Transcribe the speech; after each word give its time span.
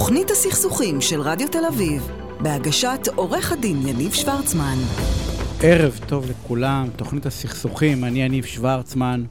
תוכנית 0.00 0.30
הסכסוכים 0.30 1.00
של 1.00 1.20
רדיו 1.20 1.48
תל 1.48 1.64
אביב, 1.68 2.08
בהגשת 2.40 3.08
עורך 3.14 3.52
הדין 3.52 3.88
יניב 3.88 4.12
שוורצמן. 4.12 4.76
ערב 5.62 6.00
טוב 6.06 6.30
לכולם, 6.30 6.88
תוכנית 6.96 7.26
הסכסוכים, 7.26 8.04
אני 8.04 8.22
יניב 8.22 8.44
שוורצמן. 8.44 9.24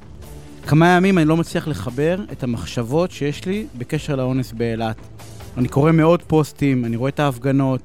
כמה 0.68 0.88
ימים 0.88 1.18
אני 1.18 1.26
לא 1.26 1.38
מצליח 1.38 1.68
לחבר 1.68 2.20
את 2.32 2.44
המחשבות 2.44 3.12
שיש 3.12 3.46
לי 3.46 3.66
בקשר 3.78 4.16
לאונס 4.16 4.52
באילת. 4.52 4.98
אני 5.58 5.68
קורא 5.68 5.92
מאות 5.92 6.24
פוסטים, 6.28 6.86
אני 6.86 6.96
רואה 6.96 7.10
את 7.10 7.20
ההפגנות, 7.20 7.82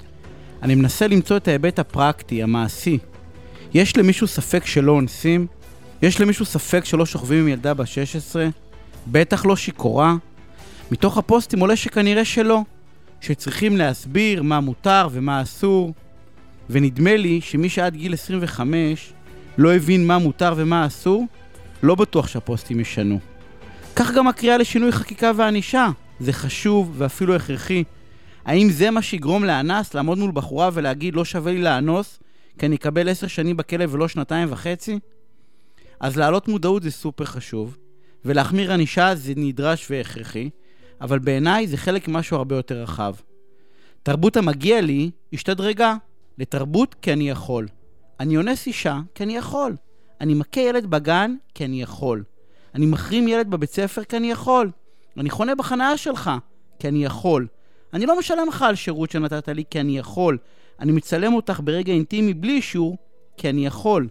אני 0.63 0.75
מנסה 0.75 1.07
למצוא 1.07 1.37
את 1.37 1.47
ההיבט 1.47 1.79
הפרקטי, 1.79 2.43
המעשי. 2.43 2.97
יש 3.73 3.97
למישהו 3.97 4.27
ספק 4.27 4.65
שלא 4.65 4.91
אונסים? 4.91 5.47
יש 6.01 6.21
למישהו 6.21 6.45
ספק 6.45 6.85
שלא 6.85 7.05
שוכבים 7.05 7.39
עם 7.39 7.47
ילדה 7.47 7.73
בת 7.73 7.87
16? 7.87 8.47
בטח 9.07 9.45
לא 9.45 9.55
שיכורה? 9.55 10.15
מתוך 10.91 11.17
הפוסטים 11.17 11.59
עולה 11.59 11.75
שכנראה 11.75 12.25
שלא, 12.25 12.61
שצריכים 13.25 13.77
להסביר 13.77 14.43
מה 14.43 14.59
מותר 14.59 15.07
ומה 15.11 15.41
אסור, 15.41 15.93
ונדמה 16.69 17.15
לי 17.15 17.41
שמי 17.41 17.69
שעד 17.69 17.95
גיל 17.95 18.13
25 18.13 19.13
לא 19.57 19.75
הבין 19.75 20.07
מה 20.07 20.17
מותר 20.17 20.53
ומה 20.57 20.85
אסור, 20.85 21.25
לא 21.83 21.95
בטוח 21.95 22.27
שהפוסטים 22.27 22.79
ישנו. 22.79 23.19
כך 23.95 24.11
גם 24.11 24.27
הקריאה 24.27 24.57
לשינוי 24.57 24.91
חקיקה 24.91 25.31
וענישה, 25.35 25.89
זה 26.19 26.33
חשוב 26.33 26.93
ואפילו 26.97 27.35
הכרחי. 27.35 27.83
האם 28.45 28.69
זה 28.69 28.91
מה 28.91 29.01
שיגרום 29.01 29.43
לאנס 29.43 29.93
לעמוד 29.93 30.17
מול 30.17 30.31
בחורה 30.31 30.69
ולהגיד 30.73 31.15
לא 31.15 31.25
שווה 31.25 31.51
לי 31.51 31.61
לאנוס, 31.61 32.19
כי 32.57 32.65
אני 32.65 32.75
אקבל 32.75 33.09
עשר 33.09 33.27
שנים 33.27 33.57
בכלא 33.57 33.85
ולא 33.89 34.07
שנתיים 34.07 34.47
וחצי? 34.51 34.99
אז 35.99 36.17
להעלות 36.17 36.47
מודעות 36.47 36.83
זה 36.83 36.91
סופר 36.91 37.25
חשוב, 37.25 37.77
ולהחמיר 38.25 38.73
ענישה 38.73 39.15
זה 39.15 39.33
נדרש 39.35 39.87
והכרחי, 39.89 40.49
אבל 41.01 41.19
בעיניי 41.19 41.67
זה 41.67 41.77
חלק 41.77 42.07
ממשהו 42.07 42.37
הרבה 42.37 42.55
יותר 42.55 42.81
רחב. 42.81 43.13
תרבות 44.03 44.37
המגיע 44.37 44.81
לי 44.81 45.11
השתדרגה 45.33 45.95
לתרבות 46.37 46.95
כי 47.01 47.13
אני 47.13 47.29
יכול. 47.29 47.67
אני 48.19 48.37
אונס 48.37 48.67
אישה 48.67 48.99
כי 49.15 49.23
אני 49.23 49.35
יכול. 49.37 49.75
אני 50.21 50.33
מכה 50.33 50.61
ילד 50.61 50.85
בגן 50.85 51.35
כי 51.53 51.65
אני 51.65 51.81
יכול. 51.81 52.23
אני 52.75 52.85
מחרים 52.85 53.27
ילד 53.27 53.51
בבית 53.51 53.71
ספר 53.71 54.03
כי 54.03 54.17
אני 54.17 54.31
יכול. 54.31 54.71
אני 55.17 55.29
חונה 55.29 55.55
בחניה 55.55 55.97
שלך 55.97 56.31
כי 56.79 56.87
אני 56.87 57.05
יכול. 57.05 57.47
אני 57.93 58.05
לא 58.05 58.19
משלם 58.19 58.47
לך 58.47 58.61
על 58.61 58.75
שירות 58.75 59.11
שנתת 59.11 59.49
לי 59.49 59.63
כי 59.69 59.79
אני 59.79 59.97
יכול. 59.97 60.37
אני 60.79 60.91
מצלם 60.91 61.33
אותך 61.33 61.59
ברגע 61.63 61.93
אינטימי 61.93 62.33
בלי 62.33 62.53
אישור 62.53 62.97
כי 63.37 63.49
אני 63.49 63.65
יכול. 63.65 64.07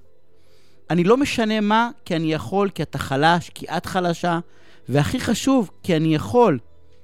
אני 0.91 1.05
לא 1.05 1.17
משנה 1.17 1.61
מה 1.61 1.91
כי 2.05 2.17
אני 2.17 2.33
יכול, 2.33 2.71
כי 2.71 2.83
אתה 2.83 2.99
חלש, 2.99 3.51
כי 3.55 3.67
את 3.67 3.87
חלשה, 3.87 4.39
והכי 4.89 5.21
חשוב, 5.21 5.71
כי 5.83 5.97
אני 5.97 6.15
יכול. 6.15 6.59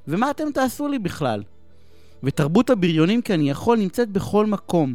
ומה 0.09 0.31
אתם 0.31 0.51
תעשו 0.55 0.89
לי 0.89 0.99
בכלל? 0.99 1.43
ותרבות 2.23 2.71
הבריונים 2.71 3.23
כי 3.23 3.35
אני 3.35 3.51
יכול 3.51 3.79
נמצאת 3.79 4.09
בכל 4.09 4.47
מקום. 4.47 4.95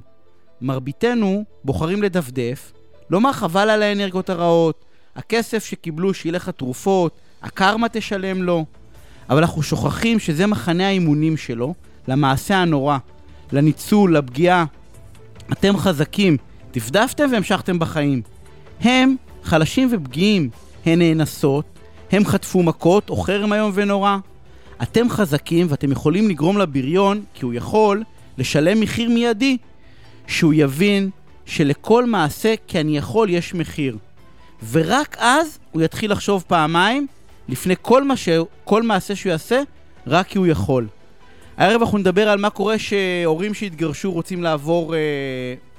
מרביתנו 0.62 1.44
בוחרים 1.64 2.04
לדפדף, 2.04 2.72
לומר 3.10 3.34
חבל 3.34 3.70
על 3.70 3.84
האנרגיות 3.84 4.30
הרעות, 4.30 4.86
הכסף 5.16 5.66
שקיבלו 5.66 6.14
שילך 6.14 6.48
לתרופות, 6.48 7.20
הקרמה 7.42 7.90
תשלם 7.90 8.44
לו. 8.44 8.66
אבל 9.30 9.38
אנחנו 9.38 9.64
שוכחים 9.64 10.20
שזה 10.20 10.48
מחנה 10.48 10.88
האימונים 10.88 11.38
שלו, 11.38 11.74
למעשה 12.08 12.58
הנורא, 12.58 12.98
לניצול, 13.52 14.18
לפגיעה. 14.18 14.66
אתם 15.52 15.78
חזקים, 15.78 16.38
דפדפתם 16.74 17.30
והמשכתם 17.32 17.80
בחיים. 17.80 18.22
הם 18.82 19.16
חלשים 19.44 19.90
ופגיעים, 19.92 20.50
הן 20.86 21.00
נאנסות, 21.00 21.66
הם 22.12 22.26
חטפו 22.26 22.64
מכות 22.64 23.10
או 23.10 23.16
חרם 23.16 23.54
איום 23.54 23.72
ונורא. 23.74 24.18
אתם 24.84 25.10
חזקים 25.10 25.68
ואתם 25.70 25.92
יכולים 25.92 26.30
לגרום 26.30 26.58
לבריון, 26.58 27.24
כי 27.34 27.46
הוא 27.46 27.54
יכול, 27.54 28.04
לשלם 28.38 28.80
מחיר 28.80 29.10
מיידי. 29.10 29.58
שהוא 30.28 30.54
יבין 30.54 31.10
שלכל 31.46 32.06
מעשה, 32.06 32.54
כי 32.68 32.80
אני 32.80 32.98
יכול, 32.98 33.30
יש 33.30 33.54
מחיר. 33.54 33.98
ורק 34.72 35.16
אז 35.20 35.60
הוא 35.72 35.82
יתחיל 35.82 36.12
לחשוב 36.12 36.44
פעמיים, 36.48 37.08
לפני 37.50 37.76
כל, 37.82 38.04
מה 38.04 38.18
ש... 38.18 38.30
כל 38.64 38.84
מעשה 38.84 39.16
שהוא 39.16 39.30
יעשה, 39.30 39.62
רק 40.08 40.28
כי 40.28 40.38
הוא 40.38 40.48
יכול. 40.48 40.88
הערב 41.58 41.82
אנחנו 41.82 41.98
נדבר 41.98 42.30
על 42.30 42.40
מה 42.40 42.50
קורה 42.50 42.80
שהורים 42.80 43.54
שהתגרשו 43.54 44.12
רוצים 44.12 44.44
לעבור 44.44 44.96
אה, 44.96 45.00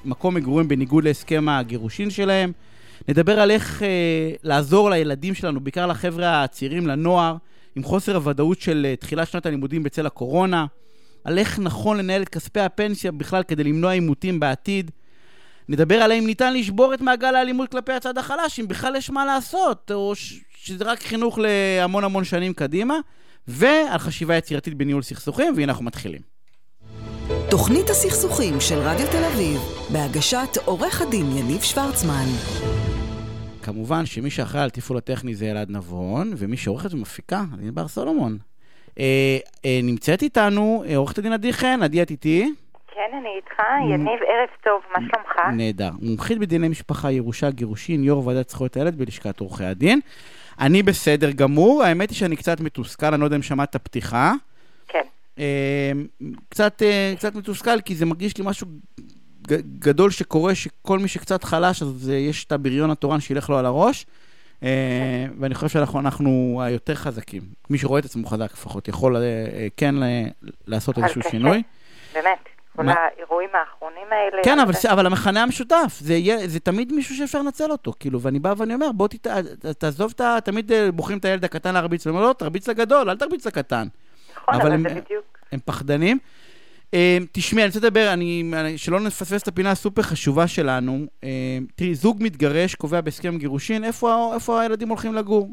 מקום 0.05 0.35
מגורים 0.35 0.69
בניגוד 0.69 1.05
להסכם 1.05 1.49
הגירושין 1.49 2.11
שלהם. 2.11 2.53
נדבר 3.09 3.41
על 3.41 3.51
איך 3.51 3.83
אה, 3.83 3.89
לעזור 4.43 4.91
לילדים 4.91 5.35
שלנו, 5.35 5.61
בעיקר 5.61 5.87
לחבר'ה 5.87 6.45
הצעירים, 6.45 6.87
לנוער, 6.87 7.37
עם 7.77 7.83
חוסר 7.83 8.17
הוודאות 8.17 8.61
של 8.61 8.87
אה, 8.89 8.97
תחילת 8.97 9.29
שנת 9.29 9.47
הלימודים 9.47 9.83
בצל 9.83 10.07
הקורונה. 10.07 10.67
על 11.25 11.39
איך 11.39 11.59
נכון 11.59 11.99
לנהל 11.99 12.23
את 12.23 12.29
כספי 12.29 12.61
הפנסיה 12.61 13.13
בכלל 13.13 13.43
כדי 13.43 13.65
למנוע 13.65 13.93
עימותים 13.93 14.41
בעתיד. 14.41 14.91
נדבר 15.69 15.95
על 15.95 16.11
האם 16.11 16.27
ניתן 16.27 16.55
לשבור 16.55 16.95
את 16.95 17.01
מעגל 17.01 17.35
האלימות 17.35 17.71
כלפי 17.71 17.93
הצד 17.93 18.19
החלש, 18.19 18.61
אם 18.61 18.69
בכלל 18.69 18.97
יש 18.97 19.11
מה 19.11 19.25
לעשות, 19.25 19.91
או 19.95 20.13
שזה 20.57 20.85
רק 20.85 21.03
חינוך 21.03 21.39
להמון 21.39 22.05
המון 22.05 22.25
שנים 22.25 22.53
קדימה, 22.53 22.95
ועל 23.49 23.99
חשיבה 23.99 24.37
יצירתית 24.37 24.75
בניהול 24.75 25.03
סכסוכים, 25.03 25.55
והנה 25.57 25.73
אנחנו 25.73 25.85
מתחילים. 25.85 26.21
תוכנית 27.51 27.91
הסכסוכים 27.91 28.61
של 28.61 28.79
רדיו 28.79 29.07
תל 29.11 29.25
אביב, 29.25 29.61
בהגשת 29.93 30.57
עורך 30.65 31.03
הדין 31.03 31.37
יניב 31.37 31.63
שוורצמן. 31.63 32.27
כמובן 33.67 34.07
שמי 34.07 34.31
שאחראי 34.31 34.63
על 34.63 34.71
תפעול 34.71 34.99
הטכני 34.99 35.35
זה 35.35 35.51
אלעד 35.51 35.71
נבון, 35.71 36.33
ומי 36.37 36.57
שעורכת 36.57 36.95
ומפיקה, 36.95 37.41
אני 37.59 37.71
בר 37.71 37.89
סולומון. 37.89 38.39
אה, 38.99 39.39
אה, 39.65 39.81
נמצאת 39.83 40.23
איתנו 40.23 40.85
אה, 40.89 40.97
עורכת 40.97 41.19
הדין 41.19 41.33
עדי 41.33 41.53
חן, 41.53 41.83
עדי 41.83 42.03
את 42.03 42.11
איתי? 42.11 42.53
כן, 42.95 43.17
אני 43.21 43.29
איתך. 43.37 43.63
יניב, 43.91 44.21
ערב 44.29 44.49
טוב, 44.65 44.83
מה 44.93 44.99
שלומך? 45.01 45.57
נהדר. 45.57 45.91
מומחית 46.03 46.39
בדיני 46.39 46.69
משפחה, 46.69 47.11
ירושה, 47.11 47.51
גירושין, 47.51 48.05
יו"ר 48.05 48.27
ועדת 48.27 48.49
זכויות 48.49 48.77
הילד 48.77 48.99
בלשכת 48.99 49.41
עורכי 49.41 49.65
הדין. 49.65 50.01
אני 50.61 50.83
בסדר 50.83 51.31
גמור, 51.31 51.83
האמת 51.83 52.11
היא 52.11 52.17
שאני 52.17 52.37
קצת 52.37 52.61
מתוסכל, 52.61 53.07
אני 53.07 53.21
לא 53.21 53.25
יודע 53.25 53.37
אם 53.37 53.43
שמעת 53.43 53.71
את 53.71 53.75
הפתיחה. 53.75 54.33
כן. 54.89 55.03
קצת, 56.49 56.83
קצת 57.17 57.35
מתוסכל, 57.35 57.81
כי 57.81 57.95
זה 57.95 58.07
מרגיש 58.07 58.39
לי 58.39 58.45
משהו 58.47 58.67
גדול 59.79 60.11
שקורה, 60.11 60.55
שכל 60.55 60.99
מי 60.99 61.09
שקצת 61.09 61.45
חלש, 61.45 61.83
אז 61.83 62.09
יש 62.09 62.45
את 62.45 62.53
הבריון 62.53 62.91
התורן 62.91 63.21
שילך 63.21 63.51
לו 63.51 63.59
על 63.59 63.67
הראש. 63.67 64.07
אה, 64.63 65.27
ואני 65.41 65.55
חושב 65.55 65.69
שאנחנו 65.69 66.61
היותר 66.65 66.95
חזקים. 66.95 67.43
מי 67.71 67.79
שרואה 67.79 68.01
את 68.01 68.05
עצמו 68.05 68.27
חזק 68.27 68.53
לפחות, 68.53 68.89
יכול 68.89 69.17
אה, 69.17 69.23
כן 69.77 69.95
לעשות 70.67 70.99
איזשהו 70.99 71.23
שינוי. 71.31 71.63
באמת. 72.15 72.39
כל 72.77 72.89
האירועים 72.89 73.51
האחרונים 73.55 74.07
האלה. 74.11 74.43
כן, 74.45 74.59
אבל, 74.59 74.73
אבל 74.93 75.07
המכנה 75.07 75.43
המשותף, 75.43 75.99
זה, 76.01 76.15
יהיה, 76.15 76.49
זה 76.49 76.61
תמיד 76.61 76.93
מישהו 76.93 77.17
שאפשר 77.17 77.43
לנצל 77.43 77.71
אותו, 77.71 77.93
כאילו, 78.01 78.21
ואני 78.21 78.39
בא 78.39 78.55
ואני 78.57 78.75
אומר, 78.75 78.93
בוא 78.93 79.09
תת, 79.09 79.27
תעזוב 79.79 80.13
את 80.15 80.21
ה... 80.21 80.39
תמיד 80.45 80.73
אה, 80.73 80.93
בוחרים 80.93 81.19
את 81.19 81.25
הילד 81.25 81.45
הקטן 81.45 81.75
להרביץ, 81.75 82.07
ואומרים, 82.07 82.27
לא, 82.29 82.33
תרביץ 82.33 82.69
לגדול, 82.69 83.11
אל 83.11 83.17
תרביץ 83.17 83.47
לקטן. 83.47 83.87
נכון, 84.37 84.55
אבל, 84.55 84.63
אבל 84.63 84.73
הם, 84.73 84.89
זה 84.89 85.01
בדיוק. 85.01 85.39
הם 85.53 85.59
פחדנים. 85.65 86.19
Uh, 86.95 86.99
תשמעי, 87.33 87.63
אני 87.65 87.69
רוצה 87.69 87.79
לדבר, 87.79 88.13
אני, 88.13 88.43
שלא 88.77 89.01
נפספס 89.01 89.43
את 89.43 89.49
הפינה 89.49 89.71
הסופר 89.71 90.03
חשובה 90.03 90.47
שלנו. 90.47 90.99
Uh, 91.21 91.25
תראי, 91.77 91.95
זוג 91.95 92.17
מתגרש, 92.21 92.75
קובע 92.75 93.01
בהסכם 93.01 93.39
גירושין, 93.39 93.85
איפה, 93.85 94.31
איפה 94.35 94.61
הילדים 94.61 94.89
הולכים 94.89 95.15
לגור? 95.15 95.49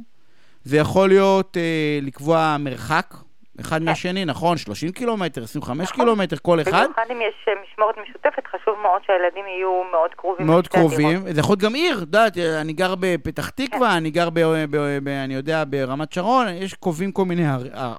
זה 0.63 0.77
יכול 0.77 1.09
להיות 1.09 1.57
uh, 1.57 2.05
לקבוע 2.05 2.55
מרחק, 2.59 3.13
אחד 3.61 3.79
כן. 3.79 3.85
מהשני, 3.85 4.25
נכון? 4.25 4.57
30 4.57 4.91
קילומטר, 4.91 5.43
25 5.43 5.89
נכון. 5.89 6.05
קילומטר, 6.05 6.35
כל 6.41 6.61
אחד. 6.61 6.71
במיוחד 6.71 7.05
אם 7.11 7.21
יש 7.21 7.55
משמורת 7.63 7.95
משותפת, 7.97 8.47
חשוב 8.47 8.73
מאוד 8.81 9.01
שהילדים 9.07 9.45
יהיו 9.47 9.81
מאוד 9.91 10.09
קרובים. 10.15 10.47
מאוד 10.47 10.67
קרובים. 10.67 11.19
זה 11.33 11.39
יכול 11.39 11.53
להיות 11.53 11.59
גם 11.59 11.75
עיר, 11.75 11.97
את 11.97 12.01
יודעת, 12.01 12.37
אני 12.37 12.73
גר 12.73 12.95
בפתח 12.99 13.49
תקווה, 13.49 13.89
כן. 13.89 13.95
אני 13.95 14.11
גר, 14.11 14.29
ב, 14.29 14.39
ב, 14.69 14.97
ב, 15.03 15.07
אני 15.07 15.33
יודע, 15.33 15.63
ברמת 15.67 16.13
שרון, 16.13 16.47
יש 16.47 16.73
קובעים 16.73 17.11
כל 17.11 17.25
מיני 17.25 17.43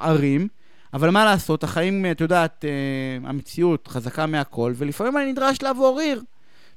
ערים. 0.00 0.48
אבל 0.94 1.08
מה 1.10 1.24
לעשות, 1.24 1.62
החיים, 1.62 2.04
את 2.10 2.20
יודעת, 2.20 2.64
אה, 2.64 3.28
המציאות 3.28 3.88
חזקה 3.88 4.26
מהכל, 4.26 4.70
ולפעמים 4.78 5.16
אני 5.16 5.32
נדרש 5.32 5.62
לעבור 5.62 6.00
עיר. 6.00 6.20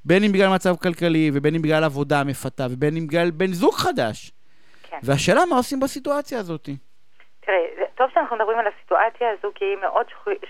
בין 0.05 0.23
אם 0.23 0.31
בגלל 0.31 0.49
מצב 0.55 0.75
כלכלי, 0.83 1.31
ובין 1.33 1.55
אם 1.55 1.61
בגלל 1.61 1.83
עבודה 1.83 2.23
מפתה, 2.23 2.63
ובין 2.71 2.97
אם 2.97 3.07
בגלל 3.07 3.31
בן 3.31 3.51
זוג 3.61 3.73
חדש. 3.73 4.31
כן. 4.89 4.97
והשאלה 5.03 5.41
מה 5.49 5.55
עושים 5.55 5.79
בסיטואציה 5.79 6.39
הזאת. 6.39 6.69
תראי, 7.45 7.65
טוב 7.95 8.09
שאנחנו 8.13 8.35
מדברים 8.35 8.59
על 8.59 8.67
הסיטואציה 8.67 9.27
הזו, 9.31 9.51
כי 9.55 9.65
היא 9.65 9.77
מאוד 9.77 10.05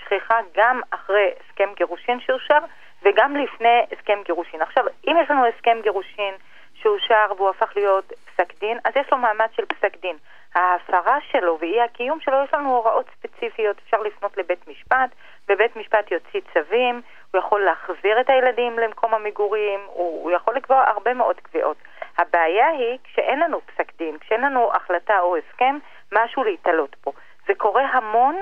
שכיחה 0.06 0.38
גם 0.58 0.81
אחרי 0.92 1.30
הסכם 1.40 1.70
גירושין 1.78 2.20
שאושר, 2.20 2.60
וגם 3.04 3.36
לפני 3.36 3.78
הסכם 3.92 4.20
גירושין. 4.25 4.62
עכשיו, 4.62 4.84
אם 5.08 5.16
יש 5.24 5.31
לנו 5.31 5.46
הסכם 5.46 5.78
גירושין 5.84 6.34
שאושר 6.81 7.25
והוא 7.38 7.50
הפך 7.50 7.72
להיות 7.75 8.13
פסק 8.25 8.60
דין, 8.60 8.78
אז 8.86 8.94
יש 8.96 9.08
לו 9.12 9.18
מעמד 9.18 9.48
של 9.56 9.66
פסק 9.66 10.02
דין. 10.02 10.16
ההפרה 10.56 11.18
שלו 11.32 11.58
ואי 11.62 11.82
הקיום 11.82 12.20
שלו, 12.20 12.38
יש 12.44 12.54
לנו 12.54 12.76
הוראות 12.76 13.06
ספציפיות. 13.18 13.78
אפשר 13.84 14.02
לפנות 14.02 14.38
לבית 14.38 14.68
משפט, 14.68 15.10
ובית 15.50 15.76
משפט 15.76 16.12
יוציא 16.12 16.42
צווים, 16.54 17.02
הוא 17.32 17.40
יכול 17.40 17.62
להחזיר 17.62 18.22
את 18.22 18.30
הילדים 18.30 18.80
למקום 18.80 19.14
המגורים, 19.14 19.80
הוא, 19.86 20.24
הוא 20.24 20.32
יכול 20.32 20.56
לקבוע 20.56 20.84
הרבה 20.88 21.14
מאוד 21.14 21.40
קביעות. 21.40 21.78
הבעיה 22.18 22.68
היא 22.68 22.98
כשאין 23.04 23.40
לנו 23.40 23.62
פסק 23.62 23.98
דין, 23.98 24.18
כשאין 24.18 24.42
לנו 24.42 24.72
החלטה 24.74 25.20
או 25.20 25.38
הסכם, 25.38 25.78
משהו 26.12 26.44
להתעלות 26.44 26.96
פה. 27.02 27.12
זה 27.48 27.54
קורה 27.56 27.84
המון 27.84 28.36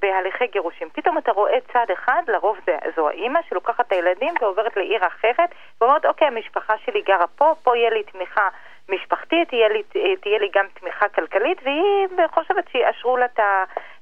בהליכי 0.00 0.46
גירושים. 0.46 0.88
פתאום 0.92 1.18
אתה 1.18 1.32
רואה 1.32 1.58
צד 1.72 1.86
אחד, 1.92 2.22
לרוב 2.28 2.58
זה, 2.66 2.76
זו 2.96 3.08
האימא 3.08 3.40
שלוקחת 3.48 3.86
את 3.86 3.92
הילדים 3.92 4.34
ועוברת 4.40 4.76
לעיר 4.76 5.06
אחרת, 5.06 5.50
ואומרת, 5.80 6.06
אוקיי, 6.06 6.28
המשפחה 6.28 6.74
שלי 6.78 7.00
גרה 7.00 7.26
פה, 7.26 7.54
פה 7.62 7.76
יהיה 7.76 7.90
לי 7.90 8.02
תמיכה 8.02 8.48
משפחתית, 8.88 9.48
תהיה 9.48 9.68
לי, 9.68 9.82
תהיה 10.20 10.38
לי 10.38 10.48
גם 10.54 10.66
תמיכה 10.80 11.08
כלכלית, 11.08 11.58
והיא 11.62 12.28
חושבת 12.34 12.68
שיאשרו 12.72 13.16
לה 13.16 13.26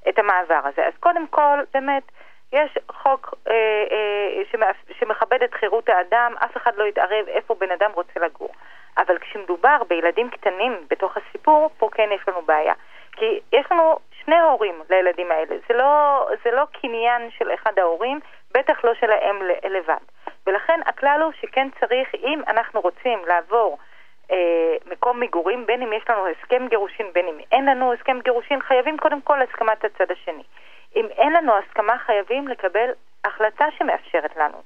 את 0.09 0.19
המעבר 0.19 0.61
הזה. 0.63 0.87
אז 0.87 0.93
קודם 0.99 1.27
כל, 1.27 1.59
באמת, 1.73 2.03
יש 2.53 2.77
חוק 2.91 3.33
אה, 3.47 3.53
אה, 3.91 4.61
שמכבד 4.99 5.43
את 5.43 5.53
חירות 5.53 5.89
האדם, 5.89 6.33
אף 6.45 6.57
אחד 6.57 6.75
לא 6.75 6.83
יתערב 6.83 7.27
איפה 7.27 7.55
בן 7.55 7.71
אדם 7.71 7.91
רוצה 7.93 8.19
לגור. 8.19 8.49
אבל 8.97 9.17
כשמדובר 9.17 9.77
בילדים 9.87 10.29
קטנים 10.29 10.77
בתוך 10.89 11.17
הסיפור, 11.17 11.69
פה 11.77 11.89
כן 11.91 12.09
יש 12.11 12.21
לנו 12.27 12.41
בעיה. 12.41 12.73
כי 13.11 13.39
יש 13.53 13.65
לנו 13.71 13.99
שני 14.23 14.39
הורים 14.39 14.81
לילדים 14.89 15.31
האלה. 15.31 15.55
זה 15.67 15.73
לא, 15.73 16.25
זה 16.43 16.51
לא 16.51 16.63
קניין 16.81 17.29
של 17.37 17.53
אחד 17.53 17.79
ההורים, 17.79 18.19
בטח 18.51 18.83
לא 18.83 18.93
של 18.93 19.11
האם 19.11 19.41
לבד. 19.69 20.03
ולכן 20.47 20.79
הכלל 20.85 21.21
הוא 21.23 21.31
שכן 21.41 21.67
צריך, 21.79 22.15
אם 22.15 22.41
אנחנו 22.47 22.81
רוצים 22.81 23.19
לעבור 23.27 23.77
מקום 24.91 25.19
מגורים, 25.19 25.65
בין 25.65 25.81
אם 25.81 25.93
יש 25.93 26.03
לנו 26.09 26.27
הסכם 26.27 26.67
גירושין, 26.69 27.05
בין 27.13 27.27
אם 27.27 27.39
אין 27.51 27.65
לנו 27.65 27.93
הסכם 27.93 28.19
גירושין, 28.23 28.61
חייבים 28.61 28.97
קודם 28.97 29.21
כל 29.21 29.41
הסכמת 29.41 29.85
הצד 29.85 30.11
השני. 30.11 30.43
אם 30.95 31.05
אין 31.17 31.33
לנו 31.33 31.51
הסכמה, 31.57 31.97
חייבים 32.05 32.47
לקבל 32.47 32.89
החלטה 33.25 33.65
שמאפשרת 33.77 34.37
לנו. 34.37 34.57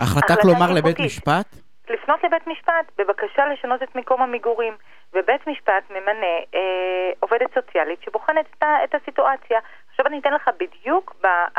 החלטה 0.00 0.34
כלומר 0.42 0.72
לבית 0.74 1.00
משפט? 1.00 1.46
לפנות 1.90 2.24
לבית 2.24 2.46
משפט 2.46 2.92
בבקשה 2.98 3.46
לשנות 3.46 3.82
את 3.82 3.96
מקום 3.96 4.22
המגורים, 4.22 4.74
ובית 5.14 5.46
משפט 5.46 5.90
ממנה 5.90 6.26
אה, 6.54 7.10
עובדת 7.20 7.54
סוציאלית 7.54 8.02
שבוחנת 8.02 8.46
את, 8.58 8.64
את 8.84 8.94
הסיטואציה. 8.94 9.58
עכשיו 9.90 10.06
אני 10.06 10.18
אתן 10.18 10.32
לך 10.32 10.50
בדיוק 10.58 11.14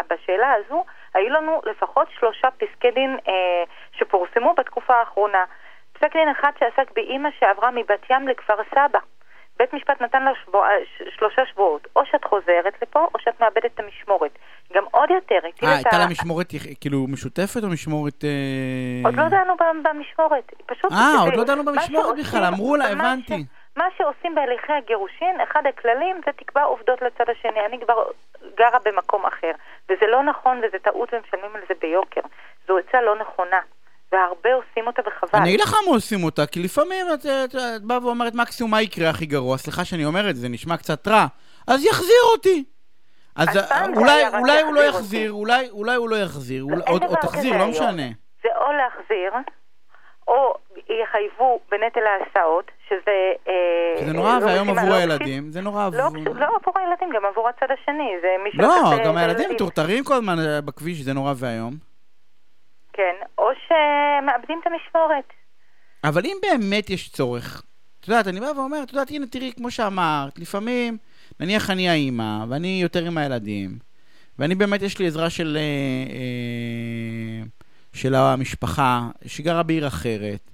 בשאלה 0.09 0.53
הזו, 0.53 0.85
היו 1.13 1.29
לנו 1.29 1.61
לפחות 1.65 2.07
שלושה 2.19 2.47
פסקי 2.51 2.91
דין 2.91 3.17
אה, 3.27 3.63
שפורסמו 3.91 4.53
בתקופה 4.53 4.95
האחרונה. 4.95 5.45
פסק 5.99 6.13
דין 6.13 6.29
אחד 6.29 6.51
שעסק 6.59 6.91
באימא 6.95 7.29
שעברה 7.39 7.71
מבת 7.71 8.09
ים 8.09 8.27
לכפר 8.27 8.55
סבא. 8.71 8.99
בית 9.59 9.73
משפט 9.73 10.01
נתן 10.01 10.23
לה 10.23 10.31
שבוע, 10.45 10.67
שלושה 11.17 11.41
שבועות, 11.45 11.87
או 11.95 12.01
שאת 12.05 12.23
חוזרת 12.23 12.73
לפה, 12.81 13.07
או 13.13 13.19
שאת 13.19 13.41
מאבדת 13.41 13.65
את 13.65 13.79
המשמורת. 13.79 14.31
גם 14.73 14.83
עוד 14.91 15.09
יותר, 15.09 15.37
הטיל 15.37 15.49
את 15.51 15.63
ה... 15.63 15.65
אה, 15.65 15.75
הייתה 15.75 15.97
לה 15.97 16.07
משמורת 16.07 16.47
כאילו 16.81 17.05
משותפת 17.09 17.63
או 17.63 17.69
משמורת... 17.69 18.23
אה... 18.23 19.01
עוד 19.05 19.15
לא 19.15 19.29
דנו 19.29 19.53
במשמורת, 19.83 20.53
פשוט... 20.65 20.91
אה, 20.91 21.21
עוד 21.25 21.35
לא 21.35 21.43
דנו 21.43 21.65
במשמורת 21.65 22.17
בכלל, 22.19 22.43
אמרו 22.43 22.75
לה, 22.75 22.89
הבנתי. 22.89 23.45
מה 23.75 23.85
שעושים 23.97 24.35
בהליכי 24.35 24.73
הגירושין, 24.73 25.41
אחד 25.41 25.67
הכללים 25.67 26.21
זה 26.25 26.31
תקבע 26.31 26.63
עובדות 26.63 27.01
לצד 27.01 27.25
השני. 27.29 27.65
אני 27.65 27.79
כבר 27.85 28.03
גרה 28.57 28.79
במקום 28.85 29.25
אחר, 29.25 29.51
וזה 29.89 30.07
לא 30.07 30.23
נכון 30.23 30.57
וזה 30.57 30.79
טעות 30.79 31.13
ומשלמים 31.13 31.55
על 31.55 31.61
זה 31.69 31.73
ביוקר. 31.81 32.21
זו 32.67 32.77
עצה 32.77 33.01
לא 33.01 33.15
נכונה. 33.19 33.59
והרבה 34.11 34.53
עושים 34.53 34.87
אותה 34.87 35.01
וחבל. 35.01 35.39
אני 35.39 35.49
אגיד 35.49 35.61
לך 35.61 35.73
מה 35.85 35.91
עושים 35.91 36.23
אותה, 36.23 36.45
כי 36.45 36.63
לפעמים 36.63 37.05
את, 37.13 37.25
את, 37.25 37.55
את 37.55 37.83
באה 37.83 38.05
ואומרת 38.05 38.33
מקסימום 38.35 38.71
מה 38.71 38.81
יקרה 38.81 39.09
הכי 39.09 39.25
גרוע, 39.25 39.57
סליחה 39.57 39.85
שאני 39.85 40.05
אומר 40.05 40.29
את 40.29 40.35
זה, 40.35 40.49
נשמע 40.49 40.77
קצת 40.77 41.07
רע, 41.07 41.25
אז 41.67 41.85
יחזיר 41.85 42.23
אותי. 42.33 42.63
אז 43.35 43.47
אולי, 43.95 44.23
אולי 44.39 44.61
הוא 44.61 44.73
לא 44.73 44.81
יחזיר, 44.81 45.31
אולי, 45.31 45.69
אולי 45.69 45.95
הוא 45.95 46.09
לא 46.09 46.15
יחזיר, 46.15 46.63
או, 46.63 46.93
או 47.07 47.15
תחזיר, 47.21 47.57
לא 47.57 47.67
משנה. 47.67 48.07
זה 48.43 48.49
או 48.55 48.71
להחזיר, 48.71 49.33
או 50.27 50.53
יחייבו 51.01 51.59
בנטל 51.71 51.99
ההסעות, 51.99 52.71
שזה... 52.87 53.33
אה, 53.47 54.01
שזה 54.01 54.13
נורא 54.13 54.39
לא 54.39 54.45
ואיום 54.45 54.69
עבור 54.69 54.93
הילדים, 54.93 55.51
זה 55.51 55.61
נורא 55.61 55.89
לא, 55.93 56.05
עבור... 56.05 56.35
לא 56.35 56.45
עבור 56.45 56.73
הילדים, 56.75 57.09
גם 57.15 57.25
עבור 57.25 57.49
הצד 57.49 57.67
השני, 57.71 58.11
זה 58.21 58.27
מי 58.43 58.49
לא, 58.53 59.05
גם 59.05 59.17
הילדים 59.17 59.49
מטורטרים 59.51 60.03
כל 60.03 60.13
הזמן 60.13 60.39
אה, 60.39 60.61
בכביש, 60.61 61.01
זה 61.01 61.13
נורא 61.13 61.33
ואיום. 61.35 61.86
כן, 62.97 63.25
או 63.37 63.49
שמאבדים 63.67 64.59
את 64.61 64.67
המשמורת. 64.67 65.33
אבל 66.03 66.25
אם 66.25 66.37
באמת 66.41 66.89
יש 66.89 67.09
צורך, 67.09 67.63
את 67.99 68.07
יודעת, 68.07 68.27
אני 68.27 68.39
בא 68.39 68.45
ואומר, 68.55 68.83
את 68.83 68.89
יודעת, 68.93 69.09
הנה 69.11 69.27
תראי, 69.27 69.51
כמו 69.57 69.71
שאמרת, 69.71 70.39
לפעמים, 70.39 70.97
נניח 71.39 71.69
אני 71.69 71.89
האימא, 71.89 72.45
ואני 72.49 72.79
יותר 72.81 73.05
עם 73.05 73.17
הילדים, 73.17 73.77
ואני 74.39 74.55
באמת, 74.55 74.81
יש 74.81 74.99
לי 74.99 75.07
עזרה 75.07 75.29
של, 75.29 75.57
אה, 75.59 75.61
אה, 76.13 77.43
של 77.93 78.15
המשפחה, 78.15 79.07
שגרה 79.25 79.63
בעיר 79.63 79.87
אחרת. 79.87 80.51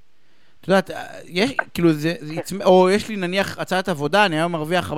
את 0.62 0.68
יודעת, 0.68 0.90
יש, 1.26 1.52
כאילו, 1.74 1.94
זה, 1.94 2.14
זה, 2.20 2.36
או 2.64 2.90
יש 2.90 3.10
לי 3.10 3.16
נניח 3.16 3.60
הצעת 3.60 3.90
עבודה, 3.90 4.26
אני 4.26 4.36
היום 4.36 4.52
מרוויח 4.52 4.92
4,000-7,000 4.92 4.96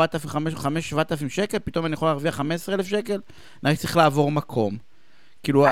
שקל, 1.29 1.59
פתאום 1.59 1.85
אני 1.85 1.93
יכול 1.93 2.07
להרוויח 2.07 2.35
15,000 2.35 2.85
שקל, 2.85 3.19
אני 3.65 3.75
צריך 3.75 3.97
לעבור 3.97 4.31
מקום. 4.31 4.77
כאילו... 5.43 5.65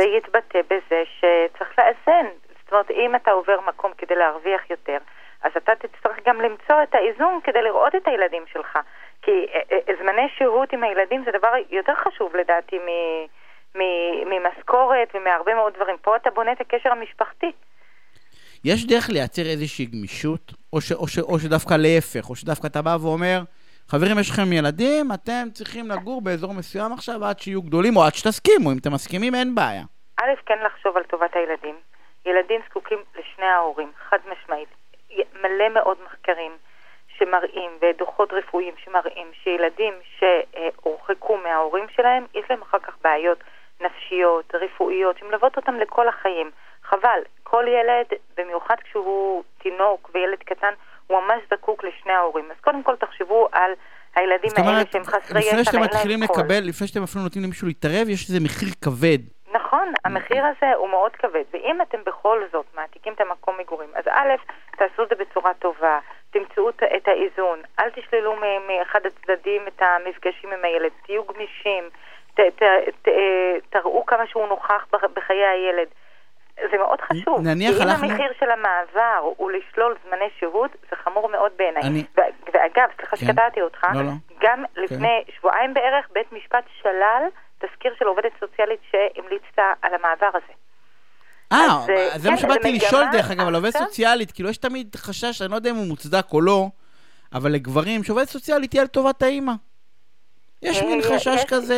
זה 0.00 0.04
יתבטא 0.04 0.60
בזה 0.70 1.02
שצריך 1.18 1.70
לאזן. 1.78 2.26
זאת 2.62 2.72
אומרת, 2.72 2.90
אם 2.90 3.16
אתה 3.16 3.30
עובר 3.30 3.60
מקום 3.66 3.92
כדי 3.98 4.14
להרוויח 4.14 4.70
יותר, 4.70 4.98
אז 5.42 5.52
אתה 5.56 5.72
תצטרך 5.74 6.16
גם 6.26 6.40
למצוא 6.40 6.82
את 6.82 6.94
האיזון 6.94 7.40
כדי 7.44 7.62
לראות 7.62 7.94
את 7.94 8.08
הילדים 8.08 8.44
שלך. 8.52 8.78
כי 9.22 9.46
אה, 9.54 9.60
אה, 9.72 9.94
זמני 10.00 10.28
שהות 10.38 10.72
עם 10.72 10.84
הילדים 10.84 11.24
זה 11.24 11.30
דבר 11.38 11.52
יותר 11.70 11.92
חשוב 11.94 12.36
לדעתי 12.36 12.78
ממשכורת 14.30 15.08
ומהרבה 15.14 15.54
מאוד 15.54 15.72
דברים. 15.74 15.96
פה 16.02 16.16
אתה 16.16 16.30
בונה 16.30 16.52
את 16.52 16.60
הקשר 16.60 16.92
המשפחתי. 16.92 17.52
יש 18.64 18.86
דרך 18.86 19.10
לייצר 19.10 19.42
איזושהי 19.42 19.86
גמישות, 19.86 20.52
או, 20.72 20.80
ש, 20.80 20.92
או, 20.92 21.08
ש, 21.08 21.18
או 21.18 21.38
שדווקא 21.38 21.74
להפך, 21.74 22.30
או 22.30 22.36
שדווקא 22.36 22.66
אתה 22.66 22.82
בא 22.82 22.96
ואומר, 23.00 23.40
חברים, 23.90 24.18
יש 24.18 24.30
לכם 24.30 24.52
ילדים, 24.52 25.12
אתם 25.14 25.50
צריכים 25.52 25.88
לגור 25.90 26.22
באזור 26.22 26.54
מסוים 26.54 26.92
עכשיו 26.92 27.24
עד 27.24 27.38
שיהיו 27.38 27.62
גדולים, 27.62 27.96
או 27.96 28.02
עד 28.04 28.14
שתסכימו, 28.14 28.72
אם 28.72 28.76
אתם 28.80 28.92
מסכימים, 28.92 29.34
אין 29.34 29.54
בעיה. 29.54 29.82
א', 30.20 30.30
כן 30.46 30.58
לחשוב 30.66 30.96
על 30.96 31.02
טובת 31.02 31.36
הילדים. 31.36 31.74
ילדים 32.26 32.60
זקוקים 32.68 32.98
לשני 33.18 33.46
ההורים, 33.46 33.92
חד 34.08 34.18
משמעית. 34.32 34.68
מלא 35.42 35.68
מאוד 35.74 35.96
מחקרים 36.04 36.52
שמראים, 37.18 37.70
ודוחות 37.82 38.32
רפואיים 38.32 38.74
שמראים, 38.84 39.26
שילדים 39.42 39.94
שהורחקו 40.18 41.36
מההורים 41.36 41.86
שלהם, 41.96 42.24
יש 42.34 42.44
להם 42.50 42.62
אחר 42.62 42.78
כך 42.78 42.94
בעיות 43.02 43.38
נפשיות, 43.80 44.54
רפואיות, 44.54 45.18
שמלוות 45.18 45.56
אותם 45.56 45.74
לכל 45.74 46.08
החיים. 46.08 46.50
חבל, 46.84 47.20
כל 47.42 47.64
ילד, 47.68 48.06
במיוחד 48.36 48.76
כשהוא 48.84 49.42
תינוק 49.58 50.10
וילד 50.14 50.38
קטן, 50.38 50.72
הוא 51.10 51.20
ממש 51.20 51.42
זקוק 51.50 51.84
לשני 51.84 52.12
ההורים. 52.12 52.50
אז 52.50 52.56
קודם 52.60 52.82
כל 52.82 52.96
תחשבו 52.96 53.48
על 53.52 53.72
הילדים 54.14 54.50
האלה 54.56 54.82
שהם 54.92 55.04
חסרי 55.04 55.40
ישע 55.40 55.70
ואין 55.80 56.08
להם 56.08 56.26
קול. 56.26 56.36
לקבל, 56.36 56.60
לפני 56.68 56.86
שאתם 56.86 57.02
אפילו 57.02 57.24
נותנים 57.24 57.44
למישהו 57.44 57.66
להתערב, 57.66 58.08
יש 58.08 58.28
איזה 58.28 58.40
מחיר 58.44 58.68
כבד. 58.84 59.18
נכון, 59.52 59.92
המחיר 60.04 60.44
הזה 60.46 60.74
הוא 60.76 60.88
מאוד 60.88 61.12
כבד. 61.12 61.42
ואם 61.52 61.82
אתם 61.82 61.98
בכל 62.06 62.42
זאת 62.52 62.66
מעתיקים 62.74 63.12
את 63.12 63.20
המקום 63.20 63.54
מגורים, 63.60 63.88
אז 63.94 64.04
א', 64.10 64.34
תעשו 64.76 65.02
את 65.02 65.08
זה 65.08 65.14
בצורה 65.14 65.54
טובה, 65.54 65.98
תמצאו 66.30 66.68
את 66.68 67.08
האיזון, 67.08 67.58
אל 67.78 67.90
תשללו 67.90 68.36
מאחד 68.68 69.00
הצדדים 69.06 69.62
את 69.68 69.82
המפגשים 69.82 70.52
עם 70.52 70.64
הילד, 70.64 70.90
תהיו 71.06 71.24
גמישים, 71.24 71.84
ת, 72.34 72.40
ת, 72.40 72.62
ת, 73.02 73.08
תראו 73.70 74.06
כמה 74.06 74.26
שהוא 74.26 74.48
נוכח 74.48 74.86
בחיי 75.14 75.46
הילד. 75.46 75.88
זה 76.70 76.78
מאוד 76.78 77.00
חשוב. 77.00 77.40
נניח 77.40 77.76
כי 77.76 77.82
הלכנו... 77.82 78.06
אם 78.06 78.10
המחיר 78.10 78.32
של 78.40 78.50
המעבר 78.50 79.32
הוא 79.36 79.50
לשלול 79.50 79.96
זמני 80.04 80.28
שהות, 80.38 80.70
זה 80.90 80.96
חמור 81.04 81.28
מאוד 81.28 81.52
בעיניי. 81.58 81.82
אני... 81.82 82.04
ואגב, 82.54 82.88
סליחה 82.96 83.16
כן. 83.16 83.26
שקטעתי 83.26 83.62
אותך, 83.62 83.84
לא, 83.94 84.02
לא. 84.02 84.10
גם 84.40 84.64
כן. 84.74 84.82
לפני 84.82 85.24
שבועיים 85.38 85.74
בערך 85.74 86.08
בית 86.12 86.32
משפט 86.32 86.64
שלל 86.82 87.22
תזכיר 87.58 87.94
של 87.98 88.04
עובדת 88.04 88.32
סוציאלית 88.40 88.80
שהמליצת 88.90 89.58
על 89.82 89.94
המעבר 89.94 90.30
הזה. 90.34 90.52
אה, 91.52 91.80
זה 92.16 92.28
כן, 92.28 92.30
מה 92.30 92.36
שבאתי 92.36 92.72
לשאול 92.72 93.04
דרך 93.12 93.30
אגב, 93.30 93.48
על 93.48 93.54
עובדת 93.54 93.76
סוציאלית, 93.76 94.32
כאילו 94.32 94.50
יש 94.50 94.58
תמיד 94.58 94.96
חשש, 94.96 95.42
אני 95.42 95.50
לא 95.50 95.56
יודע 95.56 95.70
אם 95.70 95.76
הוא 95.76 95.86
מוצדק 95.86 96.26
או 96.32 96.40
לא, 96.40 96.66
אבל 97.32 97.52
לגברים, 97.52 98.04
שעובדת 98.04 98.28
סוציאלית 98.28 98.70
תהיה 98.70 98.84
לטובת 98.84 99.22
האימא. 99.22 99.52
יש 100.62 100.82
מין 100.82 101.00
אה, 101.00 101.16
חשש 101.16 101.44
כזה, 101.48 101.74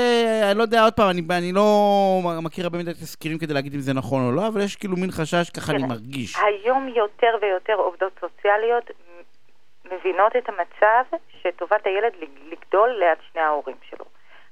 אני 0.50 0.58
לא 0.58 0.62
יודע, 0.62 0.84
עוד 0.84 0.92
פעם, 0.92 1.10
אני, 1.10 1.22
אני 1.30 1.52
לא 1.52 2.20
מכיר 2.42 2.64
הרבה 2.64 2.78
מדי 2.78 2.92
תזכירים 2.92 3.38
כדי 3.38 3.54
להגיד 3.54 3.74
אם 3.74 3.80
זה 3.80 3.92
נכון 3.94 4.26
או 4.26 4.32
לא, 4.32 4.46
אבל 4.48 4.60
יש 4.60 4.76
כאילו 4.76 4.96
מין 4.96 5.10
חשש, 5.10 5.50
ככה 5.50 5.72
אני 5.72 5.82
מרגיש. 5.82 6.36
היום 6.36 6.88
יותר 6.88 7.36
ויותר 7.42 7.74
עובדות 7.74 8.12
סוציאליות 8.20 8.90
מבינות 9.92 10.36
את 10.36 10.48
המצב 10.48 11.16
שטובת 11.42 11.86
הילד 11.86 12.12
לגדול 12.50 12.90
ליד 12.90 13.18
שני 13.32 13.42
ההורים 13.42 13.76
שלו. 13.90 14.04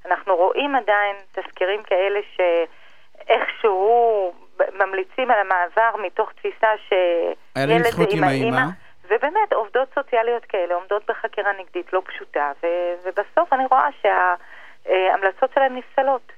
אנחנו 0.06 0.36
רואים 0.36 0.76
עדיין 0.76 1.16
תזכירים 1.32 1.82
כאלה 1.82 2.20
שאיכשהו 2.36 4.32
ממליצים 4.74 5.30
על 5.30 5.38
המעבר 5.40 6.02
מתוך 6.06 6.32
תפיסה 6.32 6.68
שילד 6.88 7.82
זה 7.82 8.04
עם 8.10 8.24
האימא. 8.24 8.62
ובאמת, 9.10 9.52
עובדות 9.52 9.88
סוציאליות 9.94 10.44
כאלה 10.44 10.74
עומדות 10.74 11.02
בחקירה 11.08 11.52
נגדית 11.60 11.92
לא 11.92 12.02
פשוטה, 12.04 12.52
ו- 12.62 12.94
ובסוף 13.04 13.52
אני 13.52 13.66
רואה 13.66 13.88
שההמלצות 14.02 15.50
שלהם 15.54 15.76
נפסלות. 15.76 16.32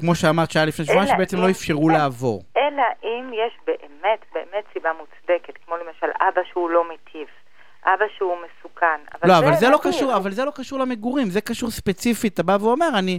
כמו 0.00 0.14
שאמרת 0.14 0.50
שהיה 0.50 0.66
לפני 0.66 0.84
שבועיים, 0.84 1.08
שבעצם 1.08 1.36
לא 1.36 1.50
אפשרו 1.50 1.88
לעבור. 1.88 2.42
אלא 2.56 2.82
אם 3.04 3.30
יש 3.34 3.52
באמת, 3.66 4.20
באמת 4.34 4.64
סיבה 4.72 4.90
מוצדקת, 4.92 5.58
כמו 5.66 5.76
למשל 5.76 6.06
אבא 6.20 6.40
שהוא 6.52 6.70
לא 6.70 6.88
מיטיב, 6.88 7.28
אבא 7.84 8.04
שהוא 8.16 8.36
מסוכן. 8.36 9.00
אבל 9.14 9.28
לא, 9.28 9.38
אבל 9.38 9.54
זה 9.54 9.68
לא 9.68 9.78
קשור, 9.82 10.16
אבל 10.16 10.30
זה 10.30 10.44
לא 10.44 10.50
קשור 10.50 10.78
למגורים, 10.78 11.26
זה 11.26 11.40
קשור 11.40 11.70
ספציפית, 11.70 12.34
אתה 12.34 12.42
בא 12.42 12.56
ואומר, 12.60 12.88
אני, 12.98 13.18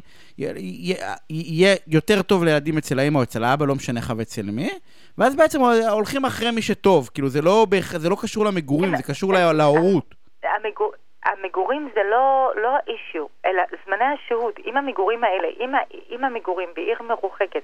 יהיה 1.30 1.75
יותר 1.88 2.22
טוב 2.22 2.44
לילדים 2.44 2.78
אצל 2.78 3.00
האמא 3.00 3.18
או 3.18 3.24
אצל 3.24 3.44
האבא, 3.44 3.66
לא 3.66 3.75
משנה 3.75 4.00
לך 4.00 4.13
ואצל 4.18 4.51
מי, 4.51 4.70
ואז 5.18 5.36
בעצם 5.36 5.60
הולכים 5.89 6.25
אחרי 6.25 6.51
מי 6.51 6.62
שטוב, 6.62 7.10
כאילו 7.13 7.30
זה 7.30 7.42
לא, 7.42 7.66
זה 7.98 8.10
לא 8.10 8.18
קשור 8.22 8.46
למגורים, 8.46 8.96
זה 8.96 9.04
קשור 9.04 9.34
להורות. 9.34 10.16
המגור... 10.44 10.94
המגורים 11.25 11.89
זה 11.96 12.01
לא, 12.12 12.51
לא 12.56 12.70
אישיו, 12.88 13.25
אלא 13.46 13.63
זמני 13.86 14.06
השהות. 14.06 14.60
אם 14.66 14.78
המגורים 14.78 15.24
האלה, 15.24 15.48
אם, 15.60 15.72
אם 16.10 16.24
המגורים 16.24 16.70
בעיר 16.75 16.98
מרוחקת 17.04 17.63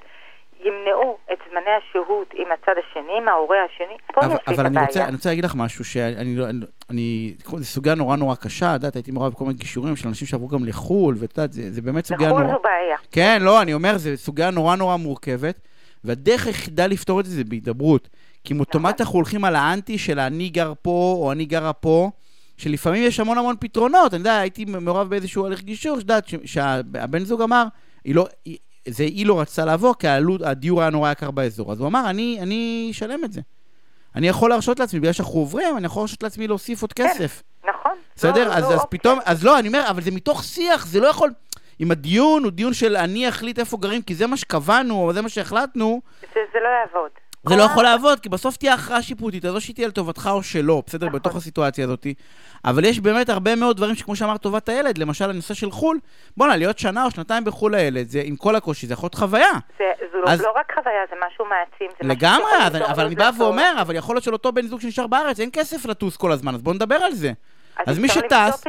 ימנעו 0.65 1.17
את 1.33 1.37
זמני 1.49 1.71
השהות 1.77 2.33
עם 2.33 2.47
הצד 2.51 2.71
השני, 2.79 3.17
עם 3.17 3.27
ההורה 3.27 3.57
השני, 3.65 3.97
פה 4.13 4.21
אבל, 4.21 4.33
נפליט 4.33 4.59
אבל 4.59 4.65
אני 4.65 4.85
רוצה, 4.85 5.03
אני 5.03 5.15
רוצה 5.15 5.29
להגיד 5.29 5.45
לך 5.45 5.55
משהו, 5.55 5.85
שאני 5.85 6.35
לא, 6.35 6.45
אני, 6.89 7.33
זו 7.57 7.63
סוגיה 7.63 7.95
נורא 7.95 8.15
נורא 8.15 8.35
קשה, 8.35 8.69
את 8.69 8.73
יודעת, 8.73 8.95
הייתי 8.95 9.11
מעורב 9.11 9.31
בכל 9.31 9.45
מיני 9.45 9.57
גישורים 9.57 9.95
של 9.95 10.07
אנשים 10.07 10.27
שעברו 10.27 10.47
גם 10.47 10.65
לחו"ל, 10.65 11.15
ואת 11.19 11.37
יודעת, 11.37 11.53
זה, 11.53 11.71
זה 11.71 11.81
באמת 11.81 12.05
סוגיה 12.05 12.29
נורא... 12.29 12.41
לחו"ל 12.41 12.53
זו 12.53 12.61
בעיה. 12.63 12.97
כן, 13.11 13.41
לא, 13.41 13.61
אני 13.61 13.73
אומר, 13.73 13.97
זו 13.97 14.09
סוגיה 14.15 14.51
נורא 14.51 14.75
נורא 14.75 14.95
מורכבת, 14.95 15.59
והדרך 16.03 16.47
היחידה 16.47 16.87
לפתור 16.87 17.19
את 17.19 17.25
זה 17.25 17.35
זה 17.35 17.43
בהידברות. 17.43 18.09
כי 18.43 18.53
אם 18.53 18.59
אוטומט 18.59 19.01
אנחנו 19.01 19.15
הולכים 19.15 19.45
על 19.45 19.55
האנטי 19.55 19.97
של 19.97 20.19
אני 20.19 20.49
גר 20.49 20.73
פה, 20.81 21.15
או 21.19 21.31
אני 21.31 21.45
גרה 21.45 21.73
פה, 21.73 22.09
שלפעמים 22.57 23.03
יש 23.03 23.19
המון 23.19 23.37
המון 23.37 23.55
פתרונות. 23.59 24.13
אני 24.13 24.19
יודע, 24.19 24.37
הייתי 24.37 24.65
מעורב 24.65 25.09
באיזשהו 25.09 25.45
הליך 25.45 25.63
גישור, 25.63 25.97
שאת 25.99 26.23
שהבן 26.45 27.19
זוג 27.19 27.41
אמר, 27.41 27.65
היא 28.03 28.15
לא, 28.15 28.27
היא 28.97 29.25
לא 29.25 29.41
רצתה 29.41 29.65
לעבור, 29.65 29.95
כי 29.99 30.07
העלות, 30.07 30.41
הדיור 30.41 30.81
היה 30.81 30.89
נורא 30.89 31.11
יקר 31.11 31.31
באזור. 31.31 31.71
אז 31.71 31.79
הוא 31.79 31.87
אמר, 31.87 32.09
אני, 32.09 32.39
אני 32.41 32.87
אשלם 32.91 33.23
את 33.23 33.33
זה. 33.33 33.41
אני 34.15 34.27
יכול 34.27 34.49
להרשות 34.49 34.79
לעצמי, 34.79 34.99
בגלל 34.99 35.13
שאנחנו 35.13 35.39
עוברים, 35.39 35.77
אני 35.77 35.85
יכול 35.85 36.01
להרשות 36.01 36.23
לעצמי 36.23 36.47
להוסיף 36.47 36.81
עוד 36.81 36.93
כן, 36.93 37.07
כסף. 37.09 37.43
כן, 37.61 37.69
נכון. 37.69 37.91
בסדר? 38.15 38.47
לא, 38.47 38.53
אז, 38.53 38.63
לא, 38.63 38.67
אז 38.67 38.73
אוקיי. 38.73 38.99
פתאום, 38.99 39.19
אז 39.25 39.45
לא, 39.45 39.59
אני 39.59 39.67
אומר, 39.67 39.83
אבל 39.89 40.01
זה 40.01 40.11
מתוך 40.11 40.43
שיח, 40.43 40.85
זה 40.85 40.99
לא 40.99 41.07
יכול... 41.07 41.29
אם 41.79 41.91
הדיון 41.91 42.43
הוא 42.43 42.51
דיון 42.51 42.73
של 42.73 42.97
אני 42.97 43.29
אחליט 43.29 43.59
איפה 43.59 43.77
גרים, 43.77 44.01
כי 44.01 44.15
זה 44.15 44.27
מה 44.27 44.37
שקבענו, 44.37 44.95
או 44.95 45.13
זה 45.13 45.21
מה 45.21 45.29
שהחלטנו... 45.29 46.01
זה, 46.21 46.39
זה 46.53 46.59
לא 46.63 46.69
יעבוד. 46.69 47.11
זה 47.49 47.55
לא 47.55 47.63
יכול 47.63 47.83
לעבוד, 47.83 48.19
כי 48.19 48.29
בסוף 48.29 48.57
תהיה 48.57 48.73
הכרעה 48.73 49.01
שיפוטית, 49.01 49.45
אז 49.45 49.55
או 49.55 49.61
שהיא 49.61 49.75
תהיה 49.75 49.87
לטובתך 49.87 50.29
או 50.31 50.43
שלא, 50.43 50.83
בסדר? 50.87 51.07
נכון. 51.07 51.19
בתוך 51.19 51.35
הסיטואציה 51.35 51.85
הזאת. 51.85 52.07
אבל 52.65 52.85
יש 52.85 52.99
באמת 52.99 53.29
הרבה 53.29 53.55
מאוד 53.55 53.77
דברים 53.77 53.95
שכמו 53.95 54.15
שאמרת, 54.15 54.41
טובת 54.41 54.69
הילד, 54.69 54.97
למשל 54.97 55.29
הנושא 55.29 55.53
של 55.53 55.71
חו"ל, 55.71 55.99
בואנה, 56.37 56.55
להיות 56.55 56.79
שנה 56.79 57.05
או 57.05 57.11
שנתיים 57.11 57.43
בחו"ל 57.43 57.75
הילד, 57.75 58.09
זה 58.09 58.21
עם 58.25 58.35
כל 58.35 58.55
הקושי, 58.55 58.87
זה 58.87 58.93
יכול 58.93 59.07
להיות 59.07 59.15
חוויה. 59.15 59.51
זה, 59.79 59.85
לא- 60.13 60.29
אז... 60.31 60.41
לא 60.41 60.53
רק 60.55 60.71
חוויה, 60.75 61.01
זה 61.09 61.15
משהו 61.27 61.45
מעצים. 61.45 61.87
זה 62.01 62.07
לגמרי, 62.07 62.67
אבל, 62.67 62.83
אבל 62.83 63.05
אני 63.05 63.15
בא 63.15 63.29
ואומר, 63.37 63.73
אבל 63.81 63.95
יכול 63.95 64.15
להיות 64.15 64.23
שלאותו 64.23 64.51
בן 64.51 64.67
זוג 64.67 64.81
שנשאר 64.81 65.07
בארץ, 65.07 65.39
אין 65.39 65.49
כסף 65.53 65.85
לטוס 65.85 66.17
כל 66.17 66.31
הזמן, 66.31 66.55
אז 66.55 66.61
בואו 66.61 66.75
נדבר 66.75 66.95
על 66.95 67.13
זה. 67.13 67.31
אז, 67.77 67.89
אז 67.89 67.99
מי 67.99 68.09
שטס... 68.09 68.63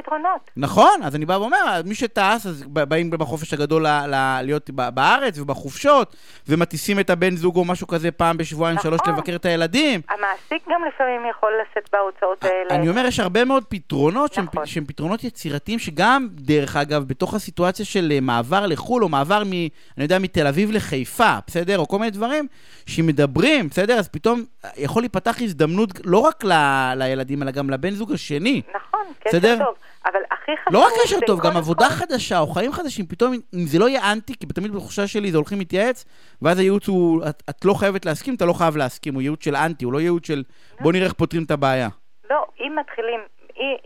נכון, 0.57 1.01
אז 1.03 1.17
אני 1.17 1.27
בא 1.27 1.33
ואומר, 1.33 1.81
מי 1.85 1.95
שטס, 1.95 2.47
אז 2.47 2.65
באים 2.69 3.11
בחופש 3.11 3.53
הגדול 3.53 3.87
ל, 3.87 4.07
ל, 4.07 4.41
להיות 4.43 4.71
בארץ 4.71 5.39
ובחופשות, 5.39 6.17
ומטיסים 6.49 7.01
את 7.01 7.11
הבן 7.11 7.37
זוג 7.37 7.57
או 7.57 7.65
משהו 7.65 7.87
כזה 7.87 8.11
פעם 8.11 8.37
בשבועיים, 8.37 8.77
נכון. 8.77 8.91
שלוש 8.91 9.01
לבקר 9.09 9.37
את 9.37 9.45
הילדים. 9.45 10.01
המעסיק 10.09 10.69
גם 10.69 10.81
לפעמים 10.89 11.21
יכול 11.31 11.53
לשאת 11.63 11.89
בהוצאות 11.93 12.45
האלה. 12.45 12.81
אני 12.81 12.89
אומר, 12.89 13.07
יש 13.07 13.21
הרבה 13.21 13.45
מאוד 13.45 13.65
פתרונות 13.69 14.39
נכון. 14.39 14.47
שהם, 14.55 14.67
שהם 14.67 14.85
פתרונות 14.85 15.25
יצירתיים, 15.25 15.79
שגם, 15.79 16.29
דרך 16.33 16.77
אגב, 16.77 17.05
בתוך 17.05 17.35
הסיטואציה 17.35 17.85
של 17.85 18.13
אה, 18.13 18.21
מעבר 18.21 18.67
לחו"ל, 18.67 19.05
או 19.05 19.09
מעבר 19.09 19.43
מ... 19.45 19.53
אני 19.53 20.05
יודע, 20.05 20.19
מתל 20.19 20.47
אביב 20.47 20.71
לחיפה, 20.71 21.35
בסדר? 21.47 21.79
או 21.79 21.89
כל 21.89 21.99
מיני 21.99 22.11
דברים, 22.11 22.47
שמדברים, 22.87 23.69
בסדר? 23.69 23.99
אז 23.99 24.09
פתאום 24.09 24.45
יכול 24.77 25.03
להיפתח 25.03 25.37
הזדמנות 25.41 25.91
לא 26.05 26.19
רק 26.19 26.45
ל, 26.45 26.53
לילדים, 26.97 27.43
אלא 27.43 27.51
גם 27.51 27.71
לבן 27.71 27.91
זוג 27.91 28.13
השני. 28.13 28.63
נכון. 28.75 29.07
קשר 29.21 29.39
טוב. 29.65 29.75
אבל 30.07 30.21
הכי 30.31 30.57
חשוב... 30.57 30.73
לא 30.73 30.87
רק 30.87 30.93
קשר 31.03 31.17
טוב, 31.27 31.41
גם 31.41 31.57
עבודה 31.57 31.87
חדשה 31.91 32.39
או 32.39 32.47
חיים 32.47 32.73
חדשים, 32.73 33.07
פתאום, 33.07 33.33
אם 33.33 33.67
זה 33.67 33.79
לא 33.79 33.89
יהיה 33.89 34.13
אנטי, 34.13 34.35
כי 34.41 34.47
תמיד 34.47 34.73
בתחושה 34.73 35.07
שלי 35.07 35.31
זה 35.31 35.39
הולכים 35.39 35.59
להתייעץ, 35.59 36.05
ואז 36.43 36.59
הייעוץ 36.59 36.89
הוא, 36.89 37.23
את, 37.29 37.43
את 37.51 37.65
לא 37.65 37.75
חייבת 37.75 38.07
להסכים, 38.07 38.35
אתה 38.35 38.45
לא 38.45 38.53
חייב 38.53 38.77
להסכים, 38.77 39.15
הוא 39.15 39.23
ייעוץ 39.23 39.45
של 39.45 39.57
אנטי, 39.57 39.85
הוא 39.85 39.93
לא 39.93 39.99
ייעוץ 39.99 40.27
של 40.27 40.43
בוא 40.81 40.93
נראה 40.93 41.05
איך 41.05 41.13
פותרים 41.13 41.43
את 41.47 41.51
הבעיה. 41.51 41.89
לא, 42.31 42.47
אם 42.61 42.77
מתחילים, 42.81 43.21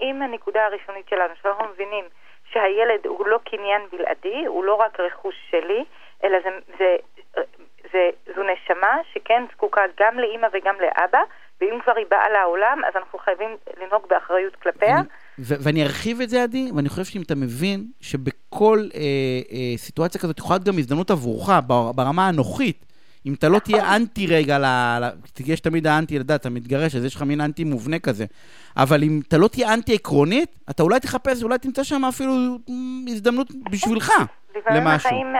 אם 0.00 0.22
הנקודה 0.22 0.60
הראשונית 0.64 1.08
שלנו, 1.10 1.34
שאנחנו 1.42 1.64
מבינים 1.74 2.04
שהילד 2.52 3.06
הוא 3.06 3.26
לא 3.26 3.38
קניין 3.44 3.82
בלעדי, 3.92 4.46
הוא 4.46 4.64
לא 4.64 4.74
רק 4.74 5.00
רכוש 5.00 5.34
שלי, 5.50 5.84
אלא 6.24 6.38
זה, 6.44 6.50
זה, 6.78 6.96
שכן 9.12 9.42
זקוקה 9.52 9.80
גם 10.00 10.18
לאימא 10.18 10.46
וגם 10.52 10.74
לאבא, 10.80 11.18
ואם 11.60 11.78
כבר 11.82 11.92
היא 11.96 12.06
באה 12.10 12.30
לעולם, 12.30 12.78
אז 12.88 12.96
אנחנו 12.96 13.18
חייבים 13.18 13.56
לנהוג 13.82 14.02
באחריות 14.10 14.56
כלפיה. 14.56 15.00
ואני 15.38 15.82
ארחיב 15.82 16.20
את 16.20 16.30
זה, 16.30 16.42
עדי, 16.42 16.70
ואני 16.76 16.88
חושב 16.88 17.04
שאם 17.04 17.22
אתה 17.22 17.34
מבין 17.34 17.84
שבכל 18.00 18.78
אה, 18.94 19.00
אה, 19.52 19.76
סיטואציה 19.76 20.20
כזאת 20.20 20.38
יכולה 20.38 20.56
להיות 20.56 20.66
גם 20.66 20.78
הזדמנות 20.78 21.10
עבורך, 21.10 21.50
ברמה 21.94 22.28
הנוחית, 22.28 22.86
אם 23.26 23.34
אתה 23.34 23.48
לא 23.48 23.56
נכון. 23.56 23.72
תהיה 23.72 23.96
אנטי 23.96 24.26
רגע, 24.26 24.58
ל, 24.58 24.64
ל, 25.00 25.08
יש 25.46 25.60
תמיד 25.60 25.86
האנטי, 25.86 26.18
לדעת, 26.18 26.40
אתה 26.40 26.50
מתגרש, 26.50 26.96
אז 26.96 27.04
יש 27.04 27.14
לך 27.14 27.22
מין 27.22 27.40
אנטי 27.40 27.64
מובנה 27.64 27.98
כזה. 27.98 28.24
אבל 28.76 29.02
אם 29.02 29.20
אתה 29.28 29.38
לא 29.38 29.48
תהיה 29.48 29.74
אנטי 29.74 29.94
עקרונית, 29.94 30.56
אתה 30.70 30.82
אולי 30.82 31.00
תחפש, 31.00 31.42
אולי 31.42 31.58
תמצא 31.58 31.84
שם 31.84 32.04
אפילו 32.04 32.32
הזדמנות 33.08 33.48
בשבילך. 33.70 34.12
לפעמים 34.56 34.86
החיים 34.86 35.34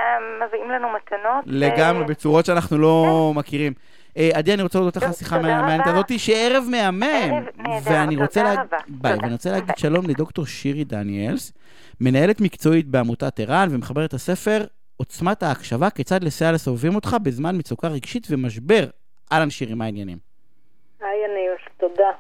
מביאים 0.47 0.71
לנו 0.71 0.88
מתנות. 0.88 1.45
לגמרי, 1.47 2.05
בצורות 2.05 2.47
שאנחנו 2.47 2.79
לא 2.79 3.31
כן. 3.33 3.38
מכירים. 3.38 3.73
אה, 4.17 4.31
עדי, 4.35 4.55
אני 4.55 4.62
רוצה 4.62 4.79
להודות 4.79 4.97
לך 4.97 5.14
שיחה 5.14 5.38
מעניינת 5.38 5.87
הזאת, 5.87 6.19
שערב 6.19 6.64
מהמם. 6.71 7.45
ואני 7.85 8.17
רוצה 8.17 8.55
ואני 9.02 9.33
רוצה 9.33 9.50
להגיד 9.50 9.75
שלום 9.76 10.07
לדוקטור 10.07 10.47
שירי 10.47 10.85
דניאלס, 10.85 11.52
מנהלת 12.00 12.40
מקצועית 12.40 12.87
בעמותת 12.87 13.40
ער"ן 13.40 13.69
ומחברת 13.71 14.14
הספר 14.14 14.64
עוצמת 14.97 15.43
ההקשבה, 15.43 15.90
כיצד 15.90 16.25
לסייע 16.25 16.52
לסובבים 16.52 16.95
אותך 16.95 17.17
בזמן 17.23 17.57
מצוקה 17.57 17.88
רגשית 17.88 18.26
ומשבר. 18.31 18.85
אהלן 19.33 19.50
שירי, 19.50 19.75
מה 19.75 19.85
העניינים? 19.85 20.19
היי 21.00 21.09
יניב, 21.25 21.69
תודה. 21.76 22.11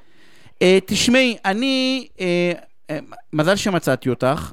אה, 0.62 0.78
תשמעי, 0.86 1.36
אני, 1.44 2.08
אה, 2.20 2.98
מזל 3.32 3.56
שמצאתי 3.56 4.08
אותך. 4.08 4.52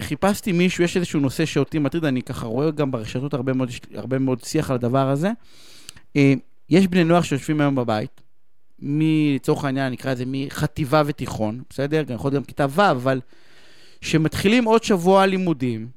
חיפשתי 0.00 0.52
מישהו, 0.52 0.84
יש 0.84 0.96
איזשהו 0.96 1.20
נושא 1.20 1.44
שאותי 1.46 1.78
מטריד, 1.78 2.04
אני 2.04 2.22
ככה 2.22 2.46
רואה 2.46 2.70
גם 2.70 2.90
ברשתות 2.90 3.34
הרבה 3.34 3.52
מאוד, 3.52 3.70
הרבה 3.94 4.18
מאוד 4.18 4.44
שיח 4.44 4.70
על 4.70 4.74
הדבר 4.74 5.08
הזה. 5.08 5.30
יש 6.70 6.86
בני 6.86 7.04
נוער 7.04 7.22
שיושבים 7.22 7.60
היום 7.60 7.74
בבית, 7.74 8.20
לצורך 8.82 9.64
העניין 9.64 9.92
נקרא 9.92 10.12
לזה 10.12 10.24
מחטיבה 10.26 11.02
ותיכון, 11.06 11.62
בסדר? 11.70 12.04
יכול 12.08 12.30
להיות 12.30 12.42
גם 12.42 12.44
כיתה 12.44 12.66
ו', 12.70 12.80
אבל 12.80 13.20
שמתחילים 14.00 14.64
עוד 14.64 14.84
שבוע 14.84 15.26
לימודים, 15.26 15.88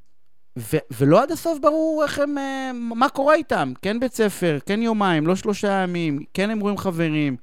ו- 0.59 0.77
ולא 0.91 1.21
עד 1.23 1.31
הסוף 1.31 1.59
ברור 1.61 2.03
איך 2.03 2.19
הם, 2.19 2.37
אה, 2.37 2.71
מה 2.73 3.09
קורה 3.09 3.35
איתם. 3.35 3.73
כן 3.81 3.99
בית 3.99 4.13
ספר, 4.13 4.57
כן 4.65 4.81
יומיים, 4.81 5.27
לא 5.27 5.35
שלושה 5.35 5.71
ימים, 5.71 6.19
כן 6.33 6.49
הם 6.49 6.59
רואים 6.59 6.77
חברים. 6.77 7.35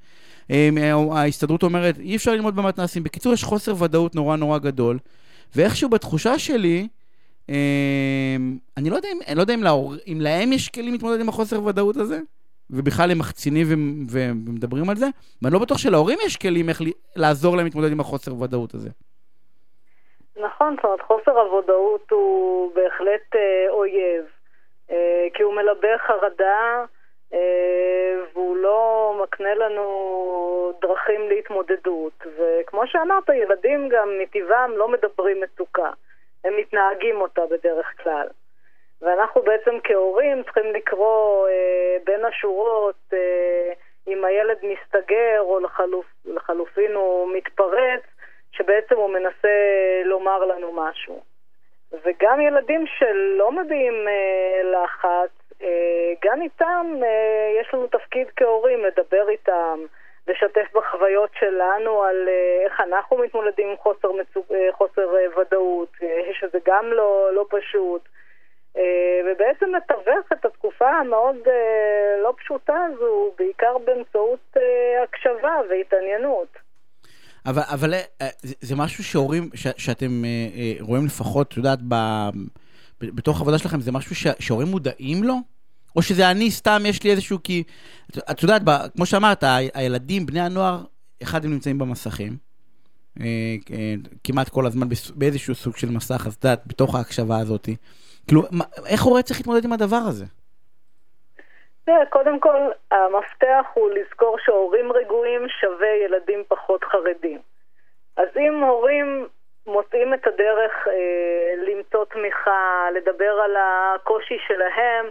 אה, 0.51 0.69
ההסתדרות 1.11 1.63
אומרת, 1.63 1.99
אי 1.99 2.15
אפשר 2.15 2.31
ללמוד 2.31 2.55
במתנ"סים. 2.55 3.03
בקיצור, 3.03 3.33
יש 3.33 3.43
חוסר 3.43 3.83
ודאות 3.83 4.15
נורא 4.15 4.35
נורא 4.35 4.57
גדול, 4.57 4.99
ואיכשהו 5.55 5.89
בתחושה 5.89 6.39
שלי, 6.39 6.87
אה, 7.49 8.35
אני 8.77 8.89
לא 8.89 8.95
יודע 8.95 9.09
אם, 9.11 9.19
אני 9.27 9.35
לא 9.35 9.41
יודע 9.41 9.53
אם, 9.53 9.63
להור, 9.63 9.93
אם 10.07 10.17
להם 10.21 10.53
יש 10.53 10.69
כלים 10.69 10.93
להתמודד 10.93 11.21
עם 11.21 11.29
החוסר 11.29 11.63
ודאות 11.63 11.97
הזה, 11.97 12.19
ובכלל 12.69 13.11
הם 13.11 13.19
מחצינים 13.19 13.67
ומדברים 14.11 14.89
על 14.89 14.95
זה, 14.95 15.07
ואני 15.41 15.53
לא 15.53 15.59
בטוח 15.59 15.77
שלהורים 15.77 16.19
יש 16.25 16.37
כלים 16.37 16.69
איך 16.69 16.81
לעזור 17.15 17.57
להם 17.57 17.65
להתמודד 17.65 17.91
עם 17.91 17.99
החוסר 17.99 18.41
ודאות 18.41 18.73
הזה. 18.73 18.89
נכון, 20.39 20.75
זאת 20.75 20.85
אומרת, 20.85 21.01
חוסר 21.01 21.39
הוודאות 21.39 22.11
הוא 22.11 22.71
בהחלט 22.75 23.35
אה, 23.35 23.69
אויב, 23.69 24.25
אה, 24.91 25.27
כי 25.33 25.43
הוא 25.43 25.53
מלבה 25.55 25.97
חרדה 26.07 26.85
והוא 28.33 28.57
לא 28.57 29.13
מקנה 29.23 29.55
לנו 29.55 30.73
דרכים 30.81 31.29
להתמודדות. 31.29 32.25
וכמו 32.37 32.87
שאמרת, 32.87 33.29
ילדים 33.29 33.89
גם 33.89 34.09
מטבעם 34.19 34.77
לא 34.77 34.87
מדברים 34.87 35.41
מצוקה, 35.41 35.91
הם 36.43 36.57
מתנהגים 36.57 37.21
אותה 37.21 37.41
בדרך 37.51 37.93
כלל. 38.03 38.27
ואנחנו 39.01 39.41
בעצם 39.41 39.75
כהורים 39.83 40.43
צריכים 40.43 40.73
לקרוא 40.73 41.47
אה, 41.47 41.97
בין 42.05 42.25
השורות 42.25 42.95
אה, 43.13 43.73
אם 44.07 44.25
הילד 44.25 44.57
מסתגר 44.63 45.39
או 45.39 45.59
לחלופ, 45.59 46.05
לחלופין 46.25 46.93
הוא 46.93 47.33
מתפרץ, 47.33 48.01
שבעצם 48.51 48.95
הוא 48.95 49.09
מנסה 49.09 49.49
לומר 50.05 50.45
לנו 50.45 50.71
משהו. 50.73 51.21
וגם 51.91 52.41
ילדים 52.41 52.85
שלא 52.87 53.51
מביעים 53.51 54.07
אה, 54.07 54.61
לחץ, 54.63 55.31
אה, 55.46 55.46
גם 56.25 56.41
איתם 56.41 56.85
אה, 57.03 57.61
יש 57.61 57.73
לנו 57.73 57.87
תפקיד 57.87 58.27
כהורים 58.35 58.79
לדבר 58.85 59.29
איתם, 59.29 59.79
לשתף 60.27 60.67
בחוויות 60.75 61.29
שלנו 61.39 62.03
על 62.03 62.27
אה, 62.27 62.65
איך 62.65 62.81
אנחנו 62.81 63.17
מתמודדים 63.17 63.69
עם 63.69 63.77
חוסר, 63.77 64.11
מצו... 64.11 64.43
אה, 64.51 64.69
חוסר 64.71 65.15
אה, 65.15 65.39
ודאות, 65.39 65.91
אה, 66.03 66.07
שזה 66.39 66.57
גם 66.65 66.85
לא, 66.85 67.29
לא 67.33 67.45
פשוט. 67.49 68.01
אה, 68.77 69.21
ובעצם 69.25 69.65
לתווך 69.75 70.31
את 70.33 70.45
התקופה 70.45 70.89
המאוד 70.89 71.35
אה, 71.47 72.21
לא 72.23 72.33
פשוטה 72.37 72.77
הזו, 72.93 73.31
בעיקר 73.37 73.77
באמצעות 73.85 74.57
אה, 74.57 75.03
הקשבה 75.03 75.55
והתעניינות. 75.69 76.47
אבל, 77.45 77.61
אבל 77.73 77.93
אה, 77.93 78.27
זה, 78.41 78.75
משהו 78.75 79.03
שהורים, 79.03 79.49
ש, 79.53 79.67
שאתם 79.77 80.25
אה, 80.25 80.29
אה, 80.29 80.73
רואים 80.79 81.05
לפחות, 81.05 81.51
את 81.51 81.57
יודעת, 81.57 81.79
ב, 81.89 81.95
בתוך 83.01 83.37
העבודה 83.37 83.57
שלכם, 83.57 83.79
זה 83.79 83.91
משהו 83.91 84.15
שהורים 84.39 84.67
מודעים 84.67 85.23
לו? 85.23 85.35
או 85.95 86.01
שזה 86.01 86.31
אני 86.31 86.51
סתם, 86.51 86.81
יש 86.85 87.03
לי 87.03 87.11
איזשהו, 87.11 87.37
כי... 87.43 87.63
את, 88.31 88.43
יודעת, 88.43 88.61
ב, 88.65 88.69
כמו 88.95 89.05
שאמרת, 89.05 89.43
ה, 89.43 89.55
הילדים, 89.73 90.25
בני 90.25 90.41
הנוער, 90.41 90.77
אחד 91.23 91.45
הם 91.45 91.51
נמצאים 91.51 91.77
במסכים, 91.77 92.37
אה, 93.19 93.25
אה, 93.71 93.93
כמעט 94.23 94.49
כל 94.49 94.65
הזמן 94.65 94.87
באיזשהו 95.15 95.55
סוג 95.55 95.77
של 95.77 95.89
מסך, 95.89 96.27
אז 96.27 96.33
את 96.33 96.43
יודעת, 96.43 96.67
בתוך 96.67 96.95
ההקשבה 96.95 97.37
הזאת. 97.37 97.69
כאילו, 98.27 98.41
מה, 98.51 98.63
איך 98.85 99.01
הורה 99.01 99.21
צריך 99.21 99.39
להתמודד 99.39 99.65
עם 99.65 99.73
הדבר 99.73 100.01
הזה? 100.09 100.25
קודם 102.09 102.39
כל, 102.39 102.57
המפתח 102.91 103.65
הוא 103.73 103.89
לזכור 103.89 104.37
שהורים 104.45 104.91
רגועים 104.91 105.41
שווה 105.61 105.87
ילדים 106.05 106.43
פחות 106.47 106.83
חרדים. 106.83 107.39
אז 108.17 108.27
אם 108.37 108.63
הורים 108.63 109.27
מוצאים 109.67 110.13
את 110.13 110.27
הדרך 110.27 110.87
אה, 110.87 111.53
למצוא 111.57 112.05
תמיכה, 112.05 112.87
לדבר 112.93 113.39
על 113.43 113.55
הקושי 113.59 114.37
שלהם, 114.47 115.05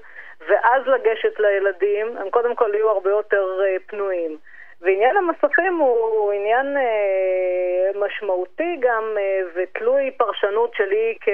ואז 0.48 0.82
לגשת 0.86 1.40
לילדים, 1.40 2.16
הם 2.16 2.30
קודם 2.30 2.54
כל 2.54 2.70
יהיו 2.74 2.90
הרבה 2.90 3.10
יותר 3.10 3.60
אה, 3.64 3.76
פנויים. 3.86 4.38
ועניין 4.80 5.16
המסכים 5.16 5.76
הוא, 5.76 5.98
הוא 5.98 6.32
עניין 6.32 6.76
אה, 6.76 7.90
משמעותי 7.94 8.76
גם 8.80 9.04
אה, 9.18 9.40
ותלוי 9.54 10.10
פרשנות 10.10 10.74
שלי 10.74 11.16
כ, 11.20 11.28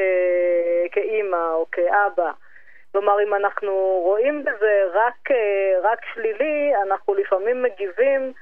כאימא 0.93 1.52
או 1.55 1.67
כאבא. 1.73 2.31
כלומר, 2.93 3.23
אם 3.23 3.35
אנחנו 3.35 3.73
רואים 4.02 4.45
בזה 4.45 4.83
רק, 4.93 5.31
אה, 5.31 5.81
רק 5.83 5.99
שלילי, 6.14 6.73
אנחנו 6.83 7.14
לפעמים 7.14 7.62
מגיבים 7.62 8.33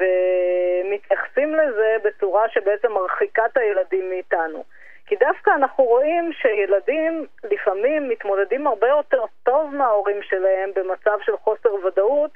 ומתייחסים 0.00 1.54
לזה 1.54 1.96
בצורה 2.04 2.48
שבעצם 2.48 2.92
מרחיקה 2.92 3.46
את 3.46 3.56
הילדים 3.56 4.10
מאיתנו. 4.10 4.64
כי 5.06 5.16
דווקא 5.16 5.50
אנחנו 5.50 5.84
רואים 5.84 6.32
שילדים 6.32 7.26
לפעמים 7.44 8.08
מתמודדים 8.08 8.66
הרבה 8.66 8.88
יותר 8.88 9.24
טוב 9.42 9.74
מההורים 9.74 10.22
שלהם 10.22 10.70
במצב 10.76 11.18
של 11.22 11.36
חוסר 11.36 11.74
ודאות, 11.74 12.30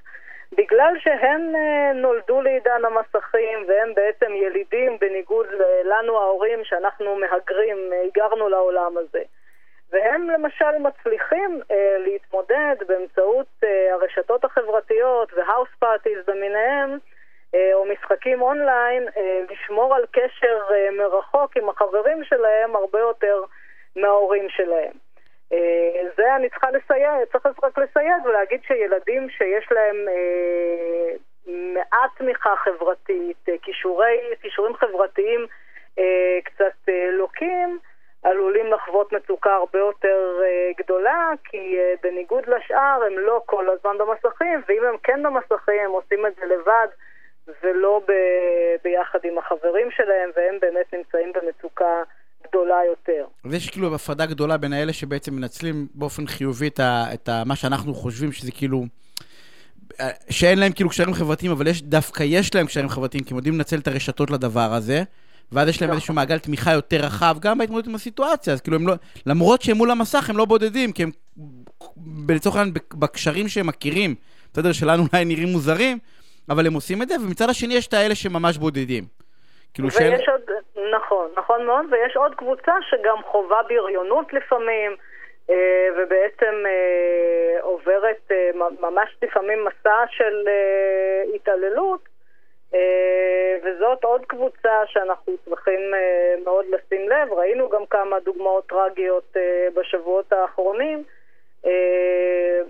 בגלל 0.53 0.95
שהם 0.99 1.55
אה, 1.55 1.93
נולדו 1.95 2.43
לעידן 2.43 2.85
המסכים 2.85 3.65
והם 3.69 3.95
בעצם 3.95 4.33
ילידים 4.35 4.99
בניגוד 5.01 5.47
לנו 5.85 6.19
ההורים 6.21 6.65
שאנחנו 6.65 7.17
מהגרים, 7.17 7.77
היגרנו 7.93 8.49
לעולם 8.49 8.97
הזה. 8.99 9.23
והם 9.93 10.31
למשל 10.31 10.79
מצליחים 10.79 11.61
אה, 11.71 11.97
להתמודד 11.99 12.77
באמצעות 12.87 13.47
אה, 13.65 13.95
הרשתות 13.95 14.45
החברתיות 14.45 15.33
והאוס 15.33 15.69
פארטיז 15.79 16.19
במיניהם, 16.27 16.99
אה, 17.55 17.71
או 17.75 17.85
משחקים 17.85 18.43
אונליין, 18.43 19.09
אה, 19.17 19.41
לשמור 19.51 19.95
על 19.95 20.05
קשר 20.13 20.61
אה, 20.75 20.89
מרחוק 20.91 21.57
עם 21.57 21.69
החברים 21.69 22.25
שלהם 22.25 22.77
הרבה 22.77 22.99
יותר 23.01 23.43
מההורים 23.97 24.49
שלהם. 24.49 24.93
אה, 25.53 26.03
זה 26.17 26.37
אני 26.37 26.49
צריכה 26.49 26.71
לסייג, 26.71 27.29
צריך 27.33 27.47
רק 27.65 27.79
לסייג 27.79 28.25
ולהגיד 28.25 28.61
שילדים 28.67 29.31
שיש 29.31 29.73
להם 29.73 29.97
אה, 30.09 31.17
מעט 31.75 32.11
תמיכה 32.19 32.57
חברתית, 32.57 33.49
אה, 33.49 33.55
כישורי, 33.63 34.21
כישורים 34.41 34.77
חברתיים 34.77 35.47
אה, 35.99 36.39
קצת 36.45 36.89
אה, 36.89 37.11
לוקים, 37.11 37.79
עלולים 38.23 38.67
לחוות 38.73 39.13
מצוקה 39.13 39.51
הרבה 39.55 39.79
יותר 39.79 40.19
uh, 40.41 40.83
גדולה, 40.85 41.31
כי 41.45 41.57
uh, 41.57 42.01
בניגוד 42.03 42.45
לשאר 42.47 42.99
הם 43.07 43.19
לא 43.19 43.43
כל 43.47 43.65
הזמן 43.71 43.97
במסכים, 43.99 44.63
ואם 44.69 44.83
הם 44.89 44.97
כן 45.03 45.21
במסכים 45.23 45.81
הם 45.85 45.91
עושים 45.91 46.27
את 46.27 46.33
זה 46.41 46.47
לבד 46.55 46.89
ולא 47.63 48.01
ב- 48.09 48.77
ביחד 48.85 49.19
עם 49.25 49.39
החברים 49.39 49.89
שלהם, 49.97 50.31
והם 50.37 50.55
באמת 50.61 50.87
נמצאים 50.93 51.33
במצוקה 51.35 52.03
גדולה 52.49 52.79
יותר. 52.91 53.25
אז 53.45 53.55
יש 53.55 53.71
כאילו 53.71 53.95
הפרדה 53.95 54.27
גדולה 54.27 54.57
בין 54.57 54.73
האלה 54.73 54.93
שבעצם 54.93 55.35
מנצלים 55.35 55.87
באופן 55.95 56.27
חיובי 56.27 56.69
את, 56.69 56.81
ה- 56.81 57.05
את 57.15 57.29
ה- 57.29 57.43
מה 57.47 57.57
שאנחנו 57.57 57.95
חושבים 57.95 58.33
שזה 58.33 58.53
כאילו... 58.53 58.83
אה, 60.01 60.09
שאין 60.31 60.59
להם 60.59 60.73
כאילו 60.73 60.91
קשרים 60.91 61.15
חברתיים, 61.15 61.53
אבל 61.53 61.67
יש, 61.67 61.83
דווקא 61.83 62.23
יש 62.27 62.55
להם 62.55 62.67
קשרים 62.67 62.89
חברתיים, 62.89 63.25
כי 63.25 63.31
הם 63.35 63.37
יודעים 63.37 63.55
לנצל 63.55 63.77
את 63.79 63.87
הרשתות 63.87 64.31
לדבר 64.31 64.73
הזה. 64.73 65.03
ואז 65.53 65.69
יש 65.69 65.81
להם 65.81 65.91
נכון. 65.91 65.97
איזשהו 65.97 66.15
מעגל 66.15 66.39
תמיכה 66.39 66.73
יותר 66.73 66.97
רחב, 66.97 67.37
גם 67.41 67.59
בהתמודדות 67.59 67.89
עם 67.89 67.95
הסיטואציה. 67.95 68.53
אז 68.53 68.61
כאילו, 68.61 68.77
הם 68.77 68.87
לא, 68.87 68.95
למרות 69.27 69.63
שהם 69.63 69.77
מול 69.77 69.91
המסך, 69.91 70.31
הם 70.31 70.37
לא 70.37 70.45
בודדים, 70.45 70.93
כי 70.93 71.03
הם 71.03 71.11
לצורך 72.29 72.57
העניין 72.57 72.75
בקשרים 72.95 73.49
שהם 73.49 73.67
מכירים, 73.67 74.15
בסדר, 74.53 74.73
שלנו 74.73 75.03
אולי 75.13 75.25
נראים 75.25 75.49
מוזרים, 75.49 75.99
אבל 76.51 76.67
הם 76.67 76.75
עושים 76.75 77.03
את 77.03 77.09
זה, 77.09 77.15
ומצד 77.25 77.51
השני 77.51 77.75
יש 77.75 77.87
את 77.87 77.95
האלה 77.95 78.15
שממש 78.15 78.59
בודדים. 78.59 79.05
כאילו 79.75 79.89
ויש 79.89 79.97
שאלה... 79.97 80.33
עוד, 80.33 80.41
נכון, 80.97 81.29
נכון 81.37 81.67
מאוד, 81.67 81.85
ויש 81.91 82.17
עוד 82.17 82.35
קבוצה 82.35 82.73
שגם 82.91 83.17
חווה 83.31 83.63
בריונות 83.69 84.33
לפעמים, 84.33 84.97
אה, 85.51 85.89
ובעצם 85.97 86.55
אה, 86.67 87.63
עוברת 87.63 88.31
אה, 88.31 88.51
ממש 88.81 89.17
לפעמים 89.23 89.65
מסע 89.65 90.05
של 90.11 90.49
התעללות, 91.35 92.12
וזאת 93.65 94.05
עוד 94.05 94.21
קבוצה 94.27 94.71
שאנחנו 94.87 95.33
צריכים 95.45 95.81
אה, 95.95 96.35
מאוד 96.45 96.65
לשים 96.67 97.09
לב. 97.09 97.33
ראינו 97.33 97.69
גם 97.69 97.87
כמה 97.91 98.17
דוגמאות 98.25 98.67
טרגיות 98.67 99.37
אה, 99.37 99.69
בשבועות 99.77 100.33
האחרונים. 100.33 101.05
אה, 101.67 102.61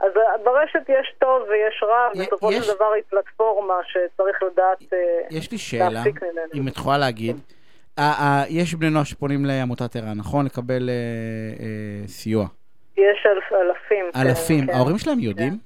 אז 0.00 0.12
ברשת 0.44 0.88
יש 0.88 1.14
טוב 1.18 1.42
ויש 1.48 1.82
רע, 1.82 2.08
בסופו 2.20 2.52
של 2.52 2.74
דבר 2.74 2.92
היא 2.92 3.02
פלטפורמה 3.10 3.74
שצריך 3.86 4.42
לדעת 4.42 4.92
אה, 4.92 4.98
יש 5.30 5.52
לי 5.52 5.58
שאלה, 5.58 5.88
ממנה. 5.88 6.40
אם 6.54 6.68
את 6.68 6.76
יכולה 6.76 6.98
להגיד. 6.98 7.36
אה, 7.98 8.04
אה, 8.04 8.44
יש 8.48 8.74
בני 8.74 8.90
נוער 8.90 9.04
שפונים 9.04 9.44
לעמותת 9.44 9.96
ער"ן, 9.96 10.18
נכון? 10.18 10.46
לקבל 10.46 10.88
אה, 10.88 10.94
אה, 11.64 12.08
סיוע. 12.08 12.46
יש 12.96 13.26
אלפים. 13.52 14.04
כן, 14.12 14.20
אלפים. 14.20 14.66
כן. 14.66 14.72
ההורים 14.72 14.98
שלהם 14.98 15.18
יודעים? 15.18 15.58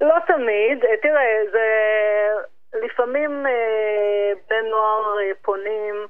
לא 0.00 0.14
תמיד. 0.26 0.84
אה, 0.84 0.96
תראה, 0.96 1.42
זה... 1.52 1.66
לפעמים 2.74 3.46
אה, 3.46 4.32
בני 4.48 4.70
נוער 4.70 5.18
אה, 5.20 5.30
פונים 5.42 6.06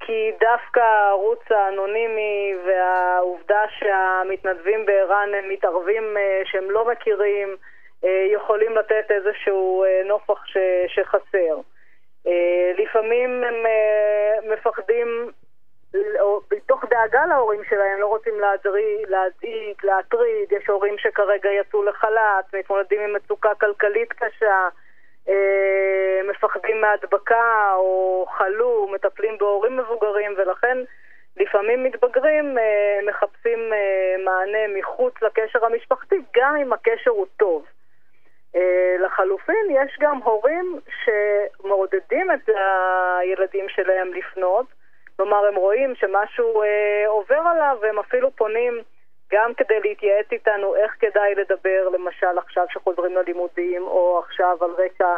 כי 0.00 0.32
דווקא 0.40 0.80
הערוץ 0.80 1.40
האנונימי 1.50 2.54
והעובדה 2.66 3.62
שהמתנדבים 3.78 4.86
בער"ן 4.86 5.28
הם 5.38 5.48
מתערבים 5.48 6.16
אה, 6.16 6.42
שהם 6.44 6.70
לא 6.70 6.88
מכירים 6.88 7.56
אה, 8.04 8.26
יכולים 8.32 8.76
לתת 8.76 9.10
איזשהו 9.10 9.84
אה, 9.84 10.02
נופח 10.04 10.46
ש, 10.46 10.56
שחסר. 10.88 11.60
אה, 12.26 12.72
לפעמים 12.78 13.44
הם 13.44 13.66
אה, 13.66 14.52
מפחדים 14.52 15.30
מתוך 16.52 16.84
דאגה 16.90 17.26
להורים 17.26 17.64
שלהם, 17.68 18.00
לא 18.00 18.06
רוצים 18.06 18.34
להזעיק, 19.08 19.84
להטריד, 19.84 20.52
יש 20.52 20.66
הורים 20.68 20.98
שכרגע 20.98 21.50
יצאו 21.50 21.82
לחל"ת, 21.82 22.54
מתמודדים 22.54 23.00
עם 23.00 23.12
מצוקה 23.12 23.54
כלכלית 23.54 24.12
קשה, 24.12 24.68
אה, 25.28 26.20
מפחדים 26.30 26.80
מהדבקה 26.80 27.72
או 27.74 28.26
חלו, 28.36 28.88
מטפלים 28.92 29.38
בהורים 29.38 29.76
מבוגרים, 29.76 30.34
ולכן 30.38 30.78
לפעמים 31.36 31.84
מתבגרים 31.84 32.58
אה, 32.58 32.98
מחפשים 33.08 33.72
אה, 33.72 34.24
מענה 34.24 34.78
מחוץ 34.78 35.14
לקשר 35.22 35.64
המשפחתי, 35.64 36.16
גם 36.36 36.56
אם 36.56 36.72
הקשר 36.72 37.10
הוא 37.10 37.26
טוב. 37.36 37.66
לחלופין, 38.98 39.66
יש 39.70 39.96
גם 40.00 40.18
הורים 40.18 40.80
שמעודדים 41.04 42.30
את 42.30 42.48
הילדים 42.48 43.68
שלהם 43.68 44.12
לפנות, 44.12 44.66
כלומר, 45.20 45.46
הם 45.48 45.54
רואים 45.54 45.94
שמשהו 46.00 46.62
אה, 46.62 47.08
עובר 47.08 47.42
עליו, 47.52 47.76
והם 47.82 47.98
אפילו 47.98 48.30
פונים 48.36 48.82
גם 49.32 49.50
כדי 49.56 49.80
להתייעץ 49.84 50.26
איתנו 50.32 50.76
איך 50.76 50.92
כדאי 51.00 51.34
לדבר, 51.34 51.88
למשל 51.92 52.38
עכשיו 52.38 52.64
שחוזרים 52.72 53.16
ללימודים, 53.16 53.82
או 53.82 54.22
עכשיו 54.24 54.56
על 54.60 54.70
רקע 54.70 55.16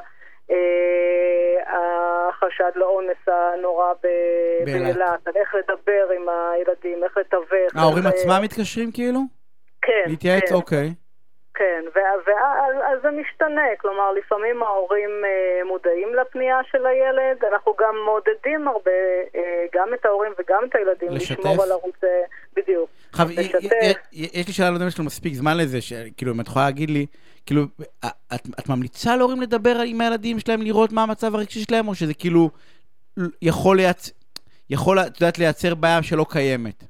אה, 0.51 0.57
החשד 1.67 2.71
לאונס 2.75 3.17
הנורא. 3.27 3.93
באילת, 4.65 5.27
על 5.27 5.33
איך 5.37 5.55
לדבר 5.55 6.09
עם 6.17 6.29
הילדים, 6.29 7.05
איך 7.05 7.17
לתווך. 7.17 7.77
ההורים 7.77 8.07
איך, 8.07 8.15
אה, 8.15 8.21
עצמם 8.21 8.43
מתקשרים 8.43 8.93
כאילו? 8.93 9.21
כן, 9.83 10.05
להתייעץ? 10.07 10.49
כן. 10.49 10.55
אוקיי. 10.55 10.88
כן, 11.62 11.85
ואז 11.94 12.20
אז 12.92 12.98
זה 13.03 13.09
משתנה, 13.11 13.62
כלומר 13.81 14.12
לפעמים 14.18 14.62
ההורים 14.62 15.11
אה, 15.25 15.64
מודעים 15.64 16.09
לפנייה 16.14 16.59
של 16.70 16.87
הילד, 16.87 17.44
אנחנו 17.53 17.72
גם 17.81 17.94
מעודדים 18.07 18.68
הרבה, 18.68 18.90
אה, 19.35 19.64
גם 19.75 19.88
את 19.94 20.05
ההורים 20.05 20.33
וגם 20.38 20.62
את 20.68 20.75
הילדים, 20.75 21.09
לשתף? 21.12 21.38
לשמור 21.38 21.62
על 21.62 21.72
ערוץ, 21.72 21.94
אה, 22.05 22.09
בדיוק. 22.57 22.90
עכשיו, 23.11 23.27
לשתף. 23.31 23.96
יש 24.12 24.46
לי 24.46 24.53
שאלה, 24.53 24.70
לא 24.70 24.75
יודע 24.75 24.85
אם 24.85 24.88
יש 24.88 24.98
לנו 24.98 25.07
מספיק 25.07 25.35
זמן 25.35 25.57
לזה, 25.57 25.81
שכאילו, 25.81 26.33
אם 26.33 26.40
את 26.40 26.46
יכולה 26.46 26.64
להגיד 26.64 26.90
לי, 26.90 27.07
כאילו, 27.46 27.62
את, 28.05 28.42
את 28.59 28.68
ממליצה 28.68 29.16
להורים 29.16 29.40
לדבר 29.40 29.77
עם 29.87 30.01
הילדים 30.01 30.38
שלהם, 30.38 30.62
לראות 30.62 30.92
מה 30.92 31.03
המצב 31.03 31.35
הרגשי 31.35 31.61
שלהם, 31.61 31.88
או 31.88 31.94
שזה 31.94 32.14
כאילו 32.14 32.51
יכול 33.42 33.77
לייצר, 33.77 34.12
יכול, 34.70 34.98
את 34.98 35.20
יודעת, 35.20 35.38
לייצר 35.38 35.75
בעיה 35.75 36.03
שלא 36.03 36.27
קיימת? 36.29 36.85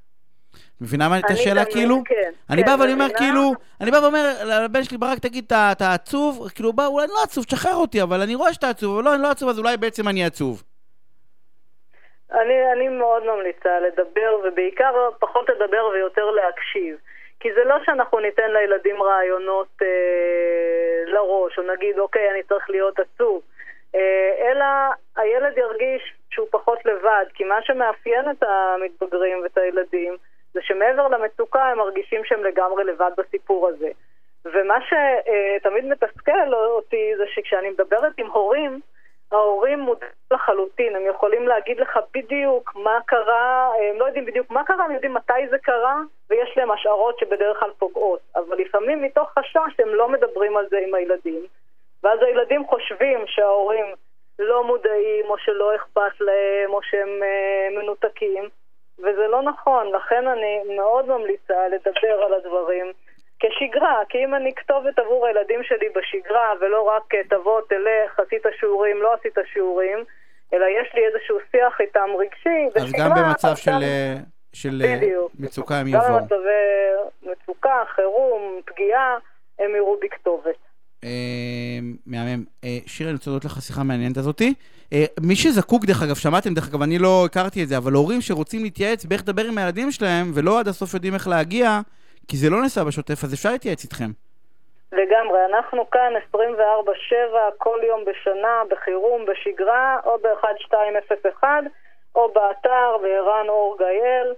מבינה 0.82 1.08
מה 1.08 1.18
את 1.18 1.24
השאלה 1.30 1.64
תמיד- 1.64 1.74
כאילו? 1.76 1.96
כן, 2.04 2.30
אני 2.50 2.62
כן, 2.64 2.68
בא 2.70 2.82
ואני 2.82 2.92
אומר. 2.92 3.06
כאילו, 3.18 3.52
אני 3.80 3.90
בא 3.90 3.96
ואומר 3.96 4.24
לבן 4.64 4.82
שלי, 4.84 4.98
ברק, 4.98 5.18
תגיד, 5.18 5.44
אתה- 5.46 5.68
אתה 5.72 5.92
עצוב? 5.94 6.48
כאילו, 6.54 6.72
בא, 6.72 6.86
אולי 6.86 7.04
אני 7.04 7.12
לא 7.14 7.22
עצוב, 7.22 7.44
תשחרר 7.44 7.74
אותי, 7.74 8.02
אבל 8.02 8.20
אני 8.20 8.34
רואה 8.34 8.52
שאתה 8.52 8.68
עצוב, 8.68 8.94
אבל 8.94 9.04
לא, 9.04 9.14
אני 9.14 9.22
לא 9.22 9.30
עצוב, 9.30 9.48
אז 9.48 9.58
אולי 9.58 9.76
בעצם 9.76 10.08
אני 10.08 10.24
עצוב. 10.24 10.62
אני, 12.32 12.72
אני 12.72 12.88
מאוד 12.88 13.22
ממליצה 13.26 13.80
לדבר, 13.80 14.30
ובעיקר 14.44 14.92
פחות 15.20 15.48
לדבר 15.48 15.86
ויותר 15.92 16.30
להקשיב. 16.30 16.96
כי 17.40 17.48
זה 17.54 17.64
לא 17.64 17.74
שאנחנו 17.84 18.20
ניתן 18.20 18.50
לילדים 18.52 19.02
רעיונות 19.02 19.68
אה, 19.82 19.86
לראש, 21.12 21.58
או 21.58 21.62
נגיד, 21.74 21.98
אוקיי, 21.98 22.30
אני 22.30 22.42
צריך 22.42 22.70
להיות 22.70 22.98
עצוב, 22.98 23.42
אה, 23.94 24.00
אלא 24.50 24.64
הילד 25.16 25.58
ירגיש 25.58 26.02
שהוא 26.30 26.46
פחות 26.50 26.78
לבד, 26.84 27.24
כי 27.34 27.44
מה 27.44 27.58
שמאפיין 27.62 28.30
את 28.30 28.42
המתבגרים 28.42 29.38
ואת 29.42 29.58
הילדים, 29.58 30.16
זה 30.54 30.60
שמעבר 30.62 31.08
למצוקה 31.08 31.62
הם 31.62 31.78
מרגישים 31.78 32.24
שהם 32.24 32.44
לגמרי 32.44 32.84
לבד 32.84 33.10
בסיפור 33.18 33.68
הזה. 33.68 33.90
ומה 34.44 34.78
שתמיד 34.80 35.84
מתסכל 35.84 36.54
אותי 36.54 37.12
זה 37.16 37.24
שכשאני 37.26 37.70
מדברת 37.70 38.12
עם 38.18 38.26
הורים, 38.26 38.80
ההורים 39.32 39.78
מודעים 39.80 40.12
לחלוטין, 40.32 40.96
הם 40.96 41.06
יכולים 41.06 41.48
להגיד 41.48 41.80
לך 41.80 41.98
בדיוק 42.14 42.76
מה 42.76 42.98
קרה, 43.06 43.72
הם 43.90 43.98
לא 43.98 44.04
יודעים 44.04 44.26
בדיוק 44.26 44.50
מה 44.50 44.64
קרה, 44.64 44.84
הם 44.84 44.92
יודעים 44.92 45.14
מתי 45.14 45.48
זה 45.50 45.58
קרה, 45.58 46.00
ויש 46.30 46.56
להם 46.56 46.70
השערות 46.70 47.18
שבדרך 47.18 47.60
כלל 47.60 47.70
פוגעות. 47.78 48.20
אבל 48.36 48.56
לפעמים 48.56 49.02
מתוך 49.02 49.30
חשש 49.38 49.80
הם 49.80 49.88
לא 49.88 50.08
מדברים 50.08 50.56
על 50.56 50.66
זה 50.70 50.78
עם 50.78 50.94
הילדים, 50.94 51.42
ואז 52.02 52.22
הילדים 52.22 52.66
חושבים 52.66 53.24
שההורים 53.26 53.84
לא 54.38 54.64
מודעים, 54.64 55.24
או 55.28 55.38
שלא 55.38 55.74
אכפת 55.76 56.20
להם, 56.20 56.70
או 56.70 56.82
שהם 56.82 57.22
אה, 57.22 57.68
מנותקים, 57.78 58.48
וזה 58.98 59.26
לא 59.30 59.42
נכון. 59.42 59.86
לכן 59.96 60.24
אני 60.26 60.74
מאוד 60.76 61.06
ממליצה 61.08 61.68
לדבר 61.68 62.22
על 62.26 62.34
הדברים. 62.34 62.86
כשגרה, 63.40 64.00
כי 64.08 64.18
אם 64.24 64.34
אני 64.34 64.54
כתובת 64.54 64.98
עבור 64.98 65.26
הילדים 65.26 65.60
שלי 65.62 65.86
בשגרה, 65.96 66.52
ולא 66.60 66.82
רק 66.82 67.14
אה, 67.14 67.20
תבוא, 67.30 67.60
תלך, 67.68 68.20
עשית 68.26 68.42
שיעורים, 68.60 69.02
לא 69.02 69.14
עשית 69.14 69.34
שיעורים, 69.52 69.98
אלא 70.54 70.66
יש 70.80 70.94
לי 70.94 71.00
איזשהו 71.06 71.38
שיח 71.50 71.80
איתם 71.80 72.08
רגשי, 72.18 72.66
אז 72.76 72.84
בשגרה, 72.84 73.08
גם 73.08 73.14
במצב 73.16 73.48
אז 73.48 73.58
של, 73.58 73.70
גם- 73.70 73.82
אה, 73.82 74.14
של 74.52 74.82
אה, 74.84 74.96
בדיוק. 74.96 75.32
מצוקה 75.38 75.74
הם 75.74 75.86
גם 75.92 76.00
יבואו. 76.04 76.18
במצבי 76.20 77.30
מצוקה, 77.32 77.82
חירום, 77.94 78.60
פגיעה, 78.66 79.16
הם 79.58 79.74
יראו 79.76 79.96
בי 80.00 80.08
כתובת. 80.08 80.56
אה, 81.04 81.08
מהמם. 82.06 82.44
אה, 82.64 82.78
שיר, 82.86 83.06
אני 83.06 83.14
רוצה 83.14 83.30
להודות 83.30 83.44
לך 83.44 83.62
שיחה 83.62 83.82
מעניינת 83.82 84.16
הזאתי. 84.16 84.54
אה, 84.92 85.04
מי 85.20 85.36
שזקוק, 85.36 85.84
דרך 85.84 86.02
אגב, 86.02 86.14
שמעתם, 86.14 86.54
דרך 86.54 86.68
אגב, 86.68 86.82
אני 86.82 86.98
לא 86.98 87.24
הכרתי 87.26 87.62
את 87.62 87.68
זה, 87.68 87.76
אבל 87.76 87.92
הורים 87.92 88.20
שרוצים 88.20 88.62
להתייעץ 88.62 89.04
באיך 89.04 89.22
לדבר 89.22 89.44
עם 89.44 89.58
הילדים 89.58 89.90
שלהם, 89.90 90.30
ולא 90.34 90.60
עד 90.60 90.68
הסוף 90.68 90.94
יודעים 90.94 91.14
איך 91.14 91.28
להגיע, 91.28 91.80
כי 92.28 92.36
זה 92.36 92.50
לא 92.50 92.62
נעשה 92.62 92.84
בשוטף, 92.84 93.24
אז 93.24 93.34
אפשר 93.34 93.52
להתייעץ 93.52 93.84
איתכם. 93.84 94.10
לגמרי, 94.92 95.38
אנחנו 95.50 95.90
כאן 95.90 96.12
24-7, 96.34 96.36
כל 97.58 97.78
יום 97.88 98.00
בשנה, 98.04 98.62
בחירום, 98.70 99.24
בשגרה, 99.26 99.96
או 100.04 100.16
ב-1201, 100.22 101.44
או 102.14 102.28
באתר, 102.34 102.96
בערן 103.02 103.48
אור 103.48 103.76
גייל. 103.78 104.34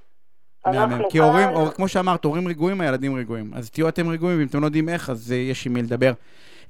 מהמם. 0.67 1.03
כי 1.11 1.19
כאן. 1.19 1.27
הורים, 1.27 1.49
או, 1.49 1.67
כמו 1.67 1.89
שאמרת, 1.89 2.25
הורים 2.25 2.49
רגועים, 2.49 2.81
הילדים 2.81 3.17
רגועים. 3.17 3.51
אז 3.57 3.71
תהיו 3.71 3.89
אתם 3.89 4.11
רגועים, 4.11 4.39
ואם 4.39 4.47
אתם 4.47 4.61
לא 4.61 4.67
יודעים 4.67 4.89
איך, 4.89 5.11
אז 5.11 5.33
אה, 5.33 5.37
יש 5.37 5.67
עם 5.67 5.73
מי 5.73 5.83
לדבר. 5.83 6.13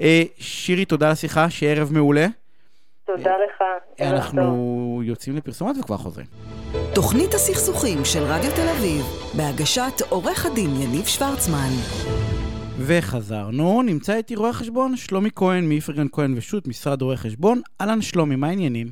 אה, 0.01 0.23
שירי, 0.39 0.85
תודה 0.85 1.07
על 1.07 1.13
השיחה, 1.13 1.51
שיהיה 1.51 1.77
ערב 1.77 1.93
מעולה. 1.93 2.27
תודה 3.07 3.33
לך. 3.47 3.63
ערב 3.99 4.11
טוב. 4.11 4.39
אנחנו 4.39 5.01
יוצאים 5.05 5.37
לפרסומות 5.37 5.77
וכבר 5.81 5.97
חוזרים. 5.97 6.27
תוכנית 6.95 7.35
הסכסוכים 7.35 7.99
של 8.05 8.23
רדיו 8.23 8.51
תל 8.51 8.69
אביב, 8.79 9.03
בהגשת 9.37 10.01
עורך 10.11 10.47
הדין 10.47 10.71
יניב 10.81 11.05
שוורצמן. 11.05 11.71
וחזרנו, 12.79 13.83
נמצא 13.83 14.15
איתי 14.17 14.35
רואה 14.37 14.53
חשבון 14.53 14.97
שלומי 14.97 15.31
כהן 15.35 15.69
מאיפרגן 15.69 16.07
כהן 16.13 16.35
ושות', 16.37 16.69
משרד 16.69 17.03
רואי 17.03 17.17
חשבון. 17.17 17.61
אהלן 17.81 18.01
שלומי, 18.03 18.37
מה 18.37 18.47
העניינים? 18.47 18.87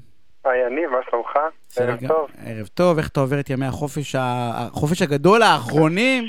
היי, 0.44 0.66
יניב, 0.66 0.90
מה 0.90 0.98
שלומך? 1.10 1.38
ערב 1.76 2.08
טוב. 2.08 2.30
ערב 2.46 2.66
טוב, 2.66 2.98
איך 2.98 3.08
אתה 3.08 3.20
עובר 3.20 3.40
את 3.40 3.50
ימי 3.50 3.66
החופש. 3.66 4.14
החופש 4.18 5.02
הגדול 5.02 5.42
האחרונים? 5.42 6.24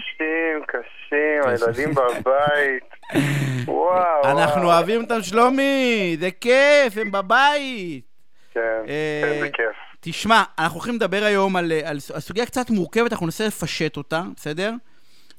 הילדים 1.48 1.90
בבית. 1.96 2.84
וואו, 3.68 4.32
אנחנו. 4.32 4.64
אוהבים 4.64 5.02
אותם 5.02 5.22
שלומי, 5.22 6.18
זה 6.20 6.30
כיף, 6.42 6.98
הם 7.02 7.12
בבית. 7.12 8.04
כן, 8.54 8.60
אה, 8.88 9.22
איזה 9.34 9.48
כיף. 9.50 9.76
תשמע, 10.00 10.44
אנחנו 10.60 10.76
הולכים 10.76 10.96
לדבר 10.96 11.24
היום 11.24 11.56
על, 11.56 11.72
על, 11.72 11.98
על 12.14 12.20
סוגיה 12.20 12.46
קצת 12.46 12.70
מורכבת, 12.70 13.12
אנחנו 13.12 13.26
ננסה 13.26 13.48
לפשט 13.48 13.98
אותה, 13.98 14.24
בסדר? 14.36 14.74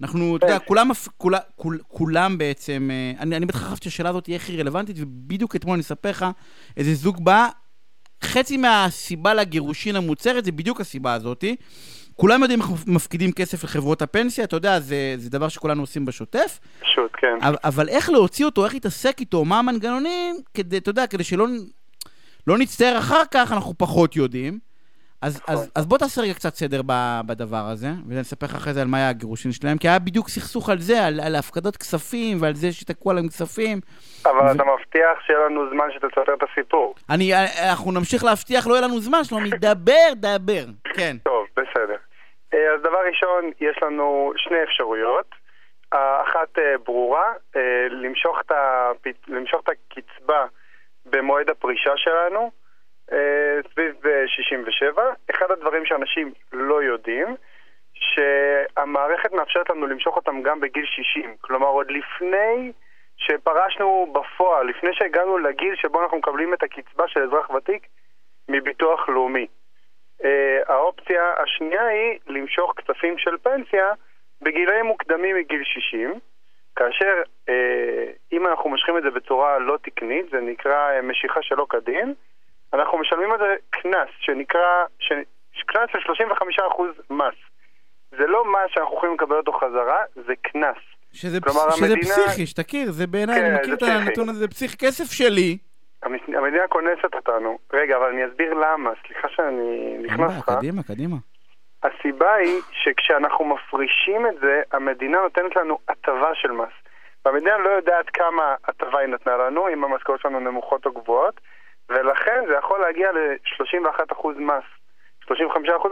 אנחנו, 0.03 0.37
אתה 0.37 0.47
יודע, 0.47 0.59
כן. 0.59 0.65
כולם, 0.67 0.91
כולה- 1.17 1.39
כול- 1.57 1.81
כולם 1.89 2.39
בעצם, 2.39 2.91
אה, 2.93 3.21
אני, 3.23 3.37
אני 3.37 3.47
בטח 3.47 3.59
חשבתי 3.59 3.91
שהשאלה 3.91 4.09
הזאת 4.09 4.25
תהיה 4.25 4.37
הכי 4.37 4.57
רלוונטית, 4.61 4.97
ובדיוק 5.01 5.57
אתמול 5.57 5.75
אני 5.75 5.81
אספר 5.83 6.11
לך, 6.11 6.27
איזה 6.77 6.95
זוג 6.95 7.25
בא, 7.25 7.49
חצי 8.25 8.57
מהסיבה 8.57 9.35
לגירושין 9.35 9.97
המוצהרת 9.97 10.45
זה 10.45 10.53
בדיוק 10.53 10.81
הסיבה 10.81 11.15
הזאתי. 11.15 11.57
כולם 12.17 12.43
יודעים 12.43 12.61
איך 12.61 12.69
מפקידים 12.87 13.33
כסף 13.33 13.65
לחברות 13.65 14.03
הפנסיה, 14.03 14.45
אתה 14.45 14.57
יודע, 14.57 14.81
זה, 14.81 14.97
זה 15.17 15.31
דבר 15.31 15.49
שכולנו 15.49 15.83
עושים 15.83 16.05
בשוטף, 16.05 16.61
פשוט, 16.81 17.11
כן. 17.17 17.39
אבל- 17.43 17.57
אבל 17.65 17.89
איך 17.89 18.11
להוציא 18.11 18.45
אותו, 18.45 18.65
איך 18.65 18.75
להתעסק 18.75 19.21
איתו, 19.21 19.45
מה 19.45 19.59
המנגנונים, 19.59 20.37
כדי, 20.55 20.77
אתה 20.79 20.91
יודע, 20.91 21.07
כדי 21.07 21.25
שלא 21.25 21.47
לא 22.47 22.59
נצטער 22.59 22.99
אחר 22.99 23.23
כך, 23.31 23.53
אנחנו 23.53 23.75
פחות 23.79 24.17
יודעים. 24.17 24.59
אז, 25.23 25.41
נכון. 25.43 25.55
אז, 25.55 25.71
אז 25.75 25.87
בוא 25.87 25.99
תעשה 25.99 26.23
רגע 26.23 26.35
קצת 26.35 26.55
סדר 26.55 26.81
ב, 26.87 27.21
בדבר 27.27 27.57
הזה, 27.69 27.89
ואני 28.09 28.21
אספר 28.21 28.47
לך 28.47 28.55
אחרי 28.55 28.73
זה 28.75 28.83
על 28.83 28.89
מה 28.89 28.97
היה 28.97 29.09
הגירושין 29.09 29.53
שלהם, 29.53 29.79
כי 29.79 29.89
היה 29.89 29.99
בדיוק 29.99 30.29
סכסוך 30.29 30.69
על 30.71 30.79
זה, 30.81 31.05
על, 31.07 31.21
על 31.21 31.37
הפקדות 31.37 31.77
כספים 31.77 32.37
ועל 32.41 32.55
זה 32.55 32.73
שתקעו 32.73 33.11
עליהם 33.11 33.29
כספים. 33.29 33.81
אבל 34.25 34.33
ו- 34.33 34.53
אתה 34.53 34.63
מבטיח 34.65 35.27
שיהיה 35.27 35.39
לנו 35.51 35.61
זמן 35.71 35.85
שתספר 35.95 36.35
את 36.39 36.49
הסיפור. 36.53 36.95
אני, 37.11 37.33
אנחנו 37.71 37.93
נמשיך 37.93 38.25
להבטיח, 38.25 38.67
לא 38.67 38.75
יהיה 38.75 38.87
לנו 38.89 39.01
זמן, 39.01 39.25
שלומי, 39.25 39.51
דבר, 39.61 39.93
דבר. 40.17 40.65
כן. 40.95 41.17
טוב, 41.25 41.47
בסדר. 41.53 41.94
אה, 42.55 42.75
אז 42.75 42.81
דבר 42.83 42.99
ראשון, 43.09 43.51
יש 43.61 43.83
לנו 43.83 44.33
שני 44.37 44.63
אפשרויות. 44.63 45.27
האחת 45.93 46.59
אה, 46.59 46.79
ברורה, 46.85 47.33
אה, 47.57 47.87
למשוך 47.91 48.41
את 48.41 48.51
הפ- 48.53 49.29
למשוך 49.29 49.61
את 49.65 49.69
הקצבה 49.69 50.47
במועד 51.07 51.51
הפרישה 51.51 51.93
שלנו, 51.97 52.51
סביב 53.73 54.07
אה, 54.07 54.29
67. 54.29 55.03
אחד 55.31 55.51
הדברים 55.51 55.87
שאנשים 55.87 56.33
לא 56.53 56.83
יודעים, 56.83 57.37
שהמערכת 57.95 59.33
מאפשרת 59.33 59.71
לנו 59.71 59.87
למשוך 59.87 60.17
אותם 60.17 60.43
גם 60.43 60.61
בגיל 60.61 60.87
60. 60.87 61.37
כלומר, 61.41 61.67
עוד 61.67 61.91
לפני 61.91 62.73
שפרשנו 63.17 64.13
בפועל, 64.13 64.67
לפני 64.67 64.91
שהגענו 64.95 65.39
לגיל 65.39 65.77
שבו 65.77 66.03
אנחנו 66.03 66.19
מקבלים 66.19 66.55
את 66.55 66.63
הקצבה 66.63 67.09
של 67.09 67.23
אזרח 67.23 67.51
ותיק 67.51 67.87
מביטוח 68.49 69.09
לאומי. 69.09 69.47
Uh, 70.25 70.27
האופציה 70.73 71.23
השנייה 71.43 71.87
היא 71.87 72.19
למשוך 72.27 72.73
כספים 72.77 73.19
של 73.19 73.37
פנסיה 73.43 73.87
בגילאים 74.43 74.87
מוקדמים 74.87 75.37
מגיל 75.37 75.63
60, 75.65 76.15
כאשר 76.77 77.23
uh, 77.47 77.53
אם 78.33 78.47
אנחנו 78.47 78.71
מושכים 78.71 78.99
את 78.99 79.03
זה 79.03 79.11
בצורה 79.11 79.59
לא 79.59 79.77
תקנית, 79.83 80.27
זה 80.31 80.41
נקרא 80.41 80.99
uh, 80.99 81.03
משיכה 81.03 81.43
שלא 81.43 81.67
כדין, 81.71 82.15
אנחנו 82.73 82.99
משלמים 82.99 83.33
על 83.33 83.39
זה 83.39 83.55
קנס, 83.71 84.09
שנקרא, 84.21 84.85
ש... 84.99 85.13
קנס 85.67 85.89
של 85.93 85.99
35% 85.99 86.83
מס. 87.11 87.35
זה 88.11 88.27
לא 88.27 88.45
מס 88.45 88.71
שאנחנו 88.75 88.97
יכולים 88.97 89.15
לקבל 89.15 89.37
אותו 89.37 89.53
חזרה, 89.53 89.99
זה 90.27 90.33
קנס. 90.43 90.77
שזה, 91.13 91.41
כלומר, 91.41 91.71
שזה 91.71 91.87
המדינה- 91.87 92.15
פסיכי, 92.15 92.47
שתכיר, 92.47 92.91
זה 92.93 93.07
בעיניי, 93.07 93.41
כן, 93.41 93.45
אני 93.45 93.55
מכיר 93.61 93.75
את. 93.75 93.83
הנתון 93.83 94.29
הזה, 94.29 94.39
זה 94.39 94.49
פסיכי, 94.49 94.77
כסף 94.77 95.13
שלי. 95.13 95.59
המ- 96.05 96.37
המדינה 96.37 96.69
קונסת 96.69 97.15
אותנו. 97.15 97.59
רגע, 97.73 97.97
אבל 97.97 98.07
אני 98.09 98.27
אסביר 98.27 98.55
למה, 98.55 98.91
סליחה 99.07 99.29
שאני 99.29 99.97
נכנס 100.03 100.39
לך. 100.39 100.51
קדימה, 100.59 100.83
קדימה. 100.83 101.17
הסיבה 101.83 102.35
היא 102.35 102.61
שכשאנחנו 102.73 103.45
מפרישים 103.45 104.27
את 104.27 104.35
זה, 104.41 104.63
המדינה 104.73 105.19
נותנת 105.21 105.57
לנו 105.57 105.79
הטבה 105.89 106.35
של 106.35 106.53
מס. 106.53 106.73
והמדינה 107.25 107.59
לא 107.59 107.69
יודעת 107.71 108.11
כמה 108.11 108.55
הטבה 108.69 108.99
היא 108.99 109.09
נתנה 109.09 109.37
לנו, 109.37 109.69
אם 109.69 109.85
המשכורות 109.85 110.21
שלנו 110.21 110.41
נמוכות 110.41 110.87
או 110.87 110.93
גבוהות, 110.93 111.41
ולכן 111.89 112.45
זה 112.49 112.55
יכול 112.55 112.81
להגיע 112.81 113.13
ל-31% 113.13 114.29
מס, 114.39 114.65
35% 115.25 115.31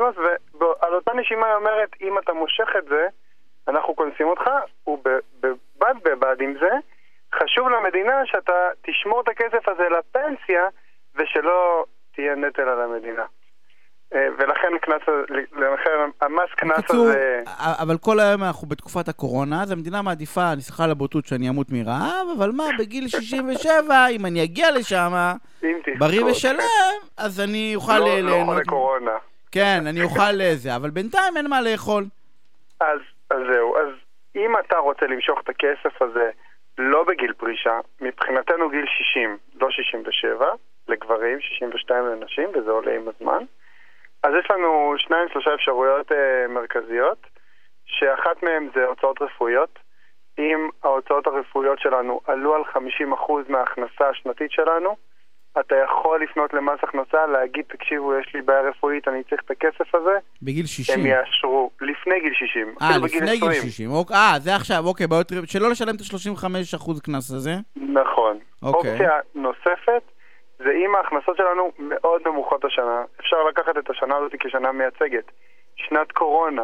מס, 0.03 0.17
ועל 0.61 0.95
אותה 0.95 1.13
נשימה 1.15 1.47
היא 1.47 1.55
אומרת, 1.55 1.89
אם 2.01 2.19
אתה 2.19 2.33
מושך 2.33 2.69
את 2.79 2.85
זה, 2.85 3.07
אנחנו 3.69 3.95
קונסים 3.95 4.27
אותך, 4.27 4.51
ובד 4.87 5.95
בבד 6.05 6.37
עם 6.41 6.55
זה, 6.61 6.71
חשוב 7.35 7.69
למדינה 7.69 8.27
שאתה 8.27 8.69
תשמור 8.83 9.21
את 9.21 9.29
הכסף 9.29 9.69
הזה 9.69 9.83
לפנסיה, 9.89 10.63
ושלא 11.15 11.85
תהיה 12.15 12.35
נטל 12.35 12.69
על 12.69 12.81
המדינה. 12.81 13.25
אה, 14.15 14.29
ולכן 14.39 14.79
קנס, 14.81 15.03
לכן 15.53 15.91
המס 16.21 16.51
קנס 16.57 16.79
בקיצור, 16.79 17.07
הזה... 17.07 17.43
אבל 17.57 17.99
כל 17.99 18.21
היום 18.21 18.43
אנחנו 18.43 18.69
בתקופת 18.69 19.09
הקורונה, 19.09 19.63
אז 19.63 19.71
המדינה 19.73 20.03
מעדיפה, 20.03 20.53
אני 20.53 20.61
סליחה 20.61 20.85
על 20.85 20.91
הבוטות 20.91 21.27
שאני 21.27 21.49
אמות 21.49 21.67
מרעב, 21.71 22.27
אבל 22.39 22.51
מה, 22.51 22.65
בגיל 22.79 23.09
67, 23.09 24.07
אם 24.11 24.27
אני 24.27 24.45
אגיע 24.45 24.71
לשם, 24.71 25.13
בריא. 25.99 26.25
ושלם, 26.25 26.99
אז 27.19 27.41
אני 27.41 27.73
אוכל 27.77 27.99
לא, 27.99 28.07
אה, 28.07 28.21
לא 28.21 28.31
ליהנות. 28.31 28.49
חולה 28.49 28.65
קורונה. 28.65 29.17
כן, 29.53 29.87
אני 29.87 30.03
אוכל 30.03 30.55
זה, 30.55 30.77
אבל 30.77 30.91
בינתיים 30.91 31.37
אין 31.37 31.51
מה 31.51 31.61
לאכול. 31.63 32.05
אז 32.81 32.99
אז 33.31 33.39
זהו, 33.53 33.77
אז 33.77 33.89
אם 34.37 34.59
אתה 34.59 34.77
רוצה 34.77 35.07
למשוך 35.07 35.41
את 35.45 35.49
הכסף 35.49 36.03
הזה 36.03 36.31
לא 36.83 37.05
בגיל 37.05 37.33
פרישה, 37.33 37.81
מבחינתנו 38.01 38.69
גיל 38.69 38.87
60, 38.87 39.39
לא 39.61 39.71
67, 39.71 40.47
לגברים, 40.89 41.41
62 41.41 42.05
לנשים, 42.07 42.49
וזה 42.55 42.71
עולה 42.71 42.95
עם 42.95 43.09
הזמן. 43.09 43.45
אז 44.23 44.33
יש 44.39 44.51
לנו 44.51 44.95
שניים, 44.99 45.29
שלושה 45.29 45.55
אפשרויות 45.55 46.13
אה, 46.13 46.49
מרכזיות, 46.49 47.27
שאחת 47.87 48.43
מהן 48.43 48.69
זה 48.75 48.87
הוצאות 48.87 49.23
רפואיות. 49.23 49.79
אם 50.39 50.69
ההוצאות 50.85 51.27
הרפואיות 51.27 51.79
שלנו 51.79 52.21
עלו 52.27 52.55
על 52.55 52.63
50% 52.63 52.79
מההכנסה 53.49 54.09
השנתית 54.09 54.51
שלנו, 54.51 54.97
אתה 55.61 55.75
יכול 55.85 56.23
לפנות 56.23 56.55
למס 56.55 56.79
הכנסה, 56.83 57.27
להגיד, 57.27 57.65
תקשיבו, 57.69 58.15
יש 58.19 58.35
לי 58.35 58.43
בעיה 58.43 58.61
רפואית, 58.61 59.09
אני 59.09 59.23
צריך 59.25 59.43
את 59.47 59.51
הכסף 59.51 59.95
הזה. 59.95 60.19
בגיל 60.43 60.67
60. 60.67 61.01
הם 61.01 61.07
יאשרו, 61.07 61.71
לפני 61.81 62.21
גיל 62.21 62.35
60. 62.35 62.75
אה, 62.83 62.99
לפני 63.05 63.19
גיל 63.39 63.49
20. 63.49 63.53
60. 63.53 63.91
אוק- 63.91 64.13
אה, 64.13 64.35
זה 64.39 64.55
עכשיו, 64.57 64.83
אוקיי, 64.87 65.07
בעיות, 65.07 65.27
שלא 65.47 65.71
לשלם 65.71 65.95
את 65.97 66.01
ה-35% 66.01 67.01
קנס 67.03 67.31
הזה. 67.31 67.51
נכון. 67.77 68.39
אוקיי. 68.63 68.91
אופציה 68.91 69.11
נוספת 69.35 70.03
זה 70.59 70.71
אם 70.71 70.95
ההכנסות 70.97 71.37
שלנו 71.37 71.73
מאוד 71.79 72.23
נמוכות 72.27 72.65
השנה, 72.65 73.05
אפשר 73.21 73.37
לקחת 73.49 73.79
את 73.79 73.91
השנה 73.91 74.17
הזאת 74.17 74.33
כשנה 74.41 74.73
מייצגת. 74.73 75.31
שנת 75.77 76.13
קורונה, 76.13 76.63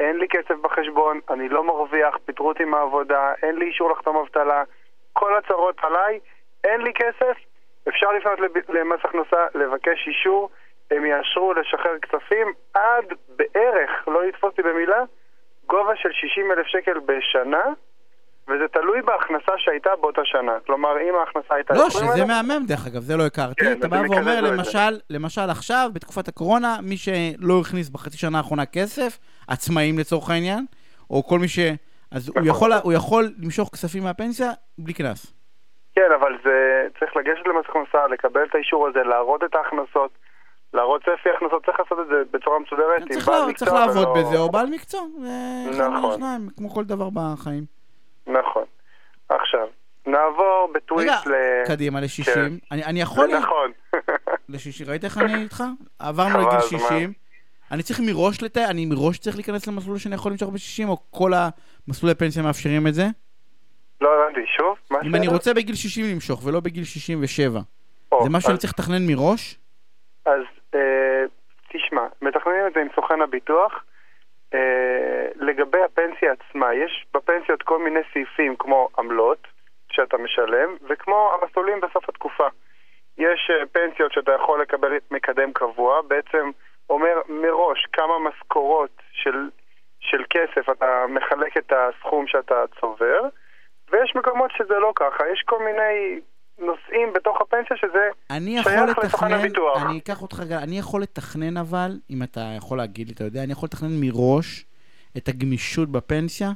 אין 0.00 0.16
לי 0.18 0.26
כסף 0.28 0.54
בחשבון, 0.62 1.20
אני 1.30 1.48
לא 1.48 1.64
מרוויח, 1.66 2.14
פיטרו 2.24 2.48
אותי 2.48 2.64
מהעבודה, 2.64 3.32
אין 3.42 3.56
לי 3.56 3.64
אישור 3.66 3.90
לחתום 3.90 4.16
אבטלה, 4.16 4.62
כל 5.12 5.32
הצרות 5.38 5.76
עליי, 5.82 6.18
אין 6.64 6.80
לי 6.80 6.92
כסף, 6.94 7.36
אפשר 7.88 8.06
לפנות 8.12 8.38
למס 8.68 9.00
הכנסה, 9.04 9.46
לבקש 9.54 10.08
אישור, 10.08 10.50
הם 10.90 11.06
יאשרו 11.06 11.52
לשחרר 11.52 11.98
כספים 12.02 12.52
עד 12.74 13.04
בערך, 13.36 14.08
לא 14.08 14.26
לתפוס 14.26 14.50
אותי 14.50 14.62
במילה, 14.62 15.04
גובה 15.66 15.92
של 15.96 16.08
60 16.12 16.52
אלף 16.52 16.66
שקל 16.66 16.98
בשנה, 16.98 17.64
וזה 18.48 18.68
תלוי 18.72 19.02
בהכנסה 19.02 19.52
שהייתה 19.56 19.90
באותה 20.00 20.20
שנה. 20.24 20.52
כלומר, 20.66 20.90
אם 21.00 21.14
ההכנסה 21.14 21.54
הייתה... 21.54 21.74
לא, 21.74 21.86
20,000, 21.86 22.16
שזה 22.16 22.24
מהמם, 22.24 22.66
דרך 22.66 22.86
אגב, 22.86 23.00
זה 23.00 23.16
לא 23.16 23.26
הכרתי. 23.26 23.64
כן, 23.64 23.72
אתה 23.72 23.88
בא 23.88 23.96
ואומר. 23.96 24.40
למשל, 24.40 24.98
למשל 25.10 25.50
עכשיו, 25.50 25.90
בתקופת 25.92 26.28
הקורונה, 26.28 26.76
מי 26.82 26.96
שלא 26.96 27.60
הכניס 27.60 27.88
בחצי 27.88 28.18
שנה 28.18 28.38
האחרונה 28.38 28.66
כסף, 28.66 29.18
עצמאים 29.48 29.98
לצורך 29.98 30.30
העניין, 30.30 30.64
או 31.10 31.22
כל 31.26 31.38
מי 31.38 31.48
ש... 31.48 31.58
אז 32.10 32.28
הוא 32.28 32.34
נכון. 32.36 32.48
יכול, 32.48 32.72
הוא 32.82 32.92
יכול 32.92 33.24
למשוך 33.42 33.68
כספים 33.72 34.02
מהפנסיה 34.02 34.50
בלי 34.78 34.94
קנס. 34.94 35.34
כן, 35.94 36.08
אבל 36.20 36.32
זה... 36.44 36.54
צריך 36.98 37.16
לגשת 37.16 37.46
למס 37.46 37.64
הכנסה, 37.68 38.06
לקבל 38.06 38.40
את 38.50 38.54
האישור 38.54 38.88
הזה, 38.88 38.98
להראות 39.02 39.44
את 39.44 39.54
ההכנסות, 39.54 40.10
להראות 40.74 41.00
צפי 41.02 41.30
הכנסות, 41.36 41.64
צריך 41.66 41.80
לעשות 41.80 41.98
את 42.00 42.06
זה 42.06 42.22
בצורה 42.30 42.58
מסודרת. 42.58 43.00
עם 43.00 43.18
בעל 43.26 43.40
לה, 43.40 43.46
מקצוע 43.46 43.68
צריך 43.68 43.72
לעבוד 43.72 43.96
ולא- 44.08 44.14
בזה, 44.20 44.38
או 44.38 44.50
בעל 44.50 44.66
מקצוע. 44.66 45.00
אחד 45.70 45.80
נכון. 45.80 46.10
מהשניים, 46.10 46.48
כמו 46.56 46.70
כל 46.70 46.84
דבר 46.84 47.08
בחיים. 47.14 47.64
נכון. 48.26 48.64
עכשיו, 49.28 49.66
נעבור 50.06 50.68
רגע, 50.70 50.72
בטוויסט 50.78 51.26
ל... 51.26 51.32
קדימה, 51.66 52.00
ל-60. 52.00 52.24
כן. 52.24 52.52
אני, 52.72 52.84
אני 52.84 53.00
יכול... 53.00 53.30
זה 53.30 53.38
נכון. 53.38 53.72
ל-60, 54.48 54.88
ראית 54.88 55.04
איך 55.04 55.18
אני 55.18 55.34
איתך? 55.34 55.64
עברנו 55.98 56.38
לגיל 56.38 56.48
הזמן. 56.58 56.78
60. 56.78 57.12
אני 57.72 57.82
צריך 57.82 58.00
מראש 58.06 58.42
לתאר, 58.42 58.70
אני 58.70 58.86
מראש 58.86 59.18
צריך 59.18 59.36
להיכנס 59.36 59.66
למסלול 59.66 59.98
שאני 59.98 60.14
יכול 60.14 60.32
למשוך 60.32 60.50
ב-60, 60.50 60.88
או 60.88 60.96
כל 61.10 61.30
המסלולי 61.88 62.14
פנסיה 62.14 62.42
מאפשרים 62.42 62.86
את 62.86 62.94
זה? 62.94 63.04
לא 64.00 64.10
הבנתי, 64.14 64.46
שוב? 64.46 64.78
אם 65.04 65.14
אני? 65.14 65.28
רוצה 65.28 65.54
בגיל 65.54 65.74
60 65.74 66.04
למשוך, 66.14 66.46
ולא 66.46 66.60
בגיל 66.60 66.84
67, 66.84 67.60
או, 68.12 68.24
זה 68.24 68.30
משהו 68.30 68.48
שאני 68.48 68.58
צריך 68.58 68.72
לתכנן 68.78 69.06
מראש? 69.06 69.58
אז 70.26 70.42
אה, 70.74 71.24
תשמע, 71.68 72.06
מתכננים 72.22 72.66
את 72.66 72.72
זה 72.74 72.80
עם 72.80 72.88
סוכן 72.94 73.20
הביטוח. 73.20 73.84
אה, 74.54 75.26
לגבי 75.36 75.82
הפנסיה 75.82 76.32
עצמה, 76.32 76.74
יש 76.74 77.06
בפנסיות 77.14 77.62
כל 77.62 77.78
מיני 77.84 78.00
סעיפים 78.12 78.56
כמו 78.56 78.88
עמלות 78.98 79.46
שאתה 79.90 80.18
משלם, 80.18 80.76
וכמו 80.88 81.30
המסלולים 81.34 81.80
בסוף 81.80 82.08
התקופה. 82.08 82.46
יש 83.18 83.50
אה, 83.50 83.66
פנסיות 83.66 84.12
שאתה 84.12 84.32
יכול 84.32 84.62
לקבל 84.62 84.92
מקדם 85.10 85.52
קבוע, 85.52 86.02
בעצם 86.02 86.50
אומר 86.90 87.20
מראש 87.28 87.86
כמה 87.92 88.18
משכורות 88.18 89.02
של, 89.12 89.50
של 90.00 90.24
כסף 90.30 90.70
אתה 90.70 91.04
מחלק 91.08 91.56
את 91.56 91.72
הסכום 91.72 92.26
שאתה 92.26 92.64
צובר, 92.80 93.20
ויש 93.94 94.16
מקומות 94.16 94.50
שזה 94.58 94.74
לא 94.74 94.92
ככה, 94.96 95.24
יש 95.32 95.42
כל 95.46 95.58
מיני 95.64 96.20
נושאים 96.58 97.12
בתוך 97.12 97.40
הפנסיה 97.40 97.76
שזה 97.76 98.08
שייך 98.62 98.98
לסוכן 98.98 99.32
הביטוח. 99.32 99.82
אני 99.82 99.98
אקח 99.98 100.22
אותך, 100.22 100.40
רגע, 100.40 100.58
אני 100.58 100.78
יכול 100.78 101.02
לתכנן 101.02 101.56
אבל, 101.56 101.90
אם 102.10 102.22
אתה 102.22 102.40
יכול 102.56 102.78
להגיד 102.78 103.06
לי, 103.08 103.14
אתה 103.14 103.24
יודע, 103.24 103.42
אני 103.44 103.52
יכול 103.52 103.66
לתכנן 103.66 104.00
מראש 104.00 104.64
את 105.16 105.28
הגמישות 105.28 105.88
בפנסיה? 105.88 106.48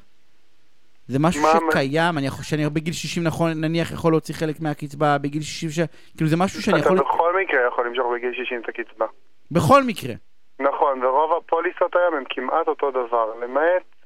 זה 1.08 1.18
משהו 1.20 1.42
מה- 1.42 1.48
שקיים, 1.70 2.18
אני 2.18 2.26
יכול, 2.26 2.44
שאני 2.44 2.70
בגיל 2.70 2.92
60 2.92 3.24
נכון, 3.24 3.50
נניח 3.60 3.92
יכול 3.92 4.12
להוציא 4.12 4.34
חלק 4.34 4.60
מהקצבה, 4.60 5.18
בגיל 5.18 5.42
60, 5.42 5.70
ש... 5.70 5.78
כאילו 6.16 6.30
זה 6.30 6.36
משהו 6.36 6.62
שאני 6.62 6.78
אתה 6.80 6.86
יכול... 6.86 6.98
בכל 6.98 7.32
מקרה 7.42 7.60
יכול 7.68 7.86
למשוך 7.86 8.06
בגיל 8.14 8.32
60 8.44 8.60
את 8.60 8.68
הקצבה. 8.68 9.06
בכל 9.50 9.82
מקרה. 9.82 10.14
נכון, 10.60 11.04
ורוב 11.04 11.32
הפוליסות 11.38 11.96
היום 11.96 12.14
הם 12.14 12.24
כמעט 12.30 12.68
אותו 12.68 12.90
דבר, 12.90 13.26
למעט 13.42 13.97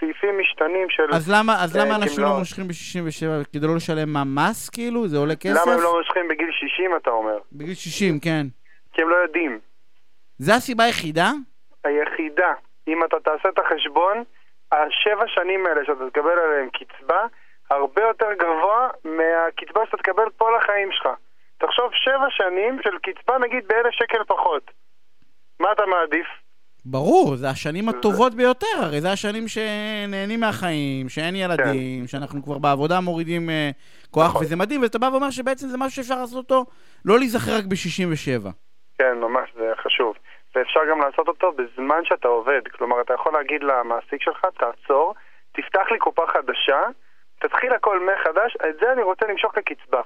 סעיפים 0.00 0.38
משתנים 0.38 0.90
של... 0.90 1.02
אז 1.12 1.30
למה, 1.30 1.52
אז 1.64 1.76
אה, 1.76 1.84
למה 1.84 1.96
אנשים 1.96 2.24
לא. 2.24 2.38
מושכים 2.38 2.68
ב-67? 2.68 3.44
כדי 3.52 3.66
לא 3.66 3.76
לשלם 3.76 4.08
מה, 4.08 4.22
מס 4.24 4.70
כאילו? 4.70 5.08
זה 5.08 5.18
עולה 5.18 5.36
כסף? 5.36 5.62
למה 5.62 5.74
הם 5.74 5.80
לא 5.80 5.98
מושכים 5.98 6.28
בגיל 6.28 6.50
60, 6.52 6.96
אתה 6.96 7.10
אומר? 7.10 7.38
בגיל 7.52 7.74
60, 7.74 8.20
כן. 8.20 8.46
כי 8.92 9.02
הם 9.02 9.08
לא 9.08 9.16
יודעים. 9.16 9.58
זה 10.38 10.54
הסיבה 10.54 10.84
היחידה? 10.84 11.30
היחידה, 11.84 12.52
אם 12.88 13.04
אתה 13.04 13.16
תעשה 13.20 13.48
את 13.48 13.58
החשבון, 13.58 14.24
השבע 14.72 15.24
שנים 15.26 15.66
האלה 15.66 15.80
שאתה 15.84 16.10
תקבל 16.10 16.38
עליהם 16.38 16.68
קצבה, 16.70 17.26
הרבה 17.70 18.02
יותר 18.02 18.32
גבוה 18.32 18.88
מהקצבה 19.04 19.80
שאתה 19.86 19.96
תקבל 19.96 20.24
כל 20.36 20.56
החיים 20.56 20.92
שלך. 20.92 21.08
תחשוב 21.58 21.90
שבע 21.94 22.30
שנים 22.30 22.78
של 22.82 22.98
קצבה 22.98 23.38
נגיד 23.38 23.68
באלף 23.68 23.92
שקל 23.92 24.24
פחות. 24.24 24.70
מה 25.60 25.72
אתה 25.72 25.86
מעדיף? 25.86 26.26
ברור, 26.90 27.36
זה 27.36 27.48
השנים 27.48 27.88
הטובות 27.88 28.34
ביותר, 28.34 28.76
הרי 28.82 29.00
זה 29.00 29.12
השנים 29.12 29.48
שנהנים 29.48 30.40
מהחיים, 30.40 31.08
שאין 31.08 31.36
ילדים, 31.36 32.06
שאנחנו 32.06 32.42
כבר 32.42 32.58
בעבודה 32.58 33.00
מורידים 33.00 33.50
אה, 33.50 33.70
כוח, 34.10 34.26
נכון. 34.26 34.42
וזה 34.42 34.56
מדהים, 34.56 34.82
ואתה 34.82 34.98
בא 34.98 35.06
ואומר 35.12 35.30
שבעצם 35.30 35.66
זה 35.66 35.78
משהו 35.78 35.90
שאפשר 35.96 36.20
לעשות 36.20 36.36
אותו, 36.44 36.64
לא 37.04 37.18
להיזכר 37.18 37.56
רק 37.58 37.64
ב-67. 37.64 38.50
כן, 38.98 39.14
ממש, 39.20 39.48
זה 39.54 39.72
חשוב. 39.84 40.14
ואפשר 40.54 40.80
גם 40.90 40.98
לעשות 41.00 41.28
אותו 41.28 41.52
בזמן 41.52 42.00
שאתה 42.04 42.28
עובד. 42.28 42.60
כלומר, 42.72 43.00
אתה 43.00 43.14
יכול 43.14 43.32
להגיד 43.32 43.62
למעסיק 43.62 44.22
שלך, 44.22 44.46
תעצור, 44.58 45.14
תפתח 45.52 45.86
לי 45.92 45.98
קופה 45.98 46.22
חדשה, 46.32 46.80
תתחיל 47.40 47.72
הכל 47.72 47.98
מחדש, 48.06 48.56
את 48.56 48.76
זה 48.80 48.92
אני 48.92 49.02
רוצה 49.02 49.26
למשוך 49.26 49.52
כקצבה. 49.54 50.00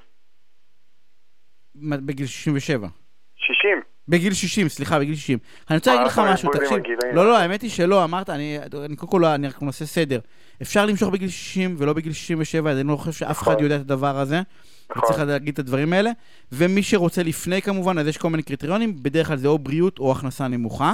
בגיל 1.75 2.25
67. 2.25 2.87
60. 3.35 3.81
בגיל 4.11 4.33
60, 4.33 4.69
סליחה, 4.69 4.99
בגיל 4.99 5.15
60. 5.15 5.39
אני 5.69 5.77
רוצה 5.77 5.91
מה, 5.91 5.95
להגיד 5.95 6.11
לך 6.11 6.21
משהו, 6.25 6.49
תקשיב. 6.51 6.77
לא, 7.13 7.25
לא, 7.25 7.37
האמת 7.37 7.61
היא 7.61 7.69
שלא, 7.69 8.03
אמרת, 8.03 8.29
אני 8.29 8.59
קודם 8.97 9.11
כל, 9.11 9.25
אני 9.25 9.47
רק 9.47 9.61
נעשה 9.61 9.85
סדר. 9.85 10.19
אפשר 10.61 10.85
למשוך 10.85 11.09
בגיל 11.09 11.29
60 11.29 11.75
ולא 11.77 11.93
בגיל 11.93 12.13
67, 12.13 12.71
אני 12.71 12.83
לא 12.83 12.95
חושב 12.95 13.11
שאף 13.11 13.41
אחד 13.41 13.51
נכון. 13.51 13.63
יודע 13.63 13.75
את 13.75 13.81
הדבר 13.81 14.17
הזה. 14.17 14.41
נכון. 14.89 15.03
וצריך 15.03 15.27
להגיד 15.27 15.53
את 15.53 15.59
הדברים 15.59 15.93
האלה. 15.93 16.11
ומי 16.51 16.83
שרוצה 16.83 17.23
לפני 17.23 17.61
כמובן, 17.61 17.99
אז 17.99 18.07
יש 18.07 18.17
כל 18.17 18.29
מיני 18.29 18.43
קריטריונים, 18.43 18.95
בדרך 19.01 19.27
כלל 19.27 19.37
זה 19.37 19.47
או 19.47 19.59
בריאות 19.59 19.99
או 19.99 20.11
הכנסה 20.11 20.47
נמוכה. 20.47 20.93